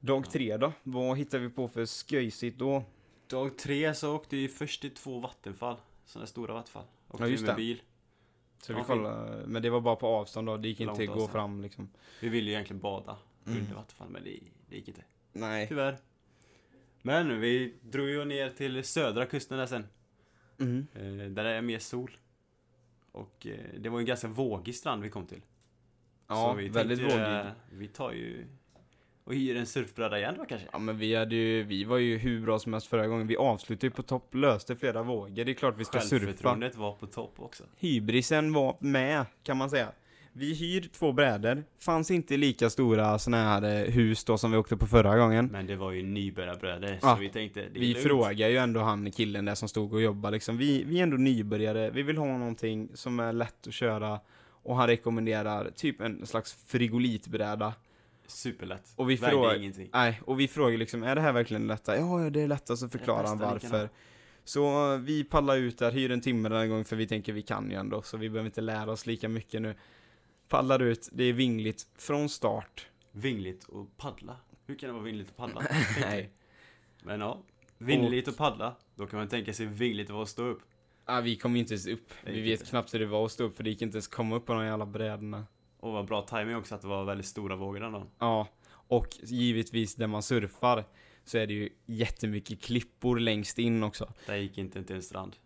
Dag 0.00 0.30
tre 0.30 0.56
då? 0.56 0.72
Vad 0.82 1.18
hittade 1.18 1.42
vi 1.42 1.48
på 1.50 1.68
för 1.68 1.86
sköjsigt 2.10 2.58
då? 2.58 2.84
Dag 3.26 3.58
tre 3.58 3.94
så 3.94 4.14
åkte 4.16 4.36
vi 4.36 4.48
först 4.48 4.80
till 4.80 4.94
två 4.94 5.18
vattenfall. 5.20 5.76
Sådana 6.04 6.26
stora 6.26 6.54
vattenfall. 6.54 6.84
Åkte 7.08 7.22
Ja, 7.22 7.26
vi 7.26 7.32
just 7.32 7.44
med 7.44 7.52
det. 7.52 7.56
bil. 7.56 7.82
Så 8.62 8.74
vi 8.74 8.82
kollade, 8.82 9.46
men 9.46 9.62
det 9.62 9.70
var 9.70 9.80
bara 9.80 9.96
på 9.96 10.06
avstånd 10.06 10.46
då. 10.48 10.56
Det 10.56 10.68
gick 10.68 10.80
inte 10.80 10.92
att 10.92 10.98
gå 10.98 11.12
avstånd. 11.12 11.30
fram 11.30 11.62
liksom. 11.62 11.90
Vi 12.20 12.28
ville 12.28 12.46
ju 12.46 12.52
egentligen 12.52 12.80
bada 12.80 13.16
Mm. 13.46 13.58
under 13.58 13.74
vattenfall, 13.74 14.08
men 14.08 14.24
det, 14.24 14.38
det 14.68 14.76
gick 14.76 14.88
inte. 14.88 15.04
Nej. 15.32 15.68
Tyvärr. 15.68 15.96
Men 17.02 17.40
vi 17.40 17.74
drog 17.82 18.08
ju 18.08 18.24
ner 18.24 18.50
till 18.50 18.84
södra 18.84 19.26
kusten 19.26 19.58
där 19.58 19.66
sen. 19.66 19.86
Mm. 20.58 20.86
Eh, 20.94 21.30
där 21.30 21.44
är 21.44 21.62
mer 21.62 21.78
sol. 21.78 22.16
Och 23.12 23.46
eh, 23.46 23.80
det 23.80 23.88
var 23.88 23.98
ju 23.98 24.02
en 24.02 24.06
ganska 24.06 24.28
vågig 24.28 24.74
strand 24.74 25.02
vi 25.02 25.10
kom 25.10 25.26
till. 25.26 25.42
Ja, 26.26 26.52
vi 26.52 26.68
väldigt 26.68 26.98
tänkte, 26.98 27.16
vågig. 27.18 27.36
eh, 27.46 27.52
Vi 27.70 27.88
tar 27.88 28.12
ju 28.12 28.46
och 29.24 29.34
hyr 29.34 29.56
en 29.56 29.66
surfbräda 29.66 30.18
igen 30.18 30.34
då 30.38 30.44
kanske. 30.44 30.68
Ja 30.72 30.78
men 30.78 30.98
vi 30.98 31.14
hade 31.14 31.34
ju, 31.34 31.62
vi 31.62 31.84
var 31.84 31.96
ju 31.98 32.18
hur 32.18 32.40
bra 32.40 32.58
som 32.58 32.72
helst 32.72 32.86
förra 32.88 33.06
gången. 33.06 33.26
Vi 33.26 33.36
avslutade 33.36 33.86
ju 33.86 33.90
på 33.90 34.02
topp, 34.02 34.34
löste 34.34 34.76
flera 34.76 35.02
vågor. 35.02 35.44
Det 35.44 35.52
är 35.52 35.54
klart 35.54 35.74
vi 35.78 35.84
ska 35.84 36.00
surfa. 36.00 36.26
Självförtroendet 36.26 36.76
var 36.76 36.92
på 36.92 37.06
topp 37.06 37.34
också. 37.36 37.64
Hybrisen 37.78 38.52
var 38.52 38.76
med, 38.80 39.26
kan 39.42 39.56
man 39.56 39.70
säga. 39.70 39.88
Vi 40.32 40.54
hyr 40.54 40.88
två 40.92 41.12
brädor. 41.12 41.64
Fanns 41.80 42.10
inte 42.10 42.36
lika 42.36 42.70
stora 42.70 43.18
såna 43.18 43.36
här 43.36 43.62
eh, 43.62 43.92
hus 43.92 44.24
då 44.24 44.38
som 44.38 44.50
vi 44.50 44.56
åkte 44.56 44.76
på 44.76 44.86
förra 44.86 45.18
gången. 45.18 45.46
Men 45.46 45.66
det 45.66 45.76
var 45.76 45.90
ju 45.92 46.02
nybörjarbrädor, 46.02 46.98
Ja, 47.02 47.14
så 47.14 47.20
vi 47.20 47.28
tänkte 47.28 47.60
det 47.60 47.66
är 47.66 47.80
Vi 47.80 47.92
lugnt. 47.92 48.06
frågar 48.06 48.48
ju 48.48 48.56
ändå 48.56 48.80
han 48.80 49.10
killen 49.10 49.44
där 49.44 49.54
som 49.54 49.68
stod 49.68 49.92
och 49.92 50.02
jobbade 50.02 50.34
liksom. 50.36 50.58
Vi, 50.58 50.84
vi 50.84 50.98
är 50.98 51.02
ändå 51.02 51.16
nybörjare, 51.16 51.90
vi 51.90 52.02
vill 52.02 52.16
ha 52.16 52.26
någonting 52.38 52.88
som 52.94 53.20
är 53.20 53.32
lätt 53.32 53.66
att 53.66 53.74
köra. 53.74 54.20
Och 54.62 54.76
han 54.76 54.86
rekommenderar 54.86 55.70
typ 55.76 56.00
en 56.00 56.26
slags 56.26 56.52
frigolitbräda. 56.66 57.74
Superlätt. 58.30 58.92
Och 58.96 59.10
vi 59.10 59.16
Vägde 59.16 59.30
frågar- 59.36 59.56
ingenting. 59.56 59.90
Nej, 59.92 60.20
och 60.24 60.40
vi 60.40 60.48
frågar 60.48 60.78
liksom, 60.78 61.02
är 61.02 61.14
det 61.14 61.20
här 61.20 61.32
verkligen 61.32 61.66
lätta? 61.66 61.96
Ja, 61.96 62.22
ja, 62.24 62.30
det 62.30 62.40
är 62.42 62.48
lättast, 62.48 62.80
så 62.82 62.88
förklarar 62.88 63.26
han 63.26 63.38
varför. 63.38 63.88
Så 64.44 64.92
eh, 64.94 64.98
vi 65.00 65.24
pallar 65.24 65.56
ut 65.56 65.78
där, 65.78 65.90
hyr 65.92 66.10
en 66.10 66.20
timme 66.20 66.48
den 66.48 66.58
här 66.58 66.66
gången 66.66 66.84
för 66.84 66.96
vi 66.96 67.06
tänker 67.06 67.32
vi 67.32 67.42
kan 67.42 67.70
ju 67.70 67.76
ändå, 67.76 68.02
så 68.02 68.16
vi 68.16 68.30
behöver 68.30 68.46
inte 68.46 68.60
lära 68.60 68.90
oss 68.90 69.06
lika 69.06 69.28
mycket 69.28 69.62
nu. 69.62 69.74
Pallar 70.48 70.82
ut, 70.82 71.08
det 71.12 71.24
är 71.24 71.32
vingligt 71.32 71.86
från 71.98 72.28
start. 72.28 72.86
Vingligt 73.12 73.64
och 73.64 73.96
paddla. 73.96 74.36
Hur 74.66 74.74
kan 74.74 74.86
det 74.88 74.92
vara 74.92 75.02
vingligt 75.04 75.28
att 75.28 75.36
paddla? 75.36 75.62
Nej. 76.00 76.30
Men 77.02 77.20
ja, 77.20 77.42
vingligt 77.78 78.28
och 78.28 78.36
paddla. 78.36 78.76
Då 78.94 79.06
kan 79.06 79.18
man 79.18 79.28
tänka 79.28 79.52
sig 79.52 79.66
vingligt 79.66 80.06
att 80.08 80.12
vara 80.14 80.22
att 80.22 80.28
stå 80.28 80.42
upp. 80.42 80.60
Ah, 81.04 81.20
vi 81.20 81.36
kom 81.36 81.54
ju 81.54 81.60
inte 81.60 81.74
ens 81.74 81.86
upp. 81.86 82.12
Vi 82.24 82.40
vet 82.40 82.60
inte. 82.60 82.70
knappt 82.70 82.94
hur 82.94 82.98
det 82.98 83.06
var 83.06 83.24
att 83.24 83.32
stå 83.32 83.44
upp, 83.44 83.56
för 83.56 83.64
det 83.64 83.70
gick 83.70 83.82
inte 83.82 83.96
ens 83.96 84.08
komma 84.08 84.36
upp 84.36 84.46
på 84.46 84.52
de 84.54 84.64
jävla 84.64 84.86
brädorna. 84.86 85.46
Och 85.80 85.92
vad 85.92 86.06
bra 86.06 86.22
timing 86.22 86.56
också 86.56 86.74
att 86.74 86.80
det 86.82 86.88
var 86.88 87.04
väldigt 87.04 87.26
stora 87.26 87.56
vågor 87.56 87.80
den 87.80 87.92
dagen. 87.92 88.06
Ja, 88.18 88.48
och 88.72 89.08
givetvis 89.22 89.94
där 89.94 90.06
man 90.06 90.22
surfar 90.22 90.84
så 91.24 91.38
är 91.38 91.46
det 91.46 91.54
ju 91.54 91.68
jättemycket 91.86 92.62
klippor 92.62 93.18
längst 93.18 93.58
in 93.58 93.82
också. 93.82 94.12
Där 94.26 94.36
gick 94.36 94.58
inte 94.58 94.82
till 94.84 94.96
en 94.96 95.02
strand. 95.02 95.36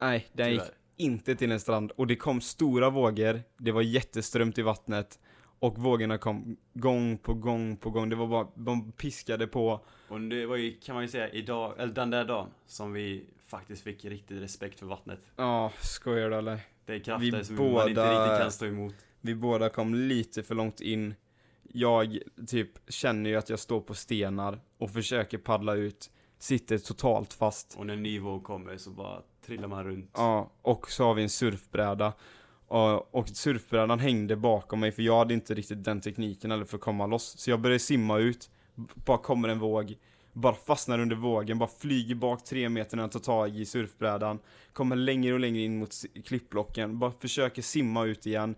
Nej, 0.00 0.26
det 0.32 0.50
gick 0.50 0.62
inte 0.96 1.34
till 1.36 1.52
en 1.52 1.60
strand 1.60 1.90
och 1.90 2.06
det 2.06 2.16
kom 2.16 2.40
stora 2.40 2.90
vågor, 2.90 3.42
det 3.58 3.72
var 3.72 3.82
jätteströmt 3.82 4.58
i 4.58 4.62
vattnet 4.62 5.20
och 5.60 5.78
vågorna 5.78 6.18
kom 6.18 6.56
gång 6.74 7.18
på 7.18 7.34
gång 7.34 7.76
på 7.76 7.90
gång. 7.90 8.08
Det 8.08 8.16
var 8.16 8.26
bara, 8.26 8.48
de 8.54 8.92
piskade 8.92 9.46
på. 9.46 9.80
Och 10.08 10.20
det 10.20 10.46
var 10.46 10.56
ju, 10.56 10.72
kan 10.80 10.94
man 10.94 11.04
ju 11.04 11.08
säga, 11.08 11.28
idag, 11.30 11.74
eller 11.78 11.92
den 11.92 12.10
där 12.10 12.24
dagen 12.24 12.48
som 12.66 12.92
vi 12.92 13.24
faktiskt 13.46 13.82
fick 13.84 14.04
riktig 14.04 14.40
respekt 14.40 14.78
för 14.78 14.86
vattnet. 14.86 15.20
Ja, 15.36 15.72
skojar 15.80 16.30
du 16.30 16.36
eller? 16.36 16.60
Det 16.84 16.94
är 16.94 16.98
krafter 16.98 17.30
Vi 17.38 17.44
som 17.44 17.56
man 17.56 17.64
inte 17.88 17.94
båda- 17.94 18.24
riktigt 18.24 18.42
kan 18.42 18.52
stå 18.52 18.66
emot. 18.66 18.94
Vi 19.20 19.34
båda 19.34 19.68
kom 19.68 19.94
lite 19.94 20.42
för 20.42 20.54
långt 20.54 20.80
in. 20.80 21.14
Jag 21.72 22.18
typ 22.46 22.90
känner 22.90 23.30
ju 23.30 23.36
att 23.36 23.50
jag 23.50 23.58
står 23.58 23.80
på 23.80 23.94
stenar 23.94 24.60
och 24.78 24.90
försöker 24.90 25.38
paddla 25.38 25.74
ut. 25.74 26.10
Sitter 26.38 26.78
totalt 26.78 27.32
fast. 27.32 27.74
Och 27.78 27.86
när 27.86 27.94
en 27.94 28.02
ny 28.02 28.18
våg 28.18 28.44
kommer 28.44 28.76
så 28.76 28.90
bara 28.90 29.22
trillar 29.46 29.68
man 29.68 29.84
runt. 29.84 30.10
Ja, 30.14 30.50
och 30.62 30.90
så 30.90 31.04
har 31.04 31.14
vi 31.14 31.22
en 31.22 31.28
surfbräda. 31.28 32.12
Och, 32.68 33.28
surfbrädan 33.28 33.98
hängde 33.98 34.36
bakom 34.36 34.80
mig 34.80 34.92
för 34.92 35.02
jag 35.02 35.18
hade 35.18 35.34
inte 35.34 35.54
riktigt 35.54 35.84
den 35.84 36.00
tekniken 36.00 36.52
eller 36.52 36.64
för 36.64 36.76
att 36.76 36.82
komma 36.82 37.06
loss. 37.06 37.38
Så 37.38 37.50
jag 37.50 37.60
började 37.60 37.78
simma 37.78 38.18
ut, 38.18 38.50
bara 38.94 39.18
kommer 39.18 39.48
en 39.48 39.58
våg, 39.58 39.94
bara 40.32 40.54
fastnar 40.54 40.98
under 40.98 41.16
vågen, 41.16 41.58
bara 41.58 41.70
flyger 41.78 42.14
bak 42.14 42.44
tre 42.44 42.68
meter 42.68 42.96
när 42.96 43.04
jag 43.04 43.12
tar 43.12 43.20
tag 43.20 43.56
i 43.56 43.64
surfbrädan. 43.64 44.38
Kommer 44.72 44.96
längre 44.96 45.34
och 45.34 45.40
längre 45.40 45.62
in 45.62 45.78
mot 45.78 45.94
klippblocken, 46.24 46.98
bara 46.98 47.12
försöker 47.12 47.62
simma 47.62 48.04
ut 48.04 48.26
igen. 48.26 48.54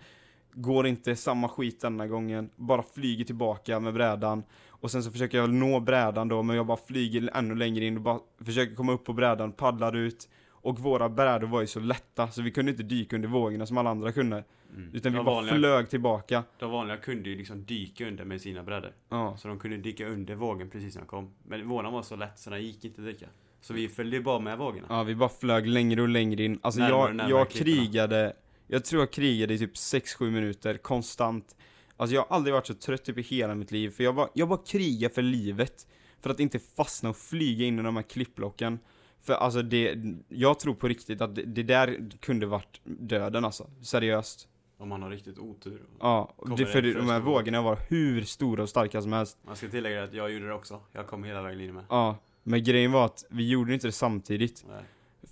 Går 0.53 0.87
inte 0.87 1.17
samma 1.17 1.49
skit 1.49 1.81
denna 1.81 2.07
gången, 2.07 2.51
bara 2.57 2.83
flyger 2.83 3.25
tillbaka 3.25 3.81
med 3.81 3.95
brädan. 3.95 4.43
Och 4.69 4.91
sen 4.91 5.03
så 5.03 5.11
försöker 5.11 5.39
jag 5.39 5.51
nå 5.51 5.81
brädan 5.81 6.29
då, 6.29 6.43
men 6.43 6.57
jag 6.57 6.67
bara 6.67 6.79
flyger 6.87 7.31
ännu 7.35 7.55
längre 7.55 7.85
in 7.85 7.97
och 7.97 8.03
bara 8.03 8.19
försöker 8.45 8.75
komma 8.75 8.93
upp 8.93 9.05
på 9.05 9.13
brädan, 9.13 9.53
paddlar 9.53 9.97
ut. 9.97 10.29
Och 10.63 10.79
våra 10.79 11.09
brädor 11.09 11.47
var 11.47 11.61
ju 11.61 11.67
så 11.67 11.81
lätta, 11.81 12.29
så 12.29 12.43
vi 12.43 12.51
kunde 12.51 12.71
inte 12.71 12.83
dyka 12.83 13.17
under 13.17 13.29
vågorna 13.29 13.67
som 13.67 13.79
alla 13.79 13.91
andra 13.91 14.13
kunde. 14.13 14.45
Mm. 14.77 14.91
Utan 14.95 15.13
vi 15.13 15.19
de, 15.19 15.25
bara 15.25 15.35
vanliga, 15.35 15.55
flög 15.55 15.91
tillbaka. 15.91 16.45
de 16.59 16.71
vanliga 16.71 16.97
kunde 16.97 17.31
ju 17.31 17.37
liksom 17.37 17.65
dyka 17.65 18.09
under 18.09 18.25
med 18.25 18.41
sina 18.41 18.63
brädor. 18.63 18.93
Ja. 19.09 19.37
Så 19.37 19.49
de 19.49 19.59
kunde 19.59 19.77
dyka 19.77 20.07
under 20.07 20.35
vågen 20.35 20.71
precis 20.71 20.95
när 20.95 21.03
de 21.03 21.07
kom. 21.09 21.31
Men 21.43 21.69
vånan 21.69 21.93
var 21.93 22.03
så 22.03 22.17
lätt 22.17 22.39
så 22.39 22.51
den 22.51 22.63
gick 22.63 22.85
inte 22.85 23.01
att 23.01 23.07
dyka. 23.07 23.27
Så 23.61 23.75
vi 23.75 23.89
följde 23.89 24.21
bara 24.21 24.39
med 24.39 24.59
vågorna. 24.59 24.87
ja, 24.89 25.03
vi 25.03 25.15
bara 25.15 25.29
flög 25.29 25.67
längre 25.67 26.03
och 26.03 26.09
längre 26.09 26.45
in. 26.45 26.59
Alltså 26.63 26.81
Närmare 26.81 27.01
jag, 27.01 27.17
närmare 27.17 27.31
jag 27.39 27.51
krigade, 27.51 28.33
jag 28.71 28.85
tror 28.85 29.03
jag 29.03 29.11
krigade 29.13 29.55
i 29.55 29.59
typ 29.59 29.75
6-7 29.75 30.31
minuter 30.31 30.77
konstant. 30.77 31.57
Alltså 31.97 32.15
jag 32.15 32.23
har 32.23 32.37
aldrig 32.37 32.55
varit 32.55 32.67
så 32.67 32.75
trött 32.75 33.05
typ 33.05 33.19
i 33.19 33.23
hela 33.23 33.55
mitt 33.55 33.71
liv, 33.71 33.91
för 33.91 34.05
jag 34.05 34.15
bara, 34.15 34.29
jag 34.35 34.49
bara 34.49 34.61
krigar 34.67 35.09
för 35.09 35.23
livet. 35.23 35.87
För 36.21 36.31
att 36.31 36.41
inte 36.41 36.59
fastna 36.59 37.11
och 37.11 37.17
flyga 37.17 37.65
in 37.65 37.79
i 37.79 37.83
de 37.83 37.97
här 37.97 38.03
klippblocken. 38.03 38.79
För 39.23 39.33
alltså 39.33 39.63
det, 39.63 39.99
jag 40.29 40.59
tror 40.59 40.75
på 40.75 40.89
riktigt 40.89 41.21
att 41.21 41.35
det, 41.35 41.43
det 41.43 41.63
där 41.63 42.11
kunde 42.21 42.47
varit 42.47 42.81
döden 42.85 43.45
alltså, 43.45 43.71
seriöst. 43.83 44.49
Om 44.79 44.89
man 44.89 45.03
har 45.03 45.11
riktigt 45.11 45.39
otur. 45.39 45.83
Ja, 46.01 46.35
det, 46.57 46.67
för 46.67 46.83
de 46.83 47.09
här 47.09 47.21
vågorna 47.21 47.63
var 47.63 47.79
hur 47.89 48.23
stora 48.23 48.63
och 48.63 48.69
starka 48.69 49.03
som 49.03 49.13
helst. 49.13 49.39
Man 49.47 49.57
ska 49.57 49.69
tillägga 49.69 50.05
att 50.05 50.13
jag 50.13 50.33
gjorde 50.33 50.47
det 50.47 50.55
också. 50.55 50.81
Jag 50.93 51.07
kom 51.07 51.25
hela 51.25 51.43
vägen 51.43 51.61
in 51.61 51.75
med. 51.75 51.85
Ja, 51.89 52.17
men 52.43 52.65
grejen 52.65 52.93
var 52.93 53.05
att 53.05 53.25
vi 53.31 53.49
gjorde 53.49 53.75
inte 53.75 53.89
det 53.89 53.93
samtidigt. 53.93 54.65
Nej. 54.69 54.83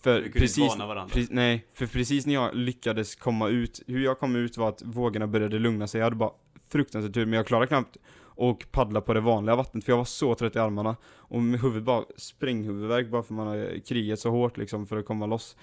För 0.02 0.14
Vi 0.16 0.22
kunde 0.22 0.38
precis, 0.38 0.58
inte 0.58 0.68
varna 0.68 0.87
varandra. 0.87 1.14
pre- 1.14 1.28
nej, 1.30 1.66
för 1.74 1.87
precis 1.87 2.26
när 2.26 2.34
jag 2.34 2.54
lyckades 2.54 3.14
komma 3.14 3.48
ut, 3.48 3.82
hur 3.87 4.04
jag 4.04 4.18
kom 4.18 4.37
ut 4.37 4.56
var 4.56 4.68
att 4.68 4.82
vågorna 4.82 5.26
började 5.26 5.58
lugna 5.58 5.87
sig, 5.87 5.98
jag 5.98 6.06
hade 6.06 6.16
bara 6.16 6.30
fruktansvärt 6.68 7.14
tur, 7.14 7.26
men 7.26 7.37
jag 7.37 7.46
klarade 7.46 7.66
knappt 7.66 7.96
och 8.20 8.66
paddla 8.70 9.00
på 9.00 9.14
det 9.14 9.20
vanliga 9.20 9.56
vattnet, 9.56 9.84
för 9.84 9.92
jag 9.92 9.96
var 9.96 10.04
så 10.04 10.34
trött 10.34 10.56
i 10.56 10.58
armarna. 10.58 10.96
Och 11.06 11.42
med 11.42 11.61
huvudet 11.61 11.84
bara, 11.84 12.04
springhuvudvärk 12.16 13.08
bara 13.11 13.22
för 13.22 13.34
man 13.34 13.46
har 13.46 13.84
krigat 13.87 14.18
så 14.20 14.30
hårt 14.30 14.56
liksom 14.56 14.87
för 14.87 14.96
att 14.96 15.06
komma 15.06 15.26
loss. 15.26 15.56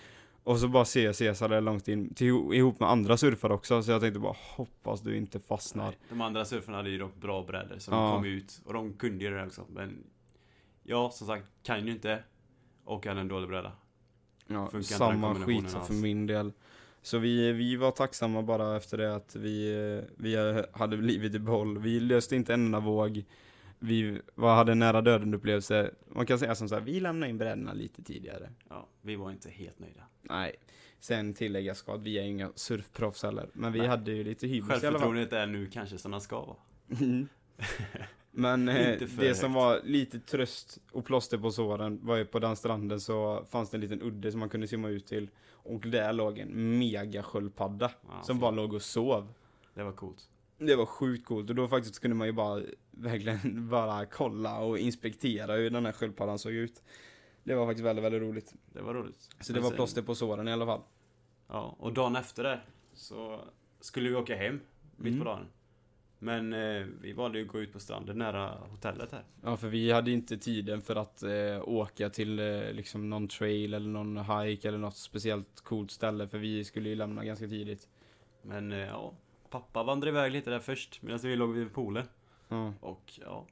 Och 0.44 0.60
så 0.60 0.68
bara 0.68 0.86
ser 0.86 1.06
jag 1.06 1.16
Cesar 1.16 1.50
där 1.50 1.62
långt 1.62 1.88
in, 1.88 2.14
till, 2.14 2.28
ihop 2.54 2.80
med 2.80 2.90
andra 2.90 3.18
surfare 3.18 3.54
också, 3.54 3.84
så 3.84 3.92
jag 3.92 4.02
tänkte 4.02 4.20
bara 4.20 4.36
hoppas 4.56 5.02
du 5.02 5.18
inte 5.18 5.40
fastnar. 5.40 5.86
Nej. 5.86 5.98
De 6.10 6.22
andra 6.22 6.46
surfarna 6.46 6.78
hade 6.78 6.90
ju 6.90 6.98
dock 6.98 7.16
bra 7.16 7.44
brädor 7.44 7.76
så 7.80 7.92
Ja. 7.92 7.98
de 7.98 8.16
kom 8.16 8.26
ut 8.26 8.62
och 8.66 8.74
de 8.74 8.94
kunde 8.94 9.24
ju 9.26 9.32
det 9.32 9.46
också. 9.46 9.66
Men 9.70 10.04
jag 10.84 11.14
som 11.14 11.28
sagt 11.28 11.46
kan 11.64 11.86
ju 11.86 11.92
inte 11.92 12.24
och 12.86 13.06
jag 13.06 13.10
hade 13.12 13.22
en 13.22 13.28
dålig 13.28 13.50
bräda. 13.50 13.72
Ja, 14.48 14.70
Funkar 14.70 14.96
samma 14.96 15.36
skit 15.36 15.70
som 15.70 15.86
för 15.86 15.94
min 15.94 16.28
del. 16.28 16.52
Så 17.02 17.18
vi, 17.18 17.52
vi 17.52 17.76
var 17.76 17.92
tacksamma 17.92 18.42
bara 18.42 18.78
efter 18.78 18.98
det 18.98 19.16
att 19.16 19.36
vi, 19.36 20.02
vi 20.18 20.64
hade 20.72 20.98
livet 20.98 21.36
i 21.36 21.40
behåll. 21.40 21.78
Vi 21.80 22.00
löste 22.00 22.36
inte 22.36 22.54
en 22.54 22.66
enda 22.66 22.80
våg. 22.80 23.26
Vi 23.80 24.22
var, 24.36 24.56
hade 24.56 24.72
en 24.72 24.80
nära 24.80 25.02
döden 25.02 25.34
upplevelse. 25.34 25.92
Man 26.08 26.26
kan 26.26 26.40
säga 26.40 26.56
som 26.56 26.70
så 26.70 26.76
här, 26.76 26.82
vi 26.82 27.00
lämnade 27.00 27.30
in 27.30 27.38
brädorna 27.38 27.74
lite 27.74 28.04
tidigare. 28.04 28.50
Ja, 28.70 28.88
vi 29.02 29.16
var 29.16 29.32
inte 29.32 29.50
helt 29.50 29.80
nöjda. 29.80 30.04
Nej. 30.22 30.56
Sen 31.00 31.34
tillägga 31.34 31.76
ska 31.76 31.94
att 31.94 32.02
vi 32.02 32.18
är 32.18 32.24
inga 32.24 32.52
surfproffs 32.56 33.24
heller. 33.24 33.50
Men 33.54 33.74
vi 33.74 33.80
Nej. 33.80 33.88
hade 33.88 34.12
ju 34.12 34.24
lite 34.24 34.48
hybris 34.48 34.70
i 34.70 34.72
alla 34.72 34.80
fall. 34.82 34.92
Självförtroendet 34.92 35.34
är 35.34 35.48
nu 35.48 35.68
kanske 35.68 35.98
som 35.98 36.12
den 36.12 36.22
ska 36.22 36.46
vara. 36.46 36.58
Men 38.38 38.70
eh, 38.70 38.98
det 39.18 39.36
som 39.36 39.54
högt. 39.54 39.56
var 39.56 39.82
lite 39.84 40.20
tröst 40.20 40.80
och 40.92 41.06
plåster 41.06 41.38
på 41.38 41.52
såren 41.52 42.00
var 42.06 42.16
ju 42.16 42.26
på 42.26 42.40
den 42.40 42.56
stranden 42.56 43.00
så 43.02 43.46
fanns 43.50 43.70
det 43.70 43.78
en 43.78 43.82
liten 43.82 44.02
udde 44.02 44.32
som 44.32 44.40
man 44.40 44.50
kunde 44.50 44.68
simma 44.68 44.90
ut 44.90 45.08
till. 45.08 45.30
Och 45.52 45.82
där 45.82 46.14
låg 46.14 46.40
en 46.40 46.80
mega 46.80 47.24
sköldpadda 47.24 47.92
Ja, 48.08 48.22
som 48.24 48.38
fy- 48.38 48.42
bara 48.42 48.52
låg 48.52 48.74
och 48.74 48.82
sov. 48.82 49.34
Det 49.74 49.84
var 49.84 49.92
coolt. 49.92 50.30
Det 50.58 50.76
var 50.76 50.86
sjukt 50.86 51.26
coolt 51.26 51.50
och 51.50 51.56
då 51.56 51.68
faktiskt 51.68 52.00
kunde 52.00 52.16
man 52.16 52.28
ju 52.28 52.34
bara 52.34 52.62
verkligen 52.92 53.70
bara 53.70 54.06
kolla 54.06 54.60
och 54.60 54.80
inspektera 54.80 55.54
hur 55.54 55.70
den 55.70 55.86
här 55.86 55.92
sköldpaddan 55.94 56.40
såg 56.40 56.54
ut. 56.54 56.84
Det 57.44 57.56
var 57.56 57.66
faktiskt 57.66 57.86
väldigt, 57.86 58.06
väldigt 58.06 58.22
roligt. 58.22 58.54
Det 58.74 58.82
var 58.82 58.94
roligt. 58.94 59.30
Så 59.40 59.54
det 59.54 59.54
Men 59.54 59.64
var 59.64 59.70
sen- 59.70 59.76
plåster 59.76 60.02
på 60.02 60.16
såren 60.16 60.48
i 60.48 60.52
alla 60.52 60.66
fall. 60.66 60.82
Ja, 61.48 61.76
och 61.80 61.94
dagen 61.94 62.16
efter 62.16 62.44
det 62.44 62.60
så 62.94 63.40
skulle 63.80 64.10
vi 64.10 64.16
åka 64.16 64.36
hem 64.36 64.60
mitt 64.96 65.08
Mm. 65.14 65.20
på 65.20 65.26
dagen. 65.26 65.46
Men 66.26 66.54
eh, 66.54 66.86
vi 67.02 67.14
valde 67.14 67.40
ju 67.40 67.46
att 67.46 67.52
gå 67.52 67.60
ut 67.62 67.74
på 67.74 67.80
stranden 67.80 68.18
nära 68.18 68.58
hotellet 68.70 69.12
här. 69.12 69.24
Ja, 69.44 69.58
för 69.58 69.68
vi 69.68 69.92
hade 69.92 70.12
inte 70.12 70.38
tiden 70.38 70.82
för 70.82 70.96
att 70.96 71.24
eh, 71.24 71.62
åka 71.64 72.10
till 72.10 72.40
eh, 72.40 72.72
liksom 72.72 73.10
någon 73.10 73.28
trail 73.28 73.74
eller 73.74 73.90
någon 73.90 74.18
hike 74.18 74.68
eller 74.68 74.78
något 74.78 74.98
speciellt 74.98 75.62
coolt 75.62 75.92
ställe 75.92 76.28
för 76.28 76.38
vi 76.38 76.64
skulle 76.64 76.90
ju 76.90 76.96
lämna 76.96 77.26
ganska 77.26 77.48
tidigt. 77.48 77.88
Men 78.42 78.72
eh, 78.72 78.80
ja, 78.80 79.14
pappa 79.50 79.84
vandrade 79.84 80.10
iväg 80.10 80.32
lite 80.32 80.50
där 80.50 80.60
först 80.60 81.02
medan 81.02 81.20
vi 81.24 81.36
låg 81.36 81.54
vid 81.54 81.74
poolen. 81.74 82.08
Ja. 82.48 82.74
Och 82.80 83.20
ja, 83.22 83.46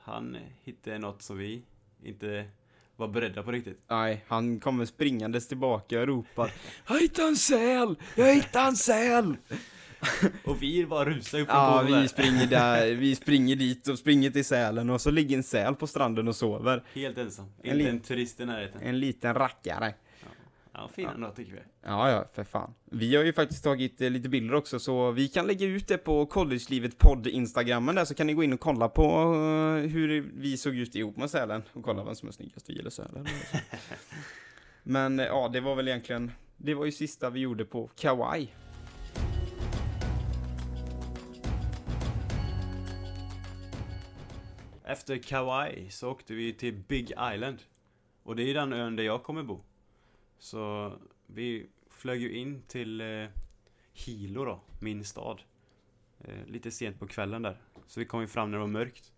han 0.00 0.36
hittade 0.64 0.98
något 0.98 1.22
som 1.22 1.38
vi 1.38 1.62
inte 2.02 2.48
var 2.96 3.08
beredda 3.08 3.42
på 3.42 3.52
riktigt. 3.52 3.80
Nej, 3.88 4.24
han 4.28 4.60
kommer 4.60 4.84
springandes 4.84 5.48
tillbaka 5.48 6.00
och 6.00 6.06
ropar 6.06 6.52
Jag 6.88 7.00
hittade 7.00 7.28
en 7.28 7.36
säl! 7.36 7.96
Jag 8.16 8.34
hittade 8.34 8.68
en 8.68 8.76
säl! 8.76 9.36
Och 10.44 10.62
vi 10.62 10.86
bara 10.86 11.04
rusade 11.04 11.42
upp 11.42 11.48
på 11.48 11.54
Ja, 11.54 11.82
vi 11.86 12.08
springer 12.08 12.46
där, 12.46 12.94
vi 12.94 13.16
springer 13.16 13.56
dit 13.56 13.88
och 13.88 13.98
springer 13.98 14.30
till 14.30 14.44
sälen 14.44 14.90
och 14.90 15.00
så 15.00 15.10
ligger 15.10 15.36
en 15.36 15.42
säl 15.42 15.74
på 15.74 15.86
stranden 15.86 16.28
och 16.28 16.36
sover. 16.36 16.84
Helt 16.94 17.18
ensam. 17.18 17.46
En 17.62 17.80
Inte 17.80 17.90
en 17.90 18.00
turist 18.00 18.40
i 18.40 18.44
närheten. 18.44 18.80
En 18.82 19.00
liten 19.00 19.34
rackare. 19.34 19.94
Ja, 20.72 20.88
fin 20.88 21.08
ändå 21.14 21.30
tycker 21.30 21.52
vi. 21.52 21.60
Ja, 21.82 22.10
ja, 22.10 22.24
för 22.34 22.44
fan. 22.44 22.74
Vi 22.84 23.16
har 23.16 23.24
ju 23.24 23.32
faktiskt 23.32 23.64
tagit 23.64 24.00
eh, 24.00 24.10
lite 24.10 24.28
bilder 24.28 24.54
också, 24.54 24.78
så 24.78 25.10
vi 25.10 25.28
kan 25.28 25.46
lägga 25.46 25.66
ut 25.66 25.88
det 25.88 25.98
på 25.98 26.26
Collegelivet 26.26 26.98
podd 26.98 27.26
instagrammen 27.26 27.94
där, 27.94 28.04
så 28.04 28.14
kan 28.14 28.26
ni 28.26 28.34
gå 28.34 28.44
in 28.44 28.52
och 28.52 28.60
kolla 28.60 28.88
på 28.88 29.02
eh, 29.02 29.90
hur 29.90 30.32
vi 30.34 30.56
såg 30.56 30.76
ut 30.76 30.94
ihop 30.94 31.16
med 31.16 31.30
sälen. 31.30 31.62
Och 31.72 31.84
kolla 31.84 32.04
vem 32.04 32.14
som 32.14 32.28
är 32.28 32.32
snyggast, 32.32 32.70
vi 32.70 32.78
eller 32.78 32.90
sälen. 32.90 33.26
Men 34.82 35.20
eh, 35.20 35.26
ja, 35.26 35.50
det 35.52 35.60
var 35.60 35.74
väl 35.74 35.88
egentligen, 35.88 36.32
det 36.56 36.74
var 36.74 36.84
ju 36.84 36.92
sista 36.92 37.30
vi 37.30 37.40
gjorde 37.40 37.64
på 37.64 37.90
Kawaii. 37.96 38.48
Efter 44.88 45.18
Kauai 45.18 45.90
så 45.90 46.10
åkte 46.10 46.34
vi 46.34 46.52
till 46.52 46.74
Big 46.74 47.10
Island. 47.10 47.62
Och 48.22 48.36
det 48.36 48.42
är 48.42 48.54
den 48.54 48.72
ön 48.72 48.96
där 48.96 49.04
jag 49.04 49.22
kommer 49.22 49.42
bo. 49.42 49.60
Så 50.38 50.92
vi 51.26 51.66
flög 51.90 52.22
ju 52.22 52.38
in 52.38 52.62
till 52.62 53.00
eh, 53.00 53.28
Hilo 53.92 54.44
då, 54.44 54.60
min 54.80 55.04
stad. 55.04 55.42
Eh, 56.20 56.46
lite 56.46 56.70
sent 56.70 56.98
på 56.98 57.06
kvällen 57.06 57.42
där. 57.42 57.56
Så 57.86 58.00
vi 58.00 58.06
kom 58.06 58.20
ju 58.20 58.26
fram 58.26 58.50
när 58.50 58.58
det 58.58 58.60
var 58.60 58.68
mörkt. 58.68 59.12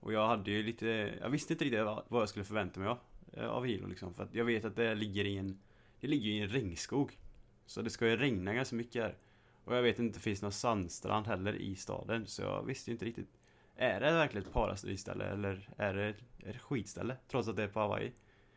Och 0.00 0.12
jag 0.12 0.26
hade 0.26 0.50
ju 0.50 0.62
lite, 0.62 0.86
jag 1.20 1.30
visste 1.30 1.52
inte 1.52 1.64
riktigt 1.64 1.84
vad, 1.84 2.04
vad 2.08 2.22
jag 2.22 2.28
skulle 2.28 2.44
förvänta 2.44 2.80
mig 2.80 2.88
av, 2.88 2.98
eh, 3.32 3.48
av 3.48 3.64
Hilo 3.64 3.86
liksom. 3.86 4.14
För 4.14 4.22
att 4.22 4.34
jag 4.34 4.44
vet 4.44 4.64
att 4.64 4.76
det 4.76 4.94
ligger 4.94 5.24
i 5.24 5.36
en, 5.36 5.60
det 6.00 6.06
ligger 6.06 6.30
i 6.30 6.38
en 6.38 6.48
regnskog. 6.48 7.18
Så 7.66 7.82
det 7.82 7.90
ska 7.90 8.08
ju 8.08 8.16
regna 8.16 8.54
ganska 8.54 8.76
mycket 8.76 9.02
här. 9.02 9.16
Och 9.64 9.76
jag 9.76 9.82
vet 9.82 9.98
inte, 9.98 10.18
det 10.18 10.22
finns 10.22 10.42
någon 10.42 10.52
sandstrand 10.52 11.26
heller 11.26 11.54
i 11.54 11.76
staden. 11.76 12.26
Så 12.26 12.42
jag 12.42 12.62
visste 12.62 12.90
ju 12.90 12.92
inte 12.92 13.04
riktigt 13.04 13.39
är 13.80 14.00
det 14.00 14.12
verkligen 14.12 14.46
ett 14.46 14.52
paradisställe 14.52 15.24
eller 15.24 15.68
är 15.76 15.94
det 15.94 16.14
ett 16.38 16.60
skitställe? 16.60 17.16
Trots 17.28 17.48
att 17.48 17.56
det 17.56 17.62
är 17.62 17.68
på 17.68 17.80
Hawaii. 17.80 18.12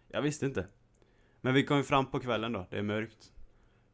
Jag 0.08 0.22
visste 0.22 0.46
inte. 0.46 0.68
Men 1.42 1.54
vi 1.54 1.64
kom 1.64 1.78
ju 1.78 1.84
fram 1.84 2.06
på 2.06 2.20
kvällen 2.20 2.52
då, 2.52 2.66
det 2.70 2.78
är 2.78 2.84
mörkt. 2.84 3.34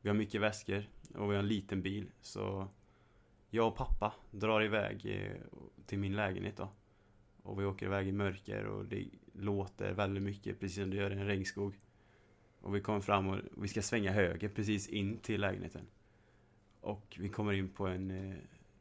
Vi 0.02 0.10
har 0.10 0.16
mycket 0.16 0.42
väskor 0.42 0.90
och 1.16 1.32
vi 1.32 1.36
har 1.36 1.44
en 1.44 1.48
liten 1.48 1.82
bil. 1.82 2.12
Så 2.22 2.68
jag 3.50 3.68
och 3.68 3.76
pappa 3.76 4.14
drar 4.32 4.64
iväg 4.64 5.06
eh, 5.06 5.60
till 5.86 6.00
min 6.00 6.16
lägenhet 6.16 6.58
då. 6.58 6.70
Och 7.44 7.60
vi 7.60 7.66
åker 7.66 7.86
iväg 7.86 8.08
i 8.08 8.12
mörker 8.12 8.66
och 8.66 8.86
det 8.86 9.06
låter 9.34 9.94
väldigt 9.94 10.24
mycket 10.24 10.60
precis 10.60 10.78
som 10.78 10.90
det 10.90 10.98
gör 10.98 11.12
i 11.12 11.14
en 11.14 11.28
regnskog. 11.28 11.80
Och 12.62 12.76
vi 12.76 12.82
kommer 12.82 13.00
fram 13.00 13.28
och 13.28 13.40
vi 13.58 13.68
ska 13.68 13.82
svänga 13.82 14.12
höger 14.12 14.50
precis 14.50 14.88
in 14.88 15.18
till 15.18 15.42
lägenheten. 15.42 15.88
Och 16.82 17.18
vi 17.20 17.30
kommer 17.30 17.54
in 17.54 17.70
på 17.70 17.88
en, 17.88 18.12
eh, 18.12 18.38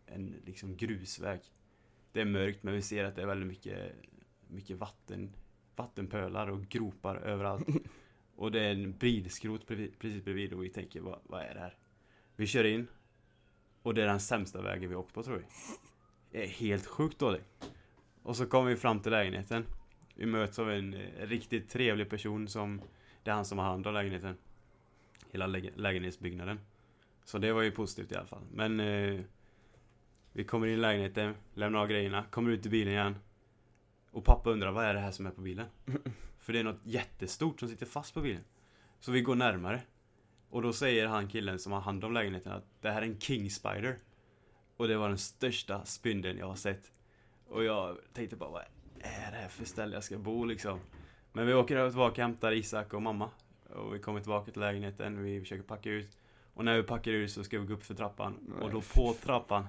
en 0.06 0.34
liksom 0.44 0.76
grusväg. 0.76 1.40
Det 2.12 2.20
är 2.20 2.24
mörkt 2.24 2.62
men 2.62 2.74
vi 2.74 2.82
ser 2.82 3.04
att 3.04 3.16
det 3.16 3.22
är 3.22 3.26
väldigt 3.26 3.48
mycket, 3.48 3.92
mycket 4.48 4.76
vatten, 4.76 5.32
vattenpölar 5.76 6.48
och 6.50 6.62
gropar 6.68 7.16
överallt. 7.16 7.66
Och 8.36 8.52
det 8.52 8.60
är 8.60 8.70
en 8.72 8.92
bilskrot 8.92 9.66
precis 9.66 10.24
bredvid 10.24 10.52
och 10.52 10.64
vi 10.64 10.68
tänker 10.68 11.00
vad, 11.00 11.18
vad 11.22 11.42
är 11.42 11.54
det 11.54 11.60
här? 11.60 11.76
Vi 12.36 12.46
kör 12.46 12.64
in 12.64 12.86
och 13.82 13.94
det 13.94 14.02
är 14.02 14.06
den 14.06 14.20
sämsta 14.20 14.62
vägen 14.62 14.90
vi 14.90 14.96
åkt 14.96 15.14
på 15.14 15.22
tror 15.22 15.36
vi. 15.36 15.44
Det 16.30 16.44
är 16.44 16.48
helt 16.48 16.86
sjukt 16.86 17.18
dålig. 17.18 17.40
Och 18.22 18.36
så 18.36 18.46
kommer 18.46 18.70
vi 18.70 18.76
fram 18.76 19.00
till 19.00 19.12
lägenheten. 19.12 19.64
Vi 20.14 20.26
möts 20.26 20.58
av 20.58 20.70
en 20.70 20.94
eh, 20.94 21.26
riktigt 21.26 21.68
trevlig 21.68 22.10
person 22.10 22.48
som 22.48 22.80
Det 23.22 23.30
är 23.30 23.34
han 23.34 23.44
som 23.44 23.58
har 23.58 23.64
hand 23.64 23.86
om 23.86 23.94
lägenheten. 23.94 24.36
Hela 25.30 25.46
läge- 25.46 25.72
lägenhetsbyggnaden. 25.76 26.60
Så 27.24 27.38
det 27.38 27.52
var 27.52 27.62
ju 27.62 27.70
positivt 27.70 28.12
i 28.12 28.14
alla 28.14 28.26
fall. 28.26 28.44
Men 28.52 28.80
eh, 28.80 29.20
vi 30.32 30.44
kommer 30.44 30.66
in 30.66 30.72
i 30.72 30.76
lägenheten, 30.76 31.34
lämnar 31.54 31.80
av 31.80 31.88
grejerna, 31.88 32.24
kommer 32.30 32.50
ut 32.50 32.66
i 32.66 32.68
bilen 32.68 32.92
igen. 32.92 33.16
Och 34.10 34.24
pappa 34.24 34.50
undrar 34.50 34.72
vad 34.72 34.84
är 34.84 34.94
det 34.94 35.00
här 35.00 35.10
som 35.10 35.26
är 35.26 35.30
på 35.30 35.40
bilen? 35.40 35.66
För 36.38 36.52
det 36.52 36.58
är 36.58 36.64
något 36.64 36.80
jättestort 36.84 37.60
som 37.60 37.68
sitter 37.68 37.86
fast 37.86 38.14
på 38.14 38.20
bilen. 38.20 38.44
Så 39.00 39.12
vi 39.12 39.20
går 39.20 39.34
närmare. 39.34 39.82
Och 40.50 40.62
då 40.62 40.72
säger 40.72 41.06
han 41.06 41.28
killen 41.28 41.58
som 41.58 41.72
har 41.72 41.80
hand 41.80 42.04
om 42.04 42.12
lägenheten 42.12 42.52
att 42.52 42.64
det 42.80 42.90
här 42.90 43.02
är 43.02 43.06
en 43.06 43.20
King 43.20 43.50
Spider. 43.50 43.98
Och 44.76 44.88
det 44.88 44.96
var 44.96 45.08
den 45.08 45.18
största 45.18 45.84
spindeln 45.84 46.38
jag 46.38 46.46
har 46.46 46.56
sett. 46.56 46.92
Och 47.48 47.64
jag 47.64 47.98
tänkte 48.12 48.36
bara, 48.36 48.50
vad 48.50 48.62
är 49.00 49.30
det 49.30 49.36
här 49.36 49.48
för 49.48 49.64
ställe 49.64 49.94
jag 49.94 50.04
ska 50.04 50.18
bo 50.18 50.44
liksom? 50.44 50.80
Men 51.32 51.46
vi 51.46 51.54
åker 51.54 51.88
tillbaka 51.88 52.12
och 52.12 52.18
hämtar 52.18 52.52
Isak 52.52 52.94
och 52.94 53.02
mamma. 53.02 53.30
Och 53.70 53.94
vi 53.94 53.98
kommer 53.98 54.20
tillbaka 54.20 54.52
till 54.52 54.60
lägenheten, 54.60 55.22
vi 55.22 55.40
försöker 55.40 55.62
packa 55.62 55.90
ut. 55.90 56.18
Och 56.54 56.64
när 56.64 56.76
vi 56.76 56.82
packar 56.82 57.12
ut 57.12 57.30
så 57.30 57.44
ska 57.44 57.58
vi 57.58 57.66
gå 57.66 57.74
upp 57.74 57.84
för 57.84 57.94
trappan. 57.94 58.54
Och 58.60 58.70
då 58.70 58.80
på 58.80 59.14
trappan 59.22 59.66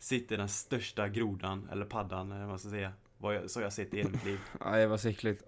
sitter 0.00 0.36
den 0.36 0.48
största 0.48 1.08
grodan, 1.08 1.68
eller 1.72 1.84
paddan, 1.84 2.32
eller 2.32 2.40
vad 2.40 2.48
man 2.48 2.58
ska 2.58 2.68
säga. 2.68 2.92
Vad 3.18 3.34
jag, 3.34 3.50
så 3.50 3.60
jag 3.60 3.72
sett 3.72 3.94
i 3.94 3.96
hela 3.96 4.10
mitt 4.10 4.24
liv. 4.24 4.38
Nej, 4.64 4.86
var 4.86 4.96
så 4.96 5.08
äckligt. 5.08 5.42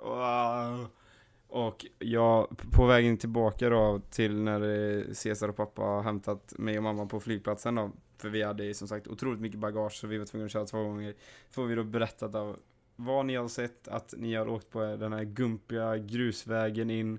Och 1.48 1.86
jag, 1.98 2.56
på 2.72 2.86
vägen 2.86 3.16
tillbaka 3.16 3.68
då 3.68 4.00
till 4.10 4.42
när 4.42 5.14
Cesar 5.14 5.48
och 5.48 5.56
pappa 5.56 5.82
har 5.82 6.02
hämtat 6.02 6.54
mig 6.58 6.76
och 6.76 6.82
mamma 6.82 7.06
på 7.06 7.20
flygplatsen 7.20 7.74
då. 7.74 7.90
För 8.18 8.28
vi 8.28 8.42
hade 8.42 8.74
som 8.74 8.88
sagt 8.88 9.08
otroligt 9.08 9.40
mycket 9.40 9.60
bagage 9.60 9.92
så 9.92 10.06
vi 10.06 10.18
var 10.18 10.26
tvungna 10.26 10.44
att 10.44 10.52
köra 10.52 10.64
två 10.64 10.82
gånger. 10.82 11.14
Får 11.50 11.66
vi 11.66 11.74
då 11.74 11.84
berättat 11.84 12.34
av 12.34 12.58
vad 12.96 13.26
ni 13.26 13.34
har 13.34 13.48
sett, 13.48 13.88
att 13.88 14.14
ni 14.18 14.34
har 14.34 14.48
åkt 14.48 14.70
på 14.70 14.80
den 14.80 15.12
här 15.12 15.24
gumpiga 15.24 15.98
grusvägen 15.98 16.90
in 16.90 17.18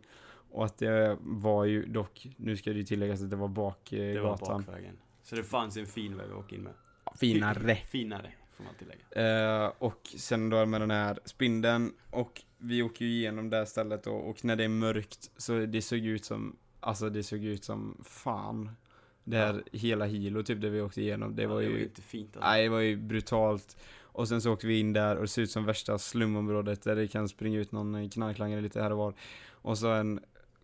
och 0.51 0.65
att 0.65 0.77
det 0.77 1.17
var 1.21 1.65
ju 1.65 1.85
dock, 1.85 2.27
nu 2.37 2.57
ska 2.57 2.69
det 2.69 2.77
ju 2.77 2.83
tilläggas 2.83 3.21
att 3.21 3.29
det 3.29 3.35
var 3.35 3.47
bak 3.47 3.93
eh, 3.93 4.13
Det 4.13 4.21
var 4.21 4.37
bakvägen. 4.37 4.97
Så 5.23 5.35
det 5.35 5.43
fanns 5.43 5.77
en 5.77 5.85
fin 5.85 6.17
väg 6.17 6.31
att 6.31 6.37
åka 6.37 6.55
in 6.55 6.61
med. 6.61 6.73
Finare. 7.19 7.75
Finare, 7.87 8.31
får 8.57 8.63
man 8.63 8.73
tillägga. 8.75 9.63
Eh, 9.65 9.71
och 9.77 10.09
sen 10.17 10.49
då 10.49 10.65
med 10.65 10.81
den 10.81 10.91
här 10.91 11.19
spindeln 11.25 11.93
och 12.09 12.41
vi 12.57 12.81
åker 12.83 13.05
ju 13.05 13.11
igenom 13.11 13.49
det 13.49 13.57
här 13.57 13.65
stället 13.65 14.03
då, 14.03 14.11
och 14.11 14.45
när 14.45 14.55
det 14.55 14.63
är 14.63 14.69
mörkt 14.69 15.31
så 15.37 15.59
det 15.65 15.81
såg 15.81 15.99
ut 15.99 16.25
som, 16.25 16.55
alltså 16.79 17.09
det 17.09 17.23
såg 17.23 17.43
ut 17.43 17.63
som 17.63 17.97
fan. 18.03 18.71
Det 19.23 19.37
här 19.37 19.63
hela 19.71 20.05
Hilo 20.05 20.43
typ 20.43 20.61
det 20.61 20.69
vi 20.69 20.81
åkte 20.81 21.01
igenom, 21.01 21.35
det 21.35 21.43
Ja, 21.43 21.49
var 21.49 21.57
det 21.59 21.63
ju, 21.65 21.71
var 21.71 21.77
ju 21.77 21.83
inte 21.83 22.01
fint 22.01 22.35
alltså. 22.35 22.49
nej 22.49 22.63
det 22.63 22.69
var 22.69 22.79
ju 22.79 22.95
brutalt. 22.97 23.77
Och 24.01 24.27
sen 24.27 24.41
så 24.41 24.53
åkte 24.53 24.67
vi 24.67 24.79
in 24.79 24.93
där 24.93 25.15
och 25.15 25.21
det 25.21 25.27
ser 25.27 25.41
ut 25.41 25.51
som 25.51 25.65
värsta 25.65 25.97
slumområdet 25.99 26.81
där 26.81 26.95
det 26.95 27.07
kan 27.07 27.29
springa 27.29 27.59
ut 27.59 27.71
någon 27.71 28.09
knarklangare 28.09 28.61
lite 28.61 28.81
här 28.81 28.91
och 28.91 28.97
var. 28.97 29.13
Och 29.49 29.77
sen 29.77 30.19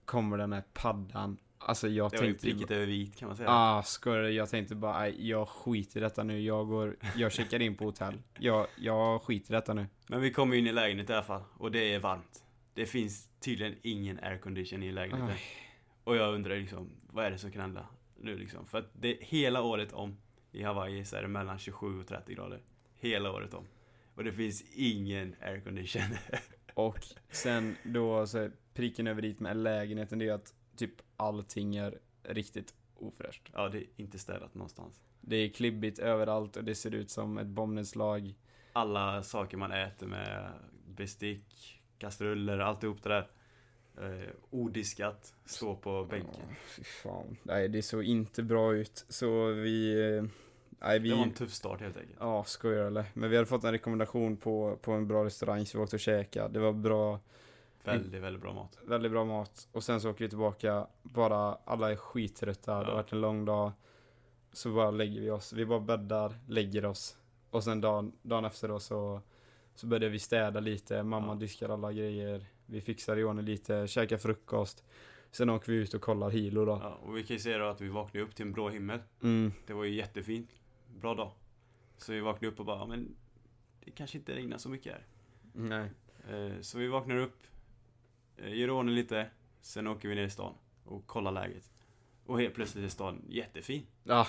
kommer 0.06 0.38
den 0.38 0.54
här 0.54 0.64
paddan. 0.74 1.38
Alltså 1.60 1.88
jag 1.88 2.12
Det 2.12 2.18
var 2.18 2.24
ju 2.26 2.32
tänkte 2.32 2.48
ju 2.48 2.54
pricket 2.54 2.72
över 2.72 2.86
vit 2.86 3.16
kan 3.16 3.28
man 3.28 3.38
säga. 3.38 3.50
Ah, 3.50 3.84
skojar? 3.84 4.24
Jag 4.24 4.50
tänkte 4.50 4.76
bara, 4.76 5.10
jag 5.10 5.50
skiter 5.50 6.00
i 6.00 6.04
detta 6.04 6.24
nu. 6.24 6.40
Jag 6.40 6.68
går, 6.68 6.98
jag 7.16 7.32
checkar 7.32 7.62
in 7.62 7.76
på 7.76 7.86
hotell. 7.86 8.22
Jag, 8.40 8.68
jag 8.76 9.22
skiter 9.22 9.54
i 9.54 9.56
detta 9.56 9.74
nu. 9.74 9.88
Men 10.08 10.22
vi 10.22 10.32
kommer 10.32 10.56
in 10.56 10.68
i 10.68 10.72
lägenheten 10.72 11.14
i 11.14 11.18
alla 11.18 11.26
fall. 11.26 11.44
Och 11.58 11.72
det 11.72 11.94
är 11.94 12.00
varmt. 12.00 12.44
Det 12.74 12.86
finns 12.86 13.30
tydligen 13.40 13.76
ingen 13.82 14.20
aircondition 14.24 14.84
i 14.84 14.92
lägenheten. 14.92 15.30
Aj. 15.30 15.42
Och 16.04 16.16
jag 16.16 16.34
undrar 16.34 16.56
liksom, 16.56 16.90
vad 17.12 17.26
är 17.26 17.32
det 17.32 17.38
som 17.38 17.52
kan 17.52 17.62
hända 17.62 17.86
nu 18.20 18.38
liksom? 18.38 18.66
För 18.66 18.78
att 18.78 18.90
det 18.94 19.18
hela 19.22 19.62
året 19.62 19.94
om 19.94 20.18
i 20.52 20.64
Hawaii 20.64 21.06
så 21.06 21.16
är 21.16 21.22
det 21.22 21.28
mellan 21.28 21.60
27 21.60 22.00
och 22.00 22.08
30 22.08 22.34
grader. 22.34 22.62
Hela 23.00 23.32
året 23.32 23.54
om. 23.54 23.66
Och 24.16 24.24
det 24.24 24.32
finns 24.32 24.64
ingen 24.76 25.36
aircondition. 25.42 26.02
Och 26.74 27.00
sen 27.30 27.76
då, 27.84 28.28
så 28.28 28.50
pricken 28.74 29.08
över 29.08 29.22
dit 29.22 29.40
med 29.40 29.58
lägenheten, 29.58 30.20
det 30.20 30.28
är 30.28 30.34
att 30.34 30.54
typ 30.80 31.02
allting 31.18 31.76
är 31.76 32.00
riktigt 32.24 32.74
ofräscht. 32.96 33.50
ja, 33.54 33.70
det 33.70 33.78
är 33.78 33.86
inte 33.96 34.20
städat 34.20 34.56
någonstans. 34.56 35.02
Det 35.22 35.36
är 35.36 35.50
klibbigt 35.50 36.00
överallt 36.00 36.58
och 36.58 36.64
det 36.64 36.76
ser 36.76 36.96
ut 36.96 37.10
som 37.10 37.38
ett 37.38 37.48
bombnedslag. 37.48 38.34
Alla 38.74 39.24
saker 39.24 39.58
man 39.58 39.72
äter 39.72 40.08
med 40.08 40.52
bestick, 40.88 41.82
kastruller, 41.98 42.60
alltihop 42.60 43.04
det 43.04 43.10
där. 43.10 43.28
Eh, 44.02 44.30
odiskat, 44.50 45.34
står 45.46 45.76
på 45.76 46.06
bänken. 46.10 46.42
Ja, 46.50 46.56
fy 46.68 46.84
fan. 46.84 47.38
Nej, 47.44 47.68
det 47.70 47.82
såg 47.82 48.04
inte 48.04 48.44
bra 48.44 48.74
ut. 48.76 49.06
Så 49.10 49.46
vi... 49.52 50.02
eh, 50.18 50.24
Nej, 50.82 51.00
vi... 51.00 51.10
Det 51.10 51.16
var 51.16 51.24
en 51.24 51.34
tuff 51.34 51.52
start 51.54 51.82
helt 51.82 51.98
enkelt. 51.98 52.18
Ja, 52.20 52.44
skojar 52.44 52.86
eller? 52.86 53.06
Men 53.14 53.30
vi 53.30 53.36
hade 53.36 53.46
fått 53.46 53.64
en 53.64 53.72
rekommendation 53.72 54.38
på, 54.38 54.78
på 54.82 54.92
en 54.92 55.08
bra 55.08 55.26
restaurang 55.26 55.66
så 55.66 55.78
vi 55.78 55.84
åkte 55.84 55.96
och 55.96 56.00
käkade. 56.00 56.54
Det 56.54 56.60
var 56.60 56.74
bra, 56.74 57.20
Väldigt, 57.84 58.22
väldigt 58.22 58.42
bra 58.42 58.54
mat. 58.54 58.78
väldigt 58.86 59.12
bra 59.12 59.26
mat. 59.26 59.68
Och 59.72 59.84
sen 59.84 60.02
så 60.02 60.10
åker 60.10 60.26
vi 60.26 60.30
tillbaka, 60.30 60.88
bara 61.04 61.58
alla 61.66 61.92
är 61.92 61.96
skittrötta, 61.96 62.72
det 62.72 62.78
har 62.78 62.92
Ja. 62.92 62.96
varit 62.96 63.12
en 63.14 63.22
lång 63.22 63.46
dag. 63.46 63.72
Så 64.52 64.74
bara 64.74 64.92
lägger 64.92 65.22
vi 65.22 65.30
oss, 65.32 65.54
vi 65.54 65.66
bara 65.66 65.80
bäddar, 65.80 66.34
lägger 66.48 66.86
oss. 66.86 67.18
Och 67.50 67.64
sen 67.64 67.82
dagen, 67.82 68.12
dagen 68.22 68.46
efter 68.46 68.68
då 68.68 68.80
så, 68.80 69.22
så 69.76 69.88
började 69.88 70.10
vi 70.10 70.20
städa 70.20 70.60
lite, 70.60 71.04
mamma 71.04 71.28
Ja. 71.28 71.36
diskar 71.36 71.70
alla 71.70 71.94
grejer. 71.94 72.46
Vi 72.66 72.82
fixar 72.82 73.18
i 73.18 73.24
ordning 73.24 73.46
lite, 73.46 73.88
käkar 73.88 74.18
frukost. 74.18 74.84
Sen 75.32 75.50
åker 75.50 75.72
vi 75.72 75.78
ut 75.78 75.94
och 75.94 76.02
kollar 76.02 76.30
Hilo 76.30 76.66
då. 76.66 76.80
Ja, 76.84 76.98
och 77.04 77.18
vi 77.18 77.24
kan 77.24 77.36
ju 77.36 77.40
se 77.40 77.58
då 77.58 77.66
att 77.66 77.82
vi 77.82 77.88
vaknade 77.90 78.26
upp 78.26 78.36
till 78.36 78.46
en 78.46 78.52
blå 78.54 78.70
himmel. 78.70 79.00
Mm, 79.24 79.54
Det 79.68 79.74
var 79.74 79.84
ju 79.84 79.96
jättefint. 79.96 80.50
Bra 80.96 81.16
dag. 81.16 81.32
Så 81.98 82.12
vi 82.12 82.20
vaknade 82.20 82.48
upp 82.54 82.60
och 82.60 82.66
bara, 82.66 82.86
men 82.86 83.16
det 83.86 83.92
kanske 83.92 84.18
inte 84.18 84.36
regnar 84.36 84.58
så 84.58 84.70
mycket 84.70 84.94
här. 84.94 85.06
nej. 85.54 85.92
Eh, 86.30 86.62
Så 86.62 86.78
vi 86.78 86.88
vaknar 86.88 87.16
upp, 87.18 87.38
gör 88.48 88.70
ordning 88.70 88.96
lite, 88.96 89.26
sen 89.62 89.88
åker 89.88 90.10
vi 90.10 90.16
ner 90.16 90.24
i 90.24 90.30
stan 90.30 90.54
och 90.86 91.08
kollar 91.08 91.32
läget. 91.32 91.72
Och 92.26 92.42
helt 92.42 92.54
plötsligt 92.56 92.86
är 92.86 92.90
stan 92.90 93.22
jättefin. 93.30 93.86
Ja, 94.04 94.28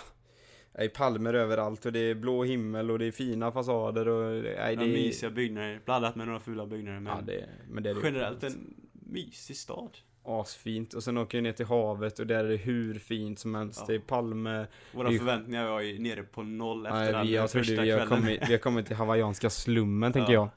det 0.73 0.85
är 0.85 0.89
palmer 0.89 1.35
överallt 1.35 1.87
och 1.87 1.93
det 1.93 1.99
är 2.01 2.15
blå 2.15 2.45
himmel 2.45 2.91
och 2.91 2.99
det 2.99 3.07
är 3.07 3.13
fina 3.13 3.53
fasader 3.53 4.09
och 4.09 4.43
nej, 4.43 4.77
det 4.77 4.85
är... 4.85 4.89
mysiga 4.93 5.31
byggnader, 5.31 5.81
blandat 5.85 6.17
med 6.17 6.27
några 6.27 6.41
fula 6.41 6.67
byggnader. 6.67 7.01
Men 7.01 7.13
Ja, 7.17 7.23
det, 7.27 7.49
men 7.71 7.83
det 7.83 7.91
är 7.91 7.95
det 7.95 8.01
generellt 8.05 8.43
en 8.45 8.75
mysig 8.93 9.57
stad. 9.57 9.99
asfint. 10.25 10.95
Och 10.95 11.03
sen 11.03 11.19
åker 11.19 11.39
vi 11.39 11.43
ner 11.43 11.53
till 11.53 11.67
havet 11.67 12.19
och 12.19 12.27
där 12.27 12.45
är 12.45 12.49
det 12.49 12.57
hur 12.57 12.95
fint 12.99 13.39
som 13.39 13.55
helst. 13.55 13.79
Ja. 13.81 13.87
Det 13.87 13.95
är 13.95 13.99
palmer. 13.99 14.67
Våra 14.93 15.11
förväntningar 15.11 15.67
var 15.69 15.81
ju 15.81 15.99
nere 15.99 16.23
på 16.23 16.43
noll 16.43 16.87
efter 16.87 16.99
Nej, 17.01 17.13
den 17.13 17.27
jag 17.29 17.51
första 17.51 17.75
trodde 17.75 17.83
vi 17.83 17.91
har, 17.91 17.99
kvällen. 18.07 18.23
kommit, 18.23 18.41
vi 18.49 18.53
har 18.53 18.59
kommit 18.59 18.87
till 18.87 18.97
hawaiianska 18.97 19.51
slummen, 19.51 20.13
tänker 20.13 20.33
Ja. 20.33 20.41
jag. 20.41 20.49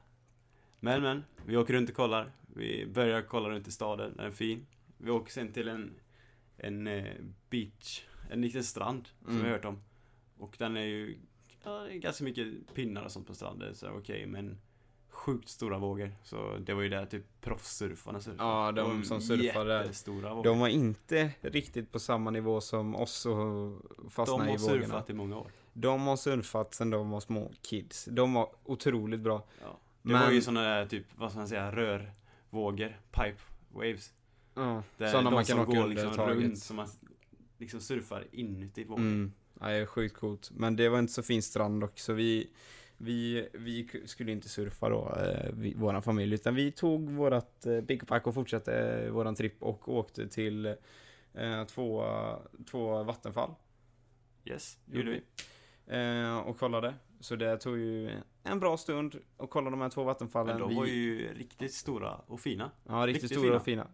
Men 0.79 1.01
men, 1.01 1.23
vi 1.45 1.57
åker 1.57 1.73
runt 1.73 1.89
och 1.89 1.95
kollar. 1.95 2.31
Vi 2.55 2.85
börjar 2.85 3.21
kolla 3.21 3.49
runt 3.49 3.67
i 3.67 3.71
staden, 3.71 4.13
den 4.17 4.25
är 4.25 4.31
fin. 4.31 4.65
Vi 4.97 5.11
åker 5.11 5.31
sen 5.31 5.51
till 5.53 5.67
en, 5.67 5.93
en 6.57 6.87
eh, 6.87 7.13
beach, 7.49 8.03
en 8.29 8.41
liten 8.41 8.63
strand 8.63 9.09
som 9.21 9.29
Mm. 9.31 9.43
vi 9.43 9.49
har 9.49 9.55
hört 9.57 9.65
om. 9.65 9.79
Och 10.37 10.55
den 10.59 10.77
är 10.77 10.81
ju, 10.85 11.17
ja, 11.63 11.87
ganska 11.91 12.23
mycket 12.23 12.47
pinnar 12.73 13.03
och 13.03 13.11
sånt 13.11 13.27
på 13.27 13.33
stranden, 13.33 13.75
så 13.75 13.89
okej, 13.89 14.25
men 14.25 14.57
sjukt 15.09 15.49
stora 15.49 15.77
vågor. 15.77 16.11
Så 16.23 16.57
det 16.57 16.73
var 16.73 16.81
ju 16.81 16.89
där 16.89 17.05
typ 17.05 17.25
proffssurfarna 17.41 18.21
surfade. 18.21 18.43
Ja, 18.49 18.71
de 18.71 19.03
som 19.03 19.21
surfade. 19.21 19.77
Jättestora 19.77 20.29
vågor. 20.33 20.43
De 20.43 20.59
var 20.59 20.67
inte 20.67 21.31
riktigt 21.41 21.91
på 21.91 21.99
samma 21.99 22.31
nivå 22.31 22.61
som 22.61 22.95
oss 22.95 23.25
och 23.25 23.81
fastnade 24.11 24.43
de 24.45 24.49
i 24.49 24.51
har 24.51 24.59
vågorna. 24.59 24.85
surfat 24.85 25.09
i 25.09 25.13
många 25.13 25.37
år. 25.37 25.51
De 25.73 26.01
har 26.01 26.15
surfat 26.15 26.73
sen 26.73 26.89
de 26.89 27.09
var 27.09 27.19
små 27.19 27.51
kids. 27.61 28.05
De 28.11 28.33
var 28.33 28.49
otroligt 28.63 29.19
bra. 29.19 29.43
Ja. 29.61 29.79
Det 30.01 30.13
Men- 30.13 30.21
var 30.21 30.31
ju 30.31 30.41
såna 30.41 30.61
där 30.61 30.85
typ, 30.85 31.05
vad 31.15 31.29
ska 31.31 31.39
man 31.39 31.47
säga, 31.47 31.71
rörvågor, 32.53 32.97
pipe 33.11 33.37
waves. 33.71 34.13
Ja, 34.55 34.83
Där 34.97 35.07
sådana 35.07 35.29
de 35.29 35.33
man 35.33 35.45
kan 35.45 35.57
som 35.57 35.59
åka 35.59 35.71
går 35.71 35.83
under 35.83 35.95
liksom 35.95 36.13
taget. 36.13 36.37
runt, 36.43 36.59
som 36.59 36.75
man 36.75 36.87
liksom 37.57 37.81
surfar 37.81 38.27
inuti 38.31 38.83
vågor. 38.83 39.01
Mm. 39.01 39.33
Ja, 39.59 39.67
det 39.67 39.73
är 39.73 39.85
sjukt 39.85 40.15
coolt. 40.15 40.51
Men 40.53 40.75
det 40.75 40.89
var 40.89 40.99
inte 40.99 41.13
så 41.13 41.23
fin 41.23 41.43
strand 41.43 41.81
dock, 41.81 41.99
så 41.99 42.13
vi, 42.13 42.49
vi, 42.97 43.49
vi 43.53 43.89
skulle 44.05 44.31
inte 44.31 44.49
surfa 44.49 44.89
då, 44.89 45.15
eh, 45.15 45.49
vi, 45.53 45.73
våran 45.73 46.03
familj, 46.03 46.33
utan 46.35 46.55
vi 46.55 46.71
tog 46.71 47.09
vårat 47.09 47.65
eh, 47.65 47.81
pick-och-pack 47.81 48.27
och 48.27 48.33
fortsatte 48.33 48.73
eh, 48.73 49.11
våran 49.11 49.35
tripp 49.35 49.63
och 49.63 49.89
åkte 49.89 50.27
till 50.27 50.65
eh, 51.33 51.63
två, 51.65 52.05
två 52.71 53.03
vattenfall. 53.03 53.53
Yes, 54.45 54.77
Gjorde 54.85 54.97
gjorde 54.97 55.11
vi. 55.11 55.21
Eh, 55.87 56.37
och 56.37 56.57
kollade. 56.57 56.93
Så 57.19 57.35
det 57.35 57.57
tog 57.57 57.77
ju 57.77 58.11
en 58.43 58.59
bra 58.59 58.77
stund 58.77 59.15
att 59.37 59.49
kolla 59.49 59.69
de 59.69 59.81
här 59.81 59.89
två 59.89 60.03
vattenfallen. 60.03 60.59
Men 60.59 60.67
de 60.69 60.75
var 60.75 60.85
ju 60.85 61.33
riktigt 61.33 61.73
stora 61.73 62.15
och 62.27 62.39
fina. 62.39 62.71
Ja, 62.83 63.07
riktigt, 63.07 63.23
Riktigt 63.23 63.39
stora 63.39 63.55
och 63.55 63.63
fina. 63.63 63.87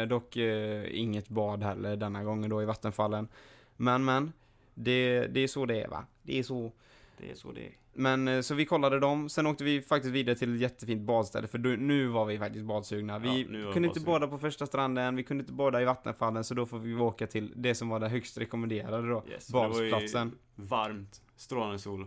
Eh, 0.00 0.08
dock 0.08 0.36
eh, 0.36 1.00
inget 1.00 1.28
bad 1.28 1.62
heller 1.62 1.96
denna 1.96 2.24
gången 2.24 2.50
då 2.50 2.62
i 2.62 2.64
vattenfallen. 2.64 3.28
Men 3.76 4.04
men, 4.04 4.32
det, 4.74 5.26
det 5.26 5.40
är 5.40 5.48
så 5.48 5.66
det 5.66 5.82
är 5.82 5.88
va? 5.88 6.04
Det 6.22 6.38
är 6.38 6.42
så. 6.42 6.72
Det 7.18 7.30
är 7.30 7.34
så 7.34 7.52
det 7.52 7.66
är. 7.66 7.72
Men 7.92 8.28
eh, 8.28 8.40
så 8.40 8.54
vi 8.54 8.64
kollade 8.64 9.00
dem, 9.00 9.28
sen 9.28 9.46
åkte 9.46 9.64
vi 9.64 9.82
faktiskt 9.82 10.14
vidare 10.14 10.36
till 10.36 10.54
ett 10.54 10.60
jättefint 10.60 11.02
badställe 11.02 11.46
för 11.46 11.58
då, 11.58 11.68
nu 11.68 12.06
var 12.06 12.26
vi 12.26 12.38
faktiskt 12.38 12.64
badsugna. 12.64 13.18
Vi 13.18 13.46
Ja, 13.64 13.72
kunde 13.72 13.88
inte 13.88 14.00
bada 14.00 14.28
på 14.28 14.38
första 14.38 14.66
stranden, 14.66 15.16
vi 15.16 15.22
kunde 15.22 15.42
inte 15.42 15.52
bada 15.52 15.82
i 15.82 15.84
vattenfallen 15.84 16.44
så 16.44 16.54
då 16.54 16.66
får 16.66 16.78
vi 16.78 16.94
åka 16.94 17.26
till 17.26 17.52
det 17.56 17.74
som 17.74 17.88
var 17.88 18.00
det 18.00 18.08
högst 18.08 18.38
rekommenderade 18.38 19.08
då. 19.08 19.24
Yes, 19.28 19.54
och 19.54 19.62
det 19.62 19.68
var 19.68 19.82
ju 19.82 19.90
Badplatsen. 19.90 20.38
Varmt, 20.54 21.22
strålande 21.40 21.78
sol. 21.78 22.06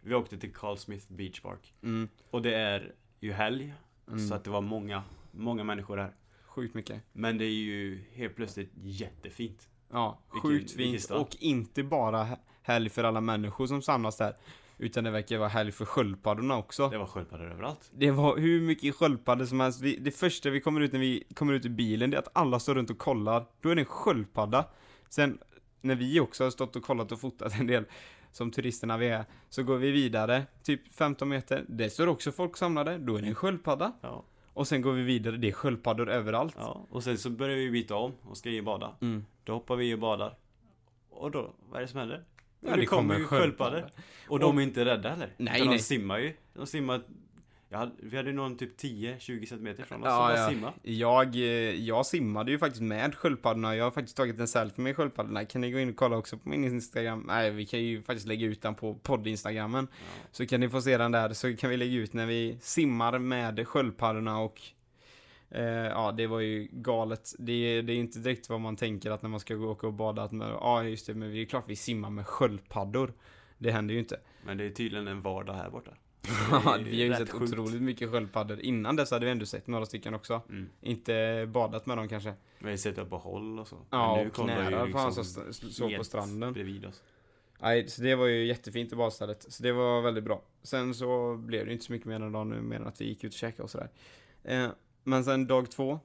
Vi 0.00 0.14
åkte 0.14 0.38
till 0.38 0.52
Carl 0.52 0.76
Smith 0.76 1.06
Beach 1.08 1.40
Park. 1.40 1.74
Mm, 1.82 2.08
Och 2.30 2.42
det 2.42 2.54
är 2.54 2.92
ju 3.20 3.32
helg, 3.32 3.74
mm, 4.08 4.28
så 4.28 4.34
att 4.34 4.44
det 4.44 4.50
var 4.50 4.60
många, 4.60 5.02
många 5.30 5.64
människor 5.64 5.96
där. 5.96 6.12
Sjukt 6.44 6.74
mycket. 6.74 7.02
Men 7.12 7.38
det 7.38 7.44
är 7.44 7.50
ju 7.50 8.04
helt 8.12 8.36
plötsligt 8.36 8.70
jättefint. 8.82 9.68
Ja, 9.92 10.18
Vilken- 10.32 10.50
sjukt 10.50 10.70
fint. 10.72 11.10
Och 11.10 11.36
inte 11.40 11.82
bara 11.82 12.24
he- 12.24 12.38
helg 12.62 12.88
för 12.90 13.04
alla 13.04 13.20
människor 13.20 13.66
som 13.66 13.82
samlas 13.82 14.16
där. 14.16 14.36
Utan 14.78 15.04
det 15.04 15.10
verkar 15.10 15.38
vara 15.38 15.48
helg 15.48 15.72
för 15.72 15.84
sköldpaddorna 15.84 16.56
också. 16.58 16.88
Det 16.88 16.98
var 16.98 17.06
sköldpaddor 17.06 17.50
överallt. 17.52 17.90
Det 17.94 18.10
var 18.10 18.36
hur 18.38 18.60
mycket 18.60 18.94
sköldpaddor 18.94 19.44
som 19.46 19.60
helst. 19.60 19.80
Vi, 19.80 19.96
det 19.96 20.10
första 20.10 20.50
vi 20.50 20.60
kommer 20.60 20.80
ut 20.80 20.92
när 20.92 21.00
vi 21.00 21.24
kommer 21.34 21.52
ut 21.52 21.64
ur 21.64 21.70
bilen, 21.70 22.10
det 22.10 22.16
är 22.16 22.18
att 22.18 22.28
alla 22.36 22.60
står 22.60 22.74
runt 22.74 22.90
och 22.90 22.98
kollar. 22.98 23.46
Då 23.60 23.68
är 23.68 23.74
det 23.74 23.82
en 23.82 23.86
sköldpadda. 23.86 24.64
Sen, 25.08 25.38
när 25.80 25.94
vi 25.94 26.20
också 26.20 26.44
har 26.44 26.50
stått 26.50 26.76
och 26.76 26.82
kollat 26.82 27.12
och 27.12 27.20
fotat 27.20 27.54
en 27.60 27.66
del, 27.66 27.84
som 28.34 28.50
turisterna 28.50 28.96
vi 28.96 29.08
är, 29.08 29.24
så 29.48 29.62
går 29.62 29.76
vi 29.76 29.90
vidare, 29.90 30.46
typ 30.62 30.94
15 30.94 31.28
meter. 31.28 31.64
Det 31.68 31.90
står 31.90 32.06
också 32.06 32.32
folk 32.32 32.56
samlade, 32.56 32.98
då 32.98 33.16
är 33.16 33.22
det 33.22 33.28
en 33.28 33.34
sköldpadda. 33.34 33.92
Ja. 34.00 34.24
Och 34.46 34.68
sen 34.68 34.82
går 34.82 34.92
vi 34.92 35.02
vidare, 35.02 35.36
det 35.36 35.48
är 35.48 35.52
sköldpaddor 35.52 36.10
överallt. 36.10 36.56
ja. 36.58 36.86
Och 36.90 37.04
sen 37.04 37.18
så 37.18 37.30
börjar 37.30 37.56
vi 37.56 37.70
byta 37.70 37.94
om 37.94 38.12
och 38.22 38.36
ska 38.36 38.50
och 38.58 38.64
bada. 38.64 38.96
Mm. 39.00 39.24
Då 39.44 39.52
hoppar 39.52 39.76
vi 39.76 39.90
i 39.90 39.94
och 39.94 39.98
badar. 39.98 40.36
Och 41.10 41.30
då, 41.30 41.54
vad 41.68 41.76
är 41.76 41.80
det 41.80 41.88
som 41.88 42.00
händer? 42.00 42.24
Ja, 42.60 42.76
det 42.76 42.86
kommer 42.86 43.18
ju 43.18 43.24
sköldpaddor. 43.24 43.80
sköldpaddor. 43.80 44.02
Och 44.28 44.38
de 44.38 44.58
är 44.58 44.62
inte 44.62 44.84
rädda 44.84 45.08
heller. 45.08 45.34
Nej, 45.36 45.66
nej. 45.66 45.76
de 45.76 45.82
simmar 45.82 46.18
ju. 46.18 46.36
De 46.54 46.66
simmar, 46.66 47.00
hade, 47.78 47.92
vi 48.02 48.16
hade 48.16 48.32
någon 48.32 48.56
typ 48.56 48.80
10-20 48.80 49.46
centimeter 49.46 49.84
från 49.84 50.00
oss 50.00 50.06
Ja, 50.06 50.10
som 50.10 50.18
bara 50.18 50.38
ja. 50.38 50.48
simma. 50.48 50.72
Jag, 50.82 51.36
eh, 51.36 51.42
jag 51.84 52.06
simmade 52.06 52.50
ju 52.50 52.58
faktiskt 52.58 52.82
med 52.82 53.14
sköldpaddorna. 53.14 53.76
Jag 53.76 53.84
har 53.84 53.90
faktiskt 53.90 54.16
tagit 54.16 54.38
en 54.38 54.48
selfie 54.48 54.84
med 54.84 54.96
sköldpaddorna. 54.96 55.44
Kan 55.44 55.60
ni 55.60 55.70
gå 55.70 55.78
in 55.78 55.90
och 55.90 55.96
kolla 55.96 56.16
också 56.16 56.38
på 56.38 56.48
min 56.48 56.64
Instagram? 56.64 57.24
Nej, 57.26 57.50
vi 57.50 57.66
kan 57.66 57.80
ju 57.80 58.02
faktiskt 58.02 58.26
lägga 58.26 58.46
ut 58.46 58.62
den 58.62 58.74
på 58.74 58.94
podd-instagrammen. 58.94 59.88
Ja. 59.90 60.28
Så 60.32 60.46
kan 60.46 60.60
ni 60.60 60.68
få 60.68 60.80
se 60.80 60.98
den 60.98 61.12
där, 61.12 61.32
så 61.32 61.56
kan 61.56 61.70
vi 61.70 61.76
lägga 61.76 61.96
ut 61.96 62.12
när 62.12 62.26
vi 62.26 62.58
simmar 62.60 63.18
med 63.18 63.68
sköldpaddorna 63.68 64.38
och 64.38 64.60
eh, 65.50 65.64
ja, 65.64 66.12
det 66.12 66.26
var 66.26 66.40
ju 66.40 66.68
galet. 66.72 67.34
Det, 67.38 67.82
det 67.82 67.92
är 67.92 67.96
inte 67.96 68.18
direkt 68.18 68.48
vad 68.48 68.60
man 68.60 68.76
tänker 68.76 69.10
att 69.10 69.22
när 69.22 69.30
man 69.30 69.40
ska 69.40 69.54
gå 69.54 69.70
åka 69.70 69.86
och 69.86 69.92
bada 69.92 70.22
att 70.22 70.32
man, 70.32 70.48
ja 70.48 70.84
just 70.84 71.06
det, 71.06 71.14
men 71.14 71.30
det 71.32 71.42
är 71.42 71.44
klart 71.46 71.64
vi 71.66 71.76
simmar 71.76 72.10
med 72.10 72.26
sköldpaddor. 72.26 73.12
Det 73.58 73.70
händer 73.70 73.94
ju 73.94 74.00
inte. 74.00 74.20
Men 74.46 74.58
det 74.58 74.64
är 74.64 74.70
tydligen 74.70 75.08
en 75.08 75.22
vardag 75.22 75.54
här 75.54 75.70
borta. 75.70 75.90
Ja, 76.50 76.76
Det 76.78 76.80
är 76.80 76.84
vi 76.84 77.08
har 77.08 77.18
ju 77.20 77.26
sett 77.26 77.30
sjukt. 77.30 77.52
otroligt 77.52 77.82
mycket 77.82 78.10
sköldpaddor. 78.10 78.60
Innan 78.60 78.96
dess 78.96 79.10
hade 79.10 79.24
vi 79.26 79.30
ändå 79.32 79.46
sett 79.46 79.66
några 79.66 79.86
stycken 79.86 80.14
också. 80.14 80.42
Mm. 80.48 80.68
Inte 80.80 81.46
badat 81.52 81.86
med 81.86 81.96
dem 81.96 82.08
kanske. 82.08 82.34
Vi 82.58 82.70
har 82.70 82.76
sett 82.76 82.98
upp 82.98 83.10
på 83.10 83.18
håll 83.18 83.58
och 83.58 83.68
så. 83.68 83.76
Ja, 83.90 84.16
Men 84.16 84.24
nu 84.24 84.30
och 84.30 84.38
ju 84.38 84.44
knära 84.44 84.80
på 84.80 84.86
liksom 84.86 85.24
st- 85.50 85.70
såg 85.72 85.96
på 85.96 86.04
stranden. 86.04 86.52
Bredvid 86.52 86.86
oss. 86.86 87.02
Nej, 87.60 87.88
så 87.88 88.02
det 88.02 88.14
var 88.14 88.26
ju 88.26 88.46
jättefint 88.46 88.92
i 88.92 88.96
badstället. 88.96 89.46
Så 89.52 89.62
det 89.62 89.72
var 89.72 90.00
väldigt 90.02 90.24
bra. 90.24 90.42
Sen 90.62 90.94
så 90.94 91.36
blev 91.36 91.66
det 91.66 91.72
inte 91.72 91.84
så 91.84 91.92
mycket 91.92 92.06
mer 92.08 92.20
än 92.20 92.32
dag 92.32 92.46
nu, 92.46 92.60
mer 92.60 92.76
än 92.76 92.86
att 92.86 93.00
vi 93.00 93.04
gick 93.04 93.24
ut 93.24 93.32
och 93.32 93.38
käkade 93.38 93.62
och 93.62 93.70
sådär. 93.70 93.88
Eh, 94.44 94.68
men 95.04 95.24
sen 95.24 95.46
dag 95.46 95.70
två, 95.70 96.00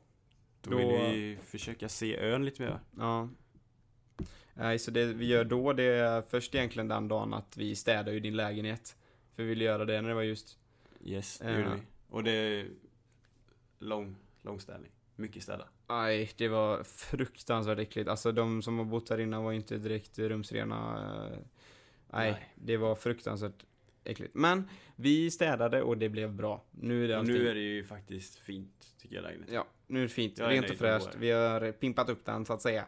Då, 0.62 0.72
Då- 0.72 0.78
vill 0.78 0.88
vi 1.12 1.38
försöka 1.46 1.90
se 1.90 2.18
ön 2.20 2.46
lite 2.46 2.62
mer. 2.62 2.80
ja. 2.98 3.30
Nej, 4.54 4.80
så 4.80 4.92
det 4.92 5.06
vi 5.06 5.26
gör 5.26 5.44
då, 5.44 5.74
det 5.74 5.84
är 5.84 6.22
först 6.22 6.56
egentligen 6.56 6.88
den 6.88 7.08
dagen 7.08 7.34
att 7.34 7.58
vi 7.58 7.76
städar 7.76 8.12
ju 8.12 8.20
din 8.20 8.36
lägenhet. 8.36 8.96
För 9.40 9.44
vi 9.44 9.50
ville 9.50 9.64
göra 9.64 9.86
det 9.86 10.02
när 10.02 10.10
det 10.10 10.16
var 10.16 10.22
just. 10.22 10.58
Yes, 11.04 11.38
det 11.40 11.52
Ja. 11.52 11.58
gjorde 11.58 11.76
vi. 11.76 11.82
Och 12.10 12.24
det 12.24 12.32
är 12.32 12.68
lång, 13.80 14.16
lång 14.42 14.60
ställning. 14.60 14.92
Mycket 15.16 15.44
städa. 15.44 15.68
Nej, 15.88 16.32
det 16.38 16.48
var 16.48 16.84
fruktansvärt 16.84 17.80
äckligt. 17.80 18.10
Alltså 18.10 18.32
de 18.32 18.62
som 18.62 18.78
har 18.78 18.86
bott 18.86 19.08
där 19.08 19.20
innan 19.20 19.44
var 19.44 19.52
inte 19.54 19.78
direkt 19.78 20.20
rumsrena. 20.20 20.78
eh, 21.32 21.38
Nej, 22.10 22.32
Nej. 22.32 22.54
det 22.56 22.78
var 22.78 22.96
fruktansvärt 22.96 23.66
äckligt. 24.04 24.36
Men 24.36 24.70
vi 24.96 25.32
städade 25.32 25.82
och 25.82 25.98
det 25.98 26.10
blev 26.10 26.34
bra. 26.34 26.64
Nu 26.72 27.04
är 27.04 27.08
det 27.08 27.14
Och 27.14 27.20
allting. 27.20 27.36
nu 27.36 27.50
är 27.50 27.54
det 27.54 27.60
ju 27.62 27.84
faktiskt 27.84 28.36
fint, 28.40 28.96
tycker 28.98 29.16
jag 29.16 29.24
lägenheten. 29.24 29.56
Ja, 29.56 29.68
nu 29.88 30.00
är 30.00 30.04
det 30.04 30.10
fint. 30.10 30.38
Jag 30.38 30.48
är 30.48 30.52
Rent 30.52 30.70
och 30.70 30.76
fräscht. 30.76 31.16
Vi 31.16 31.32
har 31.32 31.72
pimpat 31.72 32.10
upp 32.10 32.26
den 32.26 32.46
så 32.46 32.54
att 32.54 32.62
säga. 32.62 32.86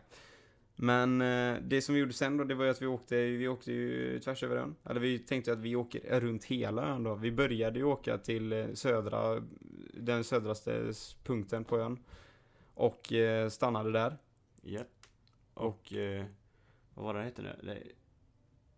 Men 0.76 1.22
eh, 1.22 1.61
det 1.61 1.82
som 1.82 1.95
vi 1.95 2.01
gjorde 2.01 2.13
sen 2.13 2.38
då, 2.38 2.43
det 2.43 2.55
var 2.55 2.65
ju 2.65 2.72
att 2.72 2.82
vi 2.82 2.88
åkte, 2.88 3.15
vi 3.15 3.47
åkte 3.47 3.72
ju 3.72 4.19
tvärs 4.19 4.43
över 4.43 4.55
ön. 4.55 4.76
Eller 4.86 4.99
vi 4.99 5.19
tänkte 5.19 5.53
att 5.53 5.59
vi 5.59 5.76
åker 5.76 6.19
runt 6.19 6.45
hela 6.45 6.88
ön 6.88 7.03
då. 7.03 7.15
Vi 7.15 7.32
började 7.32 7.80
ju 7.80 7.86
åka 7.86 8.17
till 8.17 8.53
eh, 8.53 8.65
södra, 8.74 9.43
den 9.93 10.24
södraste 10.24 10.93
punkten 11.24 11.63
på 11.63 11.80
ön. 11.80 11.99
Och 12.74 13.13
eh, 13.13 13.49
stannade 13.49 13.91
där. 13.91 14.17
Ja. 14.61 14.82
Och, 15.53 15.93
eh, 15.93 16.26
vad 16.93 17.05
var 17.05 17.13
det 17.13 17.24
hette 17.24 17.41
nu? 17.41 17.59
Det, 17.63 17.78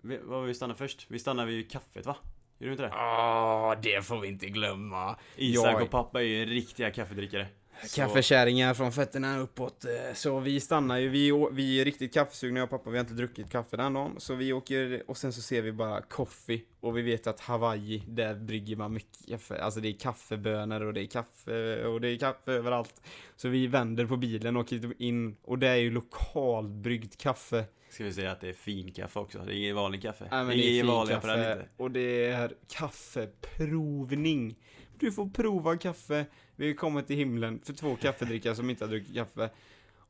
vi, 0.02 0.18
vad 0.18 0.40
var 0.40 0.48
vi 0.48 0.54
stannade 0.54 0.78
först? 0.78 1.06
Vi 1.10 1.20
stannade 1.20 1.48
vid 1.48 1.72
kaffet 1.72 2.06
va? 2.06 2.16
Gjorde 2.58 2.70
vi 2.70 2.72
inte 2.72 2.84
det? 2.84 2.90
Ja, 2.90 3.76
det 3.84 4.06
får 4.06 4.20
vi 4.20 4.28
inte 4.28 4.50
glömma. 4.50 5.20
Isak 5.36 5.82
och 5.82 5.90
pappa 5.90 6.22
är 6.22 6.26
ju 6.26 6.46
riktiga 6.46 6.92
kaffedrickare. 6.92 7.48
Kaffekärringar 7.96 8.74
från 8.74 8.92
fötterna 8.92 9.40
uppåt. 9.40 9.86
eh, 9.86 10.14
Så 10.14 10.40
vi 10.40 10.60
stannar 10.60 10.98
ju, 10.98 11.10
vi, 11.10 11.48
vi 11.52 11.82
är 11.82 11.86
riktigt 11.86 12.14
kaffesugna 12.14 12.60
jag 12.60 12.64
och 12.64 12.70
pappa, 12.70 12.90
vi 12.90 12.98
har 12.98 13.04
inte 13.04 13.14
druckit 13.14 13.52
kaffe 13.52 13.78
den 13.78 13.94
dagen. 13.94 14.16
Så 14.18 14.36
vi 14.36 14.54
åker, 14.54 15.04
och 15.08 15.18
sen 15.18 15.34
så 15.34 15.42
ser 15.42 15.62
vi 15.62 15.72
bara 15.72 16.02
coffee. 16.02 16.62
Och 16.80 16.98
vi 16.98 17.02
vet 17.02 17.28
att 17.28 17.40
Hawaii, 17.40 18.04
där 18.08 18.36
brygger 18.36 18.76
man 18.76 18.94
mycket 18.94 19.28
kaffe. 19.30 19.62
Alltså 19.62 19.80
det 19.80 19.88
är 19.88 19.94
kaffebönor 19.94 20.82
och 20.82 20.94
det 20.94 21.02
är 21.02 21.08
kaffe 21.08 21.86
och 21.86 22.02
det 22.02 22.08
är 22.08 22.18
kaffe 22.18 22.52
överallt. 22.52 23.02
Så 23.36 23.50
vi 23.50 23.68
vänder 23.68 24.06
på 24.06 24.18
bilen 24.18 24.56
och 24.58 24.62
åker 24.64 25.02
in 25.02 25.36
och 25.42 25.60
det 25.60 25.68
är 25.68 25.76
ju 25.76 25.92
lokalbryggt 25.92 27.18
kaffe. 27.18 27.64
Ska 27.90 28.04
vi 28.04 28.14
säga 28.14 28.32
att 28.32 28.42
det 28.42 28.50
är 28.50 28.54
finkaffe 28.54 29.20
också? 29.20 29.40
Det 29.40 29.54
är 29.54 29.58
ingen 29.58 29.76
vanlig 29.76 30.02
kaffe. 30.02 30.28
Nej, 30.32 30.44
men 30.44 30.48
det 30.48 30.54
det 30.56 30.64
är 30.64 30.70
är 30.70 30.74
ingen 30.74 30.88
vanliga 30.88 31.20
på 31.20 31.28
den 31.28 31.40
inte. 31.40 31.66
och 31.78 31.92
det 31.92 32.26
är 32.26 32.52
kaffeprovning. 32.68 34.56
Du 35.00 35.12
får 35.12 35.30
prova 35.30 35.78
kaffe. 35.78 36.26
Vi 36.56 36.74
kommer 36.74 37.02
till 37.02 37.16
himlen 37.16 37.60
för 37.64 37.74
två 37.74 37.96
kaffedrickare 37.96 38.56
som 38.56 38.70
inte 38.70 38.84
har 38.84 38.90
druckit 38.90 39.16
kaffe. 39.16 39.50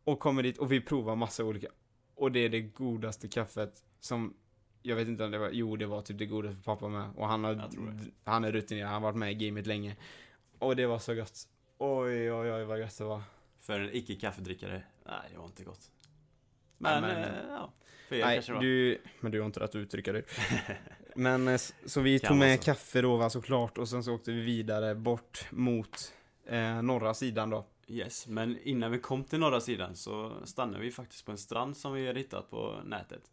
Och 0.04 0.20
kommer 0.20 0.44
dit 0.44 0.58
och 0.58 0.72
vi 0.72 0.82
provar 0.82 1.16
massa 1.16 1.44
olika. 1.44 1.68
Och 2.16 2.32
det 2.32 2.39
är 2.39 2.50
det 2.50 2.62
godaste 2.62 3.28
kaffet 3.28 3.84
som 4.00 4.34
jag 4.82 4.96
vet 4.96 5.08
inte 5.08 5.24
om 5.24 5.32
det 5.32 5.38
var, 5.38 5.50
jo 5.50 5.76
det 5.76 5.86
var 5.86 6.02
typ 6.02 6.18
det 6.18 6.26
godaste 6.26 6.56
för 6.56 6.64
pappa 6.64 6.88
med. 6.88 7.10
Och 7.16 7.28
han 7.28 7.44
har, 7.44 7.70
han 8.24 8.44
är 8.44 8.52
rutinerad, 8.52 8.88
han 8.88 9.04
har 9.04 9.12
varit 9.12 9.18
med 9.20 9.32
i 9.32 9.48
gamet 9.48 9.68
länge. 9.68 9.96
Och 10.60 10.76
det 10.76 10.86
var 10.86 11.00
så 11.00 11.16
gott. 11.16 11.48
Oj, 11.78 12.32
oj, 12.32 12.52
oj 12.52 12.64
vad 12.64 12.80
gött 12.80 12.98
det 12.98 13.04
var. 13.04 13.22
För 13.60 13.80
en 13.80 13.89
icke 13.96 14.16
kaffedrickare, 14.16 14.84
nej 15.06 15.30
det 15.32 15.38
var 15.38 15.46
inte 15.46 15.64
gott. 15.64 15.91
Nej, 16.78 17.02
Men, 17.02 17.10
men, 17.10 17.24
eh, 17.24 17.39
ja. 17.50 17.74
För 18.10 18.16
er 18.16 18.26
Nej, 18.26 18.36
kanske 18.36 18.52
det 18.52 18.56
var. 18.56 18.64
du, 18.64 19.02
men 19.20 19.32
du 19.32 19.39
har 19.39 19.46
inte 19.46 19.60
rätt 19.60 19.70
att 19.70 19.76
uttrycka 19.76 20.12
dig. 20.14 20.24
men 21.16 21.48
eh, 21.48 21.62
så 21.86 22.02
vi 22.02 22.20
tog 22.20 22.38
med 22.38 22.60
så. 22.60 22.66
kaffe 22.66 23.02
då 23.02 23.18
va, 23.18 23.30
såklart 23.30 23.78
och 23.78 23.89
sen 23.89 24.04
så 24.04 24.14
åkte 24.14 24.32
vi 24.32 24.41
vidare 24.41 24.96
bort 24.96 25.48
mot 25.52 26.14
eh, 26.46 26.82
norra 26.82 27.14
sidan 27.14 27.50
då. 27.50 27.66
Yes, 27.88 28.28
men 28.28 28.58
innan 28.64 28.91
vi 28.91 29.00
kom 29.00 29.24
till 29.24 29.39
norra 29.39 29.60
sidan 29.62 29.96
så 29.96 30.32
stannade 30.44 30.84
vi 30.84 30.91
faktiskt 30.91 31.26
på 31.26 31.32
en 31.32 31.38
strand 31.38 31.78
som 31.78 31.94
vi 31.94 32.08
hade 32.08 32.20
hittat 32.20 32.50
på 32.50 32.82
nätet. 32.86 33.32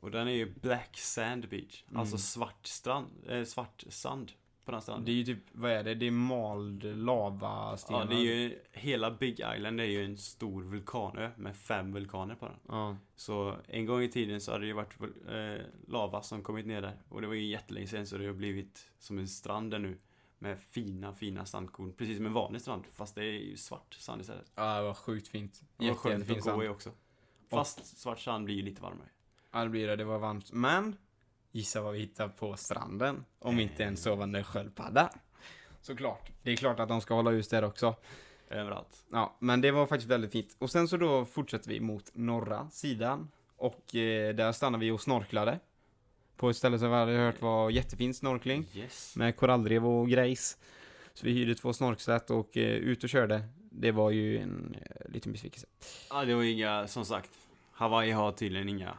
Och 0.00 0.10
den 0.10 0.28
är 0.28 0.32
ju 0.32 0.54
Black 0.60 0.96
Sand 0.98 1.48
Beach, 1.48 1.84
Mm. 1.88 2.00
alltså 2.00 2.18
svart 2.18 2.66
strand, 2.66 3.06
eh, 3.28 3.44
svart 3.44 3.84
sand 3.88 4.32
på 4.64 4.72
den 4.72 4.82
stranden. 4.82 5.04
Det 5.04 5.10
är 5.12 5.14
ju 5.14 5.24
typ, 5.24 5.44
vad 5.52 5.70
är 5.70 5.84
det? 5.84 5.94
Det 5.94 6.06
är 6.06 6.10
mald 6.10 6.84
lavastenar. 6.84 8.00
Ja, 8.00 8.06
det 8.06 8.14
är 8.14 8.20
ju, 8.36 8.58
hela 8.72 9.10
Big 9.10 9.32
Island 9.56 9.80
är 9.80 9.84
ju 9.84 10.04
en 10.04 10.18
stor 10.18 10.62
vulkanö 10.62 11.30
med 11.36 11.56
fem 11.56 11.92
vulkaner 11.92 12.34
på 12.34 12.46
den. 12.46 12.56
Ja. 12.68 12.96
Så 13.16 13.56
en 13.68 13.86
gång 13.86 14.02
i 14.02 14.08
tiden 14.08 14.40
så 14.40 14.52
hade 14.52 14.64
det 14.64 14.66
ju 14.68 14.72
varit 14.72 14.96
eh, 15.28 15.66
lava 15.88 16.22
som 16.22 16.42
kommit 16.42 16.66
ner 16.66 16.82
där. 16.82 16.96
Och 17.08 17.20
det 17.20 17.26
var 17.26 17.34
ju 17.34 17.44
jättelänge 17.46 17.86
sedan 17.86 18.06
så 18.06 18.18
det 18.18 18.26
har 18.26 18.32
blivit 18.34 18.90
som 18.98 19.18
en 19.18 19.28
strand 19.28 19.70
där 19.70 19.78
nu. 19.78 19.98
Med 20.42 20.58
fina, 20.60 21.14
fina 21.14 21.44
sandkorn. 21.44 21.92
Precis 21.92 22.16
som 22.16 22.26
en 22.26 22.32
vanlig 22.32 22.60
strand. 22.60 22.84
Fast 22.92 23.14
det 23.14 23.20
är 23.20 23.32
ju 23.32 23.56
svart 23.56 23.94
sand 23.94 24.20
istället. 24.20 24.52
ja, 24.54 24.76
det 24.76 24.82
var 24.82 24.94
sjukt 24.94 25.28
fint. 25.28 25.60
Det 25.76 25.88
var 25.88 25.94
skönt 25.94 26.14
Jättefin 26.14 26.38
att 26.38 26.44
gå 26.44 26.50
sand. 26.50 26.62
i 26.62 26.68
också. 26.68 26.90
Fast 27.50 27.98
svart 27.98 28.18
sand 28.20 28.44
blir 28.44 28.54
ju 28.54 28.62
lite 28.62 28.82
varmare. 28.82 29.08
Ja, 29.52 29.64
det 29.64 29.70
blir 29.70 29.86
det. 29.86 29.96
Det 29.96 30.04
var 30.04 30.18
varmt. 30.18 30.52
Men, 30.52 30.96
gissa 31.52 31.80
vad 31.80 31.92
vi 31.92 31.98
hittade 31.98 32.28
på 32.28 32.56
stranden? 32.56 33.24
Om 33.38 33.60
inte 33.60 33.84
en 33.84 33.96
sovande 33.96 34.44
sköldpadda. 34.44 35.10
Såklart. 35.80 36.30
Det 36.42 36.50
är 36.52 36.56
klart 36.56 36.80
att 36.80 36.88
de 36.88 37.00
ska 37.00 37.14
hålla 37.14 37.30
hus 37.30 37.48
där 37.48 37.64
också. 37.64 37.94
Överallt. 38.48 39.04
Ja, 39.10 39.36
men 39.38 39.60
det 39.60 39.70
var 39.70 39.86
faktiskt 39.86 40.10
väldigt 40.10 40.32
fint. 40.32 40.56
Och 40.58 40.70
sen 40.70 40.88
så 40.88 40.96
då 40.96 41.24
fortsätter 41.24 41.68
vi 41.68 41.80
mot 41.80 42.10
norra 42.14 42.70
sidan. 42.70 43.30
Och 43.56 43.94
eh, 43.94 44.34
där 44.34 44.52
stannar 44.52 44.78
vi 44.78 44.90
och 44.90 45.00
snorklade. 45.00 45.58
På 46.36 46.50
ett 46.50 46.56
ställe 46.56 46.78
som 46.78 46.90
vi 46.90 46.96
hade 46.96 47.12
hört 47.12 47.42
var 47.42 47.70
jättefin 47.70 48.14
snorkling. 48.14 48.66
Yes. 48.74 49.16
Med 49.16 49.36
korallrev 49.36 49.86
och 49.86 50.08
grejs. 50.08 50.58
Så 51.14 51.26
vi 51.26 51.32
hyrde 51.32 51.54
två 51.54 51.72
snorkset 51.72 52.30
och 52.30 52.56
eh, 52.56 52.62
ut 52.72 53.04
och 53.04 53.10
körde. 53.10 53.42
Det 53.70 53.90
var 53.90 54.10
ju 54.10 54.38
en 54.38 54.76
eh, 54.80 55.10
liten 55.12 55.32
besvikelse. 55.32 55.66
Ja, 56.10 56.24
det 56.24 56.34
var 56.34 56.42
inga, 56.42 56.86
som 56.86 57.04
sagt. 57.04 57.30
Hawaii 57.72 58.10
har 58.10 58.32
tydligen 58.32 58.68
inga 58.68 58.98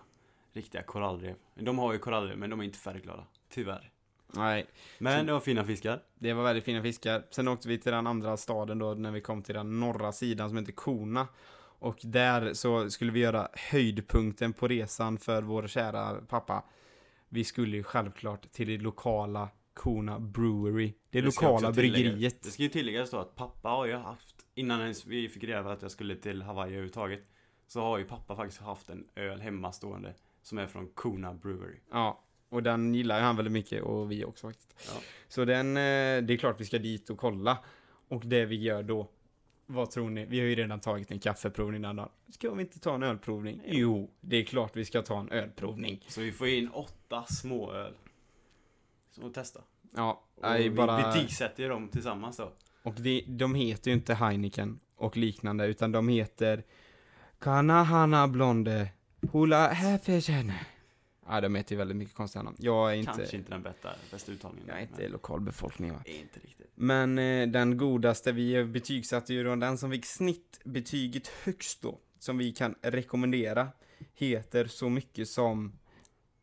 riktiga 0.54 0.84
korallrev. 0.84 1.36
De 1.56 1.80
har 1.80 1.94
ju 1.94 2.00
korallrev, 2.00 2.38
men 2.38 2.50
de 2.50 2.60
är 2.60 2.64
inte 2.64 2.78
färgglada. 2.80 3.24
Tyvärr. 3.50 3.90
Nej, 4.36 4.66
Men 4.98 5.20
Så- 5.20 5.26
det 5.26 5.34
var 5.34 5.40
fina 5.40 5.64
fiskar. 5.66 6.00
det 6.20 6.34
var 6.34 6.44
väldigt 6.44 6.64
fina 6.64 6.82
fiskar. 6.82 7.24
Sen 7.30 7.48
åkte 7.48 7.68
vi 7.68 7.78
till 7.78 7.92
den 7.92 8.08
andra 8.08 8.38
staden 8.38 8.80
då 8.80 8.94
när 8.94 9.12
vi 9.12 9.22
kom 9.22 9.42
till 9.44 9.56
den 9.56 9.80
norra 9.80 10.12
sidan 10.12 10.50
som 10.50 10.58
heter 10.58 10.72
Kona. 10.72 11.28
Och 11.80 11.98
där 12.04 12.54
så 12.54 12.90
skulle 12.90 13.12
vi 13.12 13.20
göra 13.20 13.48
höjdpunkten 13.54 14.54
på 14.54 14.68
resan 14.68 15.18
för 15.18 15.42
vår 15.42 15.68
kära 15.68 16.14
pappa. 16.30 16.64
Vi 17.34 17.44
skulle 17.44 17.78
ju 17.78 17.84
självklart 17.84 18.52
till 18.52 18.68
det 18.68 18.78
lokala 18.78 19.50
Kona 19.74 20.20
Brewery. 20.20 20.88
Det, 20.88 21.22
Det 21.22 21.26
lokala 21.26 21.72
bryggeriet. 21.72 22.44
Det 22.44 22.50
ska 22.50 22.64
ju 22.64 22.70
tilläggas 22.70 23.12
då 23.12 23.18
att 23.18 23.36
pappa 23.36 23.70
har 23.70 23.86
ju 23.86 23.96
haft, 23.96 24.36
innan 24.56 24.82
ens 24.82 25.06
vi 25.06 25.30
fick 25.30 25.44
reda 25.44 25.64
på 25.64 25.70
att 25.70 25.82
jag 25.82 25.92
skulle 25.92 26.16
till 26.16 26.42
Hawaii 26.42 26.70
överhuvudtaget, 26.70 27.20
så 27.68 27.82
har 27.82 27.98
ju 27.98 28.06
pappa 28.06 28.36
faktiskt 28.36 28.62
haft 28.62 28.90
en 28.90 29.08
öl 29.16 29.42
hemma 29.42 29.72
stående 29.72 30.14
som 30.42 30.58
är 30.58 30.68
från 30.68 30.88
Kona 30.88 31.34
Brewery. 31.34 31.80
Ja, 31.92 32.24
och 32.50 32.64
den 32.64 32.96
gillar 32.96 33.18
ju 33.18 33.24
han 33.24 33.36
väldigt 33.36 33.52
mycket 33.52 33.84
och 33.84 34.12
vi 34.12 34.26
också 34.26 34.48
faktiskt. 34.48 34.74
Ja. 34.88 35.02
Så 35.28 35.46
den, 35.46 35.68
eh, 35.68 36.24
det 36.24 36.34
är 36.34 36.38
klart 36.38 36.62
vi 36.62 36.66
ska 36.66 36.78
dit 36.78 37.10
och 37.10 37.18
kolla. 37.18 37.58
Och 38.08 38.26
det 38.26 38.46
vi 38.46 38.56
gör 38.56 38.84
då, 38.84 39.10
vad 39.66 39.92
tror 39.92 40.10
ni? 40.10 40.26
Vi 40.26 40.40
har 40.40 40.46
ju 40.48 40.56
redan 40.56 40.80
tagit 40.80 41.12
en 41.12 41.20
kaffeprovning 41.20 41.82
den 41.82 41.96
dagen. 41.96 42.10
Ska 42.30 42.54
vi 42.54 42.62
inte 42.62 42.80
ta 42.80 42.96
en 42.96 43.04
ölprovning? 43.04 43.62
Jo, 43.66 44.12
det 44.22 44.36
är 44.38 44.44
klart 44.44 44.76
vi 44.76 44.86
ska 44.86 45.02
ta 45.02 45.20
en 45.20 45.30
ölprovning. 45.32 46.04
Så 46.08 46.22
vi 46.22 46.32
får 46.32 46.48
in 46.48 46.70
åtta 46.70 47.24
småöl. 47.24 47.94
Så 49.12 49.28
att 49.28 49.34
testa. 49.34 49.62
Ja, 49.96 50.24
Och 50.36 50.56
vi 50.60 50.70
bara... 50.70 50.98
betygsätter 51.14 51.64
ju 51.64 51.70
dem 51.70 51.88
tillsammans 51.88 52.38
då. 52.38 52.52
Och 52.84 52.94
det, 52.94 53.24
de 53.28 53.56
heter 53.56 53.92
ju 53.92 53.98
inte 53.98 54.14
Heineken 54.14 54.80
och 54.96 55.18
liknande, 55.18 55.66
utan 55.66 55.92
de 55.92 56.08
heter 56.08 56.64
Kanahana 57.40 58.28
Blonde 58.28 58.90
Hula 59.32 59.68
Häfesen. 59.68 60.52
Ja, 61.28 61.42
de 61.42 61.56
heter 61.56 61.72
ju 61.72 61.78
väldigt 61.78 61.98
mycket 61.98 62.16
konstiga 62.16 62.44
namn. 62.44 62.58
Jag 62.60 62.92
är 62.92 62.96
inte, 62.96 63.12
Kanske 63.18 63.38
inte 63.38 63.52
den 63.52 63.62
bästa, 63.64 63.90
bästa 64.12 64.32
uttalningen. 64.32 64.68
jag 64.68 64.78
är 64.78 64.82
inte 64.82 65.02
men 65.02 65.12
lokalbefolkning 65.12 65.92
va. 65.94 66.02
inte 66.06 66.40
riktigt. 66.40 66.72
Men 66.76 67.18
eh, 67.18 67.48
den 67.48 67.78
godaste, 67.78 68.32
vi 68.32 68.64
betygsatte 68.66 69.34
ju 69.34 69.44
då 69.44 69.56
den 69.56 69.78
som 69.78 69.92
fick 69.92 70.06
snittbetyget 70.06 71.28
högst 71.28 71.82
då, 71.82 72.00
som 72.20 72.38
vi 72.38 72.52
kan 72.52 72.76
rekommendera, 72.82 73.68
heter 74.14 74.66
så 74.66 74.90
mycket 74.90 75.28
som 75.30 75.80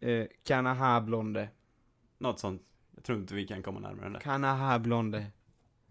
eh, 0.01 0.26
Kanaha 0.45 1.01
Blonde. 1.01 1.49
Något 2.18 2.39
sånt. 2.39 2.62
Jag 2.95 3.05
tror 3.05 3.18
inte 3.18 3.35
vi 3.35 3.47
kan 3.47 3.62
komma 3.62 3.81
närmare 3.81 4.05
den 4.05 4.12
där. 4.12 4.20
Kanaha 4.20 4.78
Blonde. 4.78 5.26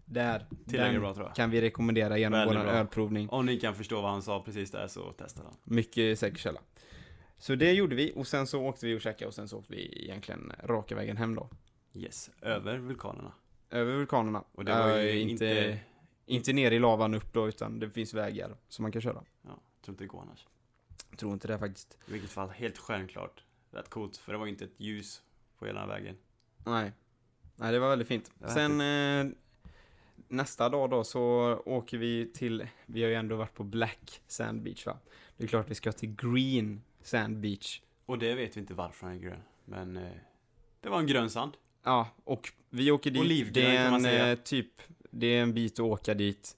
Där. 0.04 0.38
Tillräckligt 0.38 0.92
Den 0.92 1.00
bra 1.00 1.14
tror 1.14 1.26
jag. 1.26 1.34
kan 1.36 1.50
vi 1.50 1.60
rekommendera 1.60 2.18
genom 2.18 2.38
Väldigt 2.38 2.58
vår 2.58 2.64
ölprovning. 2.64 3.28
Om 3.28 3.46
ni 3.46 3.60
kan 3.60 3.74
förstå 3.74 4.00
vad 4.02 4.10
han 4.10 4.22
sa 4.22 4.42
precis 4.42 4.70
där 4.70 4.88
så 4.88 5.12
testa 5.12 5.42
den. 5.42 5.52
Mycket 5.64 6.18
säker 6.18 6.38
källa. 6.38 6.60
Så 7.40 7.54
det 7.54 7.72
gjorde 7.72 7.96
vi 7.96 8.12
och 8.16 8.26
sen 8.26 8.46
så 8.46 8.62
åkte 8.62 8.86
vi 8.86 8.96
och 8.96 9.00
käkade 9.00 9.26
och 9.28 9.34
sen 9.34 9.48
så 9.48 9.58
åkte 9.58 9.72
vi 9.72 10.04
egentligen 10.04 10.52
raka 10.64 10.94
vägen 10.94 11.16
hem 11.16 11.34
då. 11.34 11.48
Yes, 11.94 12.30
över 12.42 12.78
vulkanerna. 12.78 13.32
Över 13.70 13.92
vulkanerna. 13.92 14.44
Och 14.52 14.64
det 14.64 14.72
var 14.72 14.96
ju 14.98 15.08
Eh, 15.08 15.22
inte... 15.22 15.46
inte, 15.46 15.78
inte 16.26 16.52
ner 16.52 16.70
i 16.70 16.78
lavan 16.78 17.14
upp 17.14 17.32
då, 17.32 17.48
utan 17.48 17.78
det 17.78 17.90
finns 17.90 18.14
vägar 18.14 18.56
som 18.68 18.82
man 18.82 18.92
kan 18.92 19.02
köra. 19.02 19.24
Ja, 19.42 19.60
tror 19.84 19.92
inte 19.92 20.04
det 20.04 20.08
går 20.08 20.20
annars. 20.22 20.46
Jag 21.10 21.18
tror 21.18 21.32
inte 21.32 21.48
det 21.48 21.58
faktiskt. 21.58 21.98
I 22.08 22.12
vilket 22.12 22.30
fall, 22.30 22.48
helt 22.50 22.78
självklart. 22.78 23.44
Rätt 23.70 23.88
coolt, 23.88 24.16
för 24.16 24.32
det 24.32 24.38
var 24.38 24.46
ju 24.46 24.52
inte 24.52 24.64
ett 24.64 24.80
ljus 24.80 25.22
på 25.58 25.66
hela 25.66 25.86
vägen. 25.86 26.16
Nej. 26.66 26.92
Nej, 27.56 27.72
det 27.72 27.78
var 27.78 27.88
väldigt 27.88 28.08
fint. 28.08 28.30
Var 28.38 28.48
Sen 28.48 28.80
eh, 28.80 29.32
nästa 30.28 30.68
dag 30.68 30.90
då 30.90 31.04
så 31.04 31.54
åker 31.66 31.98
vi 31.98 32.30
till, 32.34 32.66
vi 32.86 33.02
har 33.02 33.08
ju 33.08 33.14
ändå 33.14 33.36
varit 33.36 33.54
på 33.54 33.64
Black 33.64 34.22
Sand 34.26 34.62
Beach 34.62 34.86
va? 34.86 34.98
Det 35.36 35.44
är 35.44 35.48
klart 35.48 35.70
vi 35.70 35.74
ska 35.74 35.92
till 35.92 36.14
Green 36.16 36.82
Sand 37.02 37.36
Beach. 37.40 37.80
Och 38.06 38.18
det 38.18 38.34
vet 38.34 38.56
vi 38.56 38.60
inte 38.60 38.74
varför 38.74 39.06
han 39.06 39.16
är 39.16 39.20
grön. 39.20 39.42
Men 39.64 39.96
eh, 39.96 40.02
det 40.80 40.88
var 40.88 40.98
en 40.98 41.06
grön 41.06 41.30
sand. 41.30 41.52
Ja, 41.84 42.08
och 42.24 42.52
vi 42.70 42.90
åker 42.90 43.10
dit. 43.10 43.20
Olivgrön 43.20 43.64
det 43.64 43.76
är 43.76 43.82
kan 43.82 43.90
man 43.92 44.04
en 44.04 44.10
säga. 44.10 44.32
eh, 44.32 44.38
typ, 44.38 44.82
det 45.10 45.26
är 45.26 45.42
en 45.42 45.54
bit 45.54 45.72
att 45.72 45.80
åka 45.80 46.14
dit. 46.14 46.56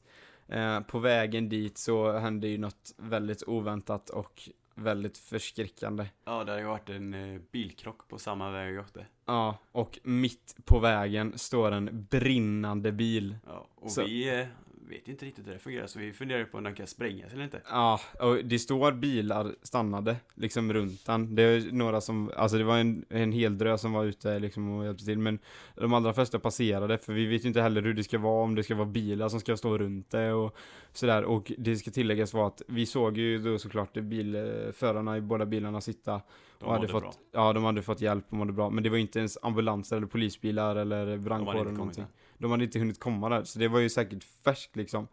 Eh, 0.48 0.80
på 0.80 0.98
vägen 0.98 1.48
dit 1.48 1.78
så 1.78 2.18
hände 2.18 2.48
ju 2.48 2.58
något 2.58 2.94
väldigt 2.96 3.42
oväntat 3.46 4.10
och 4.10 4.48
väldigt 4.74 5.18
förskräckande. 5.18 6.06
Ja, 6.24 6.44
det 6.44 6.50
hade 6.52 6.62
ju 6.62 6.68
varit 6.68 6.88
en 6.88 7.14
eh, 7.14 7.40
bilkrock 7.52 8.08
på 8.08 8.18
samma 8.18 8.50
väg 8.50 8.74
jag 8.74 8.80
åkte. 8.84 9.06
Ja, 9.26 9.58
och 9.72 9.98
mitt 10.02 10.56
på 10.64 10.78
vägen 10.78 11.38
står 11.38 11.72
en 11.72 12.06
brinnande 12.10 12.92
bil. 12.92 13.36
Ja, 13.46 13.66
och 13.74 13.90
Så- 13.90 14.04
vi 14.04 14.40
eh, 14.40 14.46
vet 14.92 15.08
inte 15.08 15.26
riktigt 15.26 15.46
hur 15.46 15.52
det 15.52 15.58
fungerar, 15.58 15.86
så 15.86 15.98
vi 15.98 16.12
funderar 16.12 16.44
på 16.44 16.58
om 16.58 16.64
den 16.64 16.74
kan 16.74 16.86
sprängas 16.86 17.32
eller 17.32 17.44
inte. 17.44 17.60
Ja, 17.68 18.00
och 18.20 18.36
det 18.44 18.58
står 18.58 18.92
bilar 18.92 19.54
stannade 19.62 20.16
liksom 20.34 20.72
runt 20.72 21.06
den. 21.06 21.34
Det 21.34 21.42
är 21.42 21.72
några 21.72 22.00
som, 22.00 22.30
alltså 22.36 22.58
det 22.58 22.64
var 22.64 22.78
en, 22.78 23.04
en 23.08 23.32
hel 23.32 23.58
drös 23.58 23.80
som 23.80 23.92
var 23.92 24.04
ute 24.04 24.38
liksom 24.38 24.70
och 24.70 24.84
hjälpte 24.84 25.04
till, 25.04 25.18
men 25.18 25.38
de 25.74 25.92
allra 25.94 26.12
flesta 26.12 26.38
passerade, 26.38 26.98
för 26.98 27.12
vi 27.12 27.26
vet 27.26 27.44
ju 27.44 27.48
inte 27.48 27.62
heller 27.62 27.82
hur 27.82 27.94
det 27.94 28.04
ska 28.04 28.18
vara, 28.18 28.44
om 28.44 28.54
det 28.54 28.62
ska 28.62 28.74
vara 28.74 28.86
bilar 28.86 29.28
som 29.28 29.40
ska 29.40 29.56
stå 29.56 29.78
runt 29.78 30.10
det 30.10 30.32
och 30.32 30.56
sådär. 30.92 31.24
Och 31.24 31.52
det 31.58 31.76
ska 31.76 31.90
tilläggas 31.90 32.34
vara 32.34 32.46
att 32.46 32.62
vi 32.68 32.86
såg 32.86 33.18
ju 33.18 33.38
då 33.38 33.58
såklart 33.58 33.92
bilförarna 33.92 35.16
i 35.16 35.20
båda 35.20 35.46
bilarna 35.46 35.80
sitta 35.80 36.20
De 36.58 36.64
och 36.66 36.72
hade 36.72 36.88
fått, 36.88 37.02
bra. 37.02 37.12
ja 37.32 37.52
de 37.52 37.64
hade 37.64 37.82
fått 37.82 38.00
hjälp 38.00 38.24
och 38.28 38.36
mådde 38.36 38.52
bra, 38.52 38.70
men 38.70 38.84
det 38.84 38.90
var 38.90 38.98
inte 38.98 39.18
ens 39.18 39.38
ambulanser 39.42 39.96
eller 39.96 40.06
polisbilar 40.06 40.76
eller 40.76 41.16
brandkår 41.16 41.60
eller 41.60 41.70
någonting. 41.72 42.04
än. 42.04 42.10
De 42.38 42.50
hade 42.50 42.64
inte 42.64 42.78
hunnit 42.78 43.00
komma 43.00 43.28
där, 43.28 43.44
så 43.44 43.58
det 43.58 43.68
var 43.68 43.80
ju 43.80 43.88
säkert 43.88 44.24
färskt 44.44 44.76
liksom. 44.76 45.08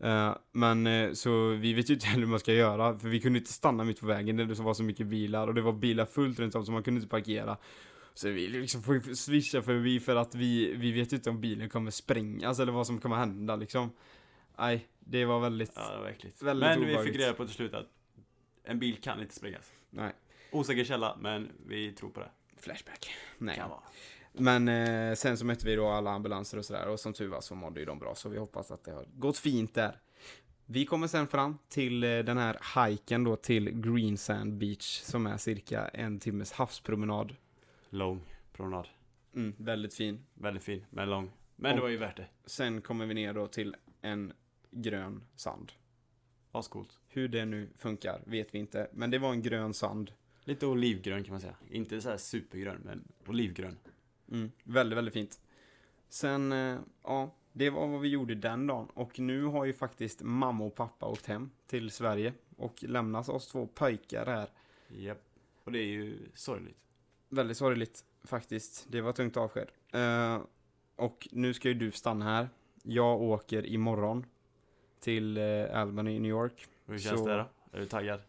Eh, 0.00 0.36
men 0.52 0.86
eh, 0.86 1.12
så 1.12 1.48
vi 1.48 1.72
vet 1.72 1.90
ju 1.90 1.94
inte 1.94 2.06
heller 2.06 2.20
hur 2.24 2.30
man 2.30 2.40
ska 2.40 2.52
göra, 2.52 2.98
för 2.98 3.08
vi 3.08 3.20
kunde 3.20 3.38
inte 3.38 3.52
stanna 3.52 3.84
mitt 3.84 4.00
på 4.00 4.06
vägen 4.06 4.36
det 4.36 4.44
var 4.54 4.74
så 4.74 4.82
mycket 4.82 5.06
bilar 5.06 5.48
och 5.48 5.54
det 5.54 5.60
var 5.60 5.72
bilar 5.72 6.06
fullt 6.06 6.38
runt 6.38 6.54
om 6.54 6.66
så 6.66 6.72
man 6.72 6.82
kunde 6.82 6.98
inte 6.98 7.10
parkera. 7.10 7.56
Så 8.14 8.28
vi 8.28 8.48
liksom 8.48 8.82
får 8.82 9.14
swisha 9.14 9.62
förbi 9.62 10.00
för 10.00 10.16
att 10.16 10.34
vi, 10.34 10.74
vi 10.74 10.92
vet 10.92 11.12
ju 11.12 11.16
inte 11.16 11.30
om 11.30 11.40
bilen 11.40 11.68
kommer 11.68 11.90
sprängas 11.90 12.60
eller 12.60 12.72
vad 12.72 12.86
som 12.86 13.00
kommer 13.00 13.16
hända 13.16 13.56
liksom. 13.56 13.90
Nej, 14.58 14.88
det 15.00 15.24
var 15.24 15.40
väldigt, 15.40 15.72
Ja, 15.76 15.90
det 15.90 15.98
var. 15.98 16.44
Väldigt 16.44 16.68
men 16.68 16.80
vi 16.80 16.86
obehagligt. 16.86 17.12
fick 17.12 17.22
reda 17.22 17.32
på 17.32 17.44
till 17.46 17.54
slut 17.54 17.74
att 17.74 17.86
en 18.64 18.78
bil 18.78 18.96
kan 18.96 19.20
inte 19.20 19.34
sprängas. 19.34 19.72
nej, 19.90 20.12
Osäker 20.52 20.84
källa, 20.84 21.16
men 21.20 21.52
vi 21.66 21.92
tror 21.92 22.10
på 22.10 22.20
det. 22.20 22.30
flashback. 22.56 23.10
Nej. 23.38 23.56
Kan 23.56 23.70
vara. 23.70 23.80
Men 24.32 24.68
eh, 24.68 25.14
sen 25.14 25.36
så 25.38 25.44
mötte 25.44 25.66
vi 25.66 25.76
då 25.76 25.88
alla 25.88 26.10
ambulanser 26.10 26.58
och 26.58 26.64
sådär 26.64 26.88
och 26.88 27.00
som 27.00 27.12
tur 27.12 27.28
var 27.28 27.40
så 27.40 27.54
mådde 27.54 27.80
ju 27.80 27.86
de 27.86 27.98
bra 27.98 28.14
så 28.14 28.28
vi 28.28 28.38
hoppas 28.38 28.70
att 28.70 28.84
det 28.84 28.92
har 28.92 29.04
gått 29.14 29.38
fint 29.38 29.74
där. 29.74 30.00
Vi 30.66 30.84
kommer 30.86 31.06
sen 31.06 31.26
fram 31.26 31.58
till 31.68 32.04
eh, 32.04 32.18
den 32.18 32.38
här 32.38 32.86
hiken 32.88 33.24
då 33.24 33.36
till 33.36 33.70
Green 33.70 34.16
Sand 34.18 34.54
Beach 34.54 35.00
som 35.00 35.26
är 35.26 35.36
cirka 35.36 35.88
en 35.88 36.18
timmes 36.18 36.52
havspromenad. 36.52 37.36
Lång 37.90 38.20
promenad. 38.52 38.88
Mm, 39.34 39.54
väldigt 39.58 39.94
fin. 39.94 40.24
Väldigt 40.34 40.62
fin, 40.64 40.84
men 40.90 41.10
lång. 41.10 41.30
Men 41.56 41.70
det 41.70 41.76
Och- 41.76 41.82
var 41.82 41.88
ju 41.90 41.96
värt 41.96 42.16
det. 42.16 42.26
Sen 42.46 42.80
kommer 42.80 43.06
vi 43.06 43.14
ner 43.14 43.32
då 43.34 43.46
till 43.46 43.76
en 44.02 44.32
grön 44.70 45.22
sand. 45.36 45.72
Ascoolt. 46.52 46.98
Hur 47.08 47.28
det 47.28 47.44
nu 47.44 47.68
funkar 47.78 48.22
vet 48.26 48.54
vi 48.54 48.58
inte, 48.58 48.88
men 48.92 49.10
det 49.10 49.18
var 49.18 49.30
en 49.32 49.42
grön 49.42 49.74
sand. 49.74 50.12
Lite 50.44 50.66
olivgrön 50.66 51.24
kan 51.24 51.32
man 51.32 51.40
säga. 51.40 51.54
Inte 51.70 52.00
så 52.00 52.10
här 52.10 52.16
supergrön, 52.16 52.80
men 52.84 53.04
olivgrön. 53.26 53.76
Mm, 54.30 54.52
väldigt, 54.64 54.96
väldigt 54.96 55.14
fint. 55.14 55.40
Sen, 56.08 56.52
eh, 56.52 56.78
ja, 57.02 57.30
det 57.52 57.70
var 57.70 57.86
vad 57.86 58.00
vi 58.00 58.08
gjorde 58.08 58.34
den 58.34 58.66
dagen. 58.66 58.88
Och 58.94 59.18
nu 59.18 59.44
har 59.44 59.64
ju 59.64 59.72
faktiskt 59.72 60.22
mamma 60.22 60.64
och 60.64 60.74
pappa 60.74 61.06
åkt 61.06 61.26
hem 61.26 61.50
till 61.66 61.90
Sverige 61.90 62.32
och 62.56 62.82
lämnat 62.84 63.28
oss 63.28 63.48
två 63.48 63.66
pojkar 63.66 64.26
här. 64.26 64.48
Japp. 64.88 65.22
Och 65.64 65.72
det 65.72 65.78
är 65.78 65.86
ju 65.86 66.18
sorgligt. 66.34 66.76
Väldigt 67.28 67.56
sorgligt 67.56 68.04
faktiskt. 68.24 68.86
Det 68.88 69.00
var 69.00 69.12
tungt 69.12 69.36
avsked. 69.36 69.68
Eh, 69.92 70.40
och 70.96 71.28
nu 71.32 71.54
ska 71.54 71.68
ju 71.68 71.74
du 71.74 71.90
stanna 71.90 72.24
här. 72.24 72.48
Jag 72.82 73.20
åker 73.22 73.66
imorgon 73.66 74.26
till 75.00 75.36
eh, 75.36 75.78
Albany 75.80 76.10
i 76.16 76.20
New 76.20 76.30
York. 76.30 76.66
Hur 76.86 76.98
känns 76.98 77.20
Så- 77.20 77.26
det 77.26 77.36
då? 77.36 77.76
Är 77.76 77.80
du 77.80 77.86
taggad? 77.86 78.20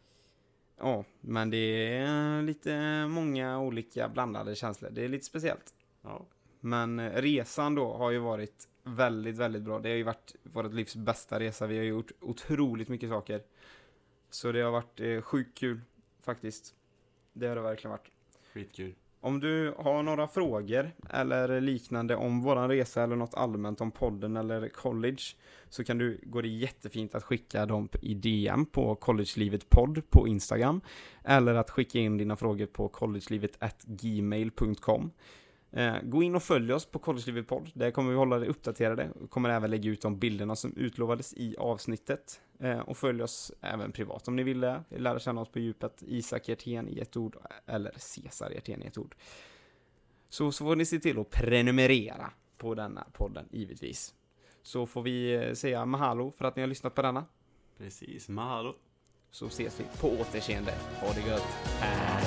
Ja, 0.78 1.04
men 1.22 1.50
det 1.50 1.58
är 1.98 2.42
lite 2.42 3.06
många 3.08 3.60
olika 3.60 4.10
blandade 4.10 4.56
känslor. 4.56 4.90
Det 4.92 5.06
är 5.06 5.10
lite 5.10 5.26
speciellt. 5.26 5.74
Ja. 6.02 6.26
Men 6.60 7.00
eh, 7.00 7.22
resan 7.22 7.76
då 7.76 7.94
har 7.94 8.12
ju 8.12 8.20
varit 8.20 8.68
väldigt, 8.84 9.38
väldigt 9.38 9.62
bra. 9.62 9.80
Det 9.80 9.90
har 9.90 9.96
ju 9.96 10.04
varit 10.04 10.36
vårt 10.44 10.74
livs 10.74 10.96
bästa 10.96 11.40
resa. 11.40 11.68
Vi 11.68 11.78
har 11.78 11.86
gjort 11.86 12.12
otroligt 12.20 12.88
mycket 12.88 13.10
saker. 13.10 13.44
Så 14.30 14.52
det 14.52 14.62
har 14.62 14.72
varit 14.72 15.00
eh, 15.00 15.22
sjukt 15.22 15.58
kul, 15.58 15.82
faktiskt. 16.22 16.76
Det 17.34 17.48
har 17.48 17.56
det 17.56 17.62
verkligen 17.62 17.92
varit. 17.92 18.12
Skitkul. 18.54 18.96
Om 19.24 19.40
du 19.40 19.74
har 19.78 20.04
några 20.04 20.28
frågor 20.28 20.92
eller 21.10 21.62
liknande 21.62 22.16
om 22.16 22.42
våran 22.42 22.70
resa 22.70 23.04
eller 23.04 23.16
något 23.16 23.34
allmänt 23.34 23.82
om 23.82 23.92
podden 23.92 24.38
eller 24.38 24.70
college 24.70 25.22
så 25.70 25.84
kan 25.84 25.98
du 25.98 26.20
gå 26.24 26.42
det 26.42 26.48
jättefint 26.48 27.16
att 27.16 27.24
skicka 27.24 27.66
dem 27.66 27.90
i 28.02 28.14
DM 28.14 28.66
på 28.66 28.96
collegelivet 28.96 29.70
podd 29.70 30.02
på 30.10 30.28
Instagram 30.28 30.82
eller 31.24 31.56
att 31.56 31.70
skicka 31.70 32.00
in 32.00 32.18
dina 32.18 32.36
frågor 32.36 32.66
på 32.66 32.88
collegelivet@gmail.com. 32.88 35.12
Eh, 35.74 35.96
gå 36.04 36.24
in 36.24 36.36
och 36.36 36.44
följ 36.44 36.74
oss 36.74 36.86
på 36.86 37.00
Collegelivet 37.00 37.48
podd. 37.48 37.72
Där 37.74 37.92
kommer 37.92 38.10
vi 38.10 38.16
hålla 38.16 38.40
dig 38.40 38.50
uppdaterade. 38.50 39.10
Vi 39.22 39.28
kommer 39.28 39.50
även 39.50 39.72
lägga 39.72 39.92
ut 39.92 40.02
de 40.02 40.20
bilderna 40.20 40.56
som 40.56 40.74
utlovades 40.78 41.34
i 41.34 41.56
avsnittet. 41.58 42.42
Eh, 42.60 42.80
och 42.80 42.98
följ 42.98 43.24
oss 43.24 43.52
även 43.62 43.92
privat 43.92 44.28
om 44.28 44.36
ni 44.36 44.44
vill 44.44 44.60
det. 44.60 44.84
Lära 44.90 45.20
känna 45.20 45.42
oss 45.42 45.52
på 45.52 45.60
djupet. 45.60 46.04
Isak 46.08 46.50
Hjertén 46.50 46.90
i 46.90 47.00
ett 47.00 47.18
ord 47.18 47.38
eller 47.66 47.94
Cesar 47.98 48.50
Hjertén 48.52 48.84
i 48.84 48.88
ett 48.88 48.98
ord. 48.98 49.16
Så, 50.30 50.52
så 50.52 50.66
får 50.66 50.76
ni 50.76 50.86
se 50.86 51.00
till 51.00 51.20
att 51.20 51.30
prenumerera 51.30 52.32
på 52.58 52.76
denna 52.76 53.08
podden, 53.14 53.46
givetvis. 53.52 54.14
Så 54.62 54.86
får 54.86 55.02
vi 55.02 55.34
eh, 55.34 55.54
säga 55.54 55.86
mahalo 55.86 56.32
för 56.32 56.46
att 56.46 56.56
ni 56.56 56.62
har 56.62 56.68
lyssnat 56.68 56.96
på 56.96 57.02
denna. 57.02 57.26
Precis. 57.78 58.30
Mahalo. 58.30 58.76
Så 59.32 59.46
ses 59.48 59.80
vi 59.80 59.84
på 60.02 60.08
återseende. 60.22 60.74
Ha 61.02 61.14
det 61.14 61.30
gött. 61.30 61.48
Hej! 61.80 62.21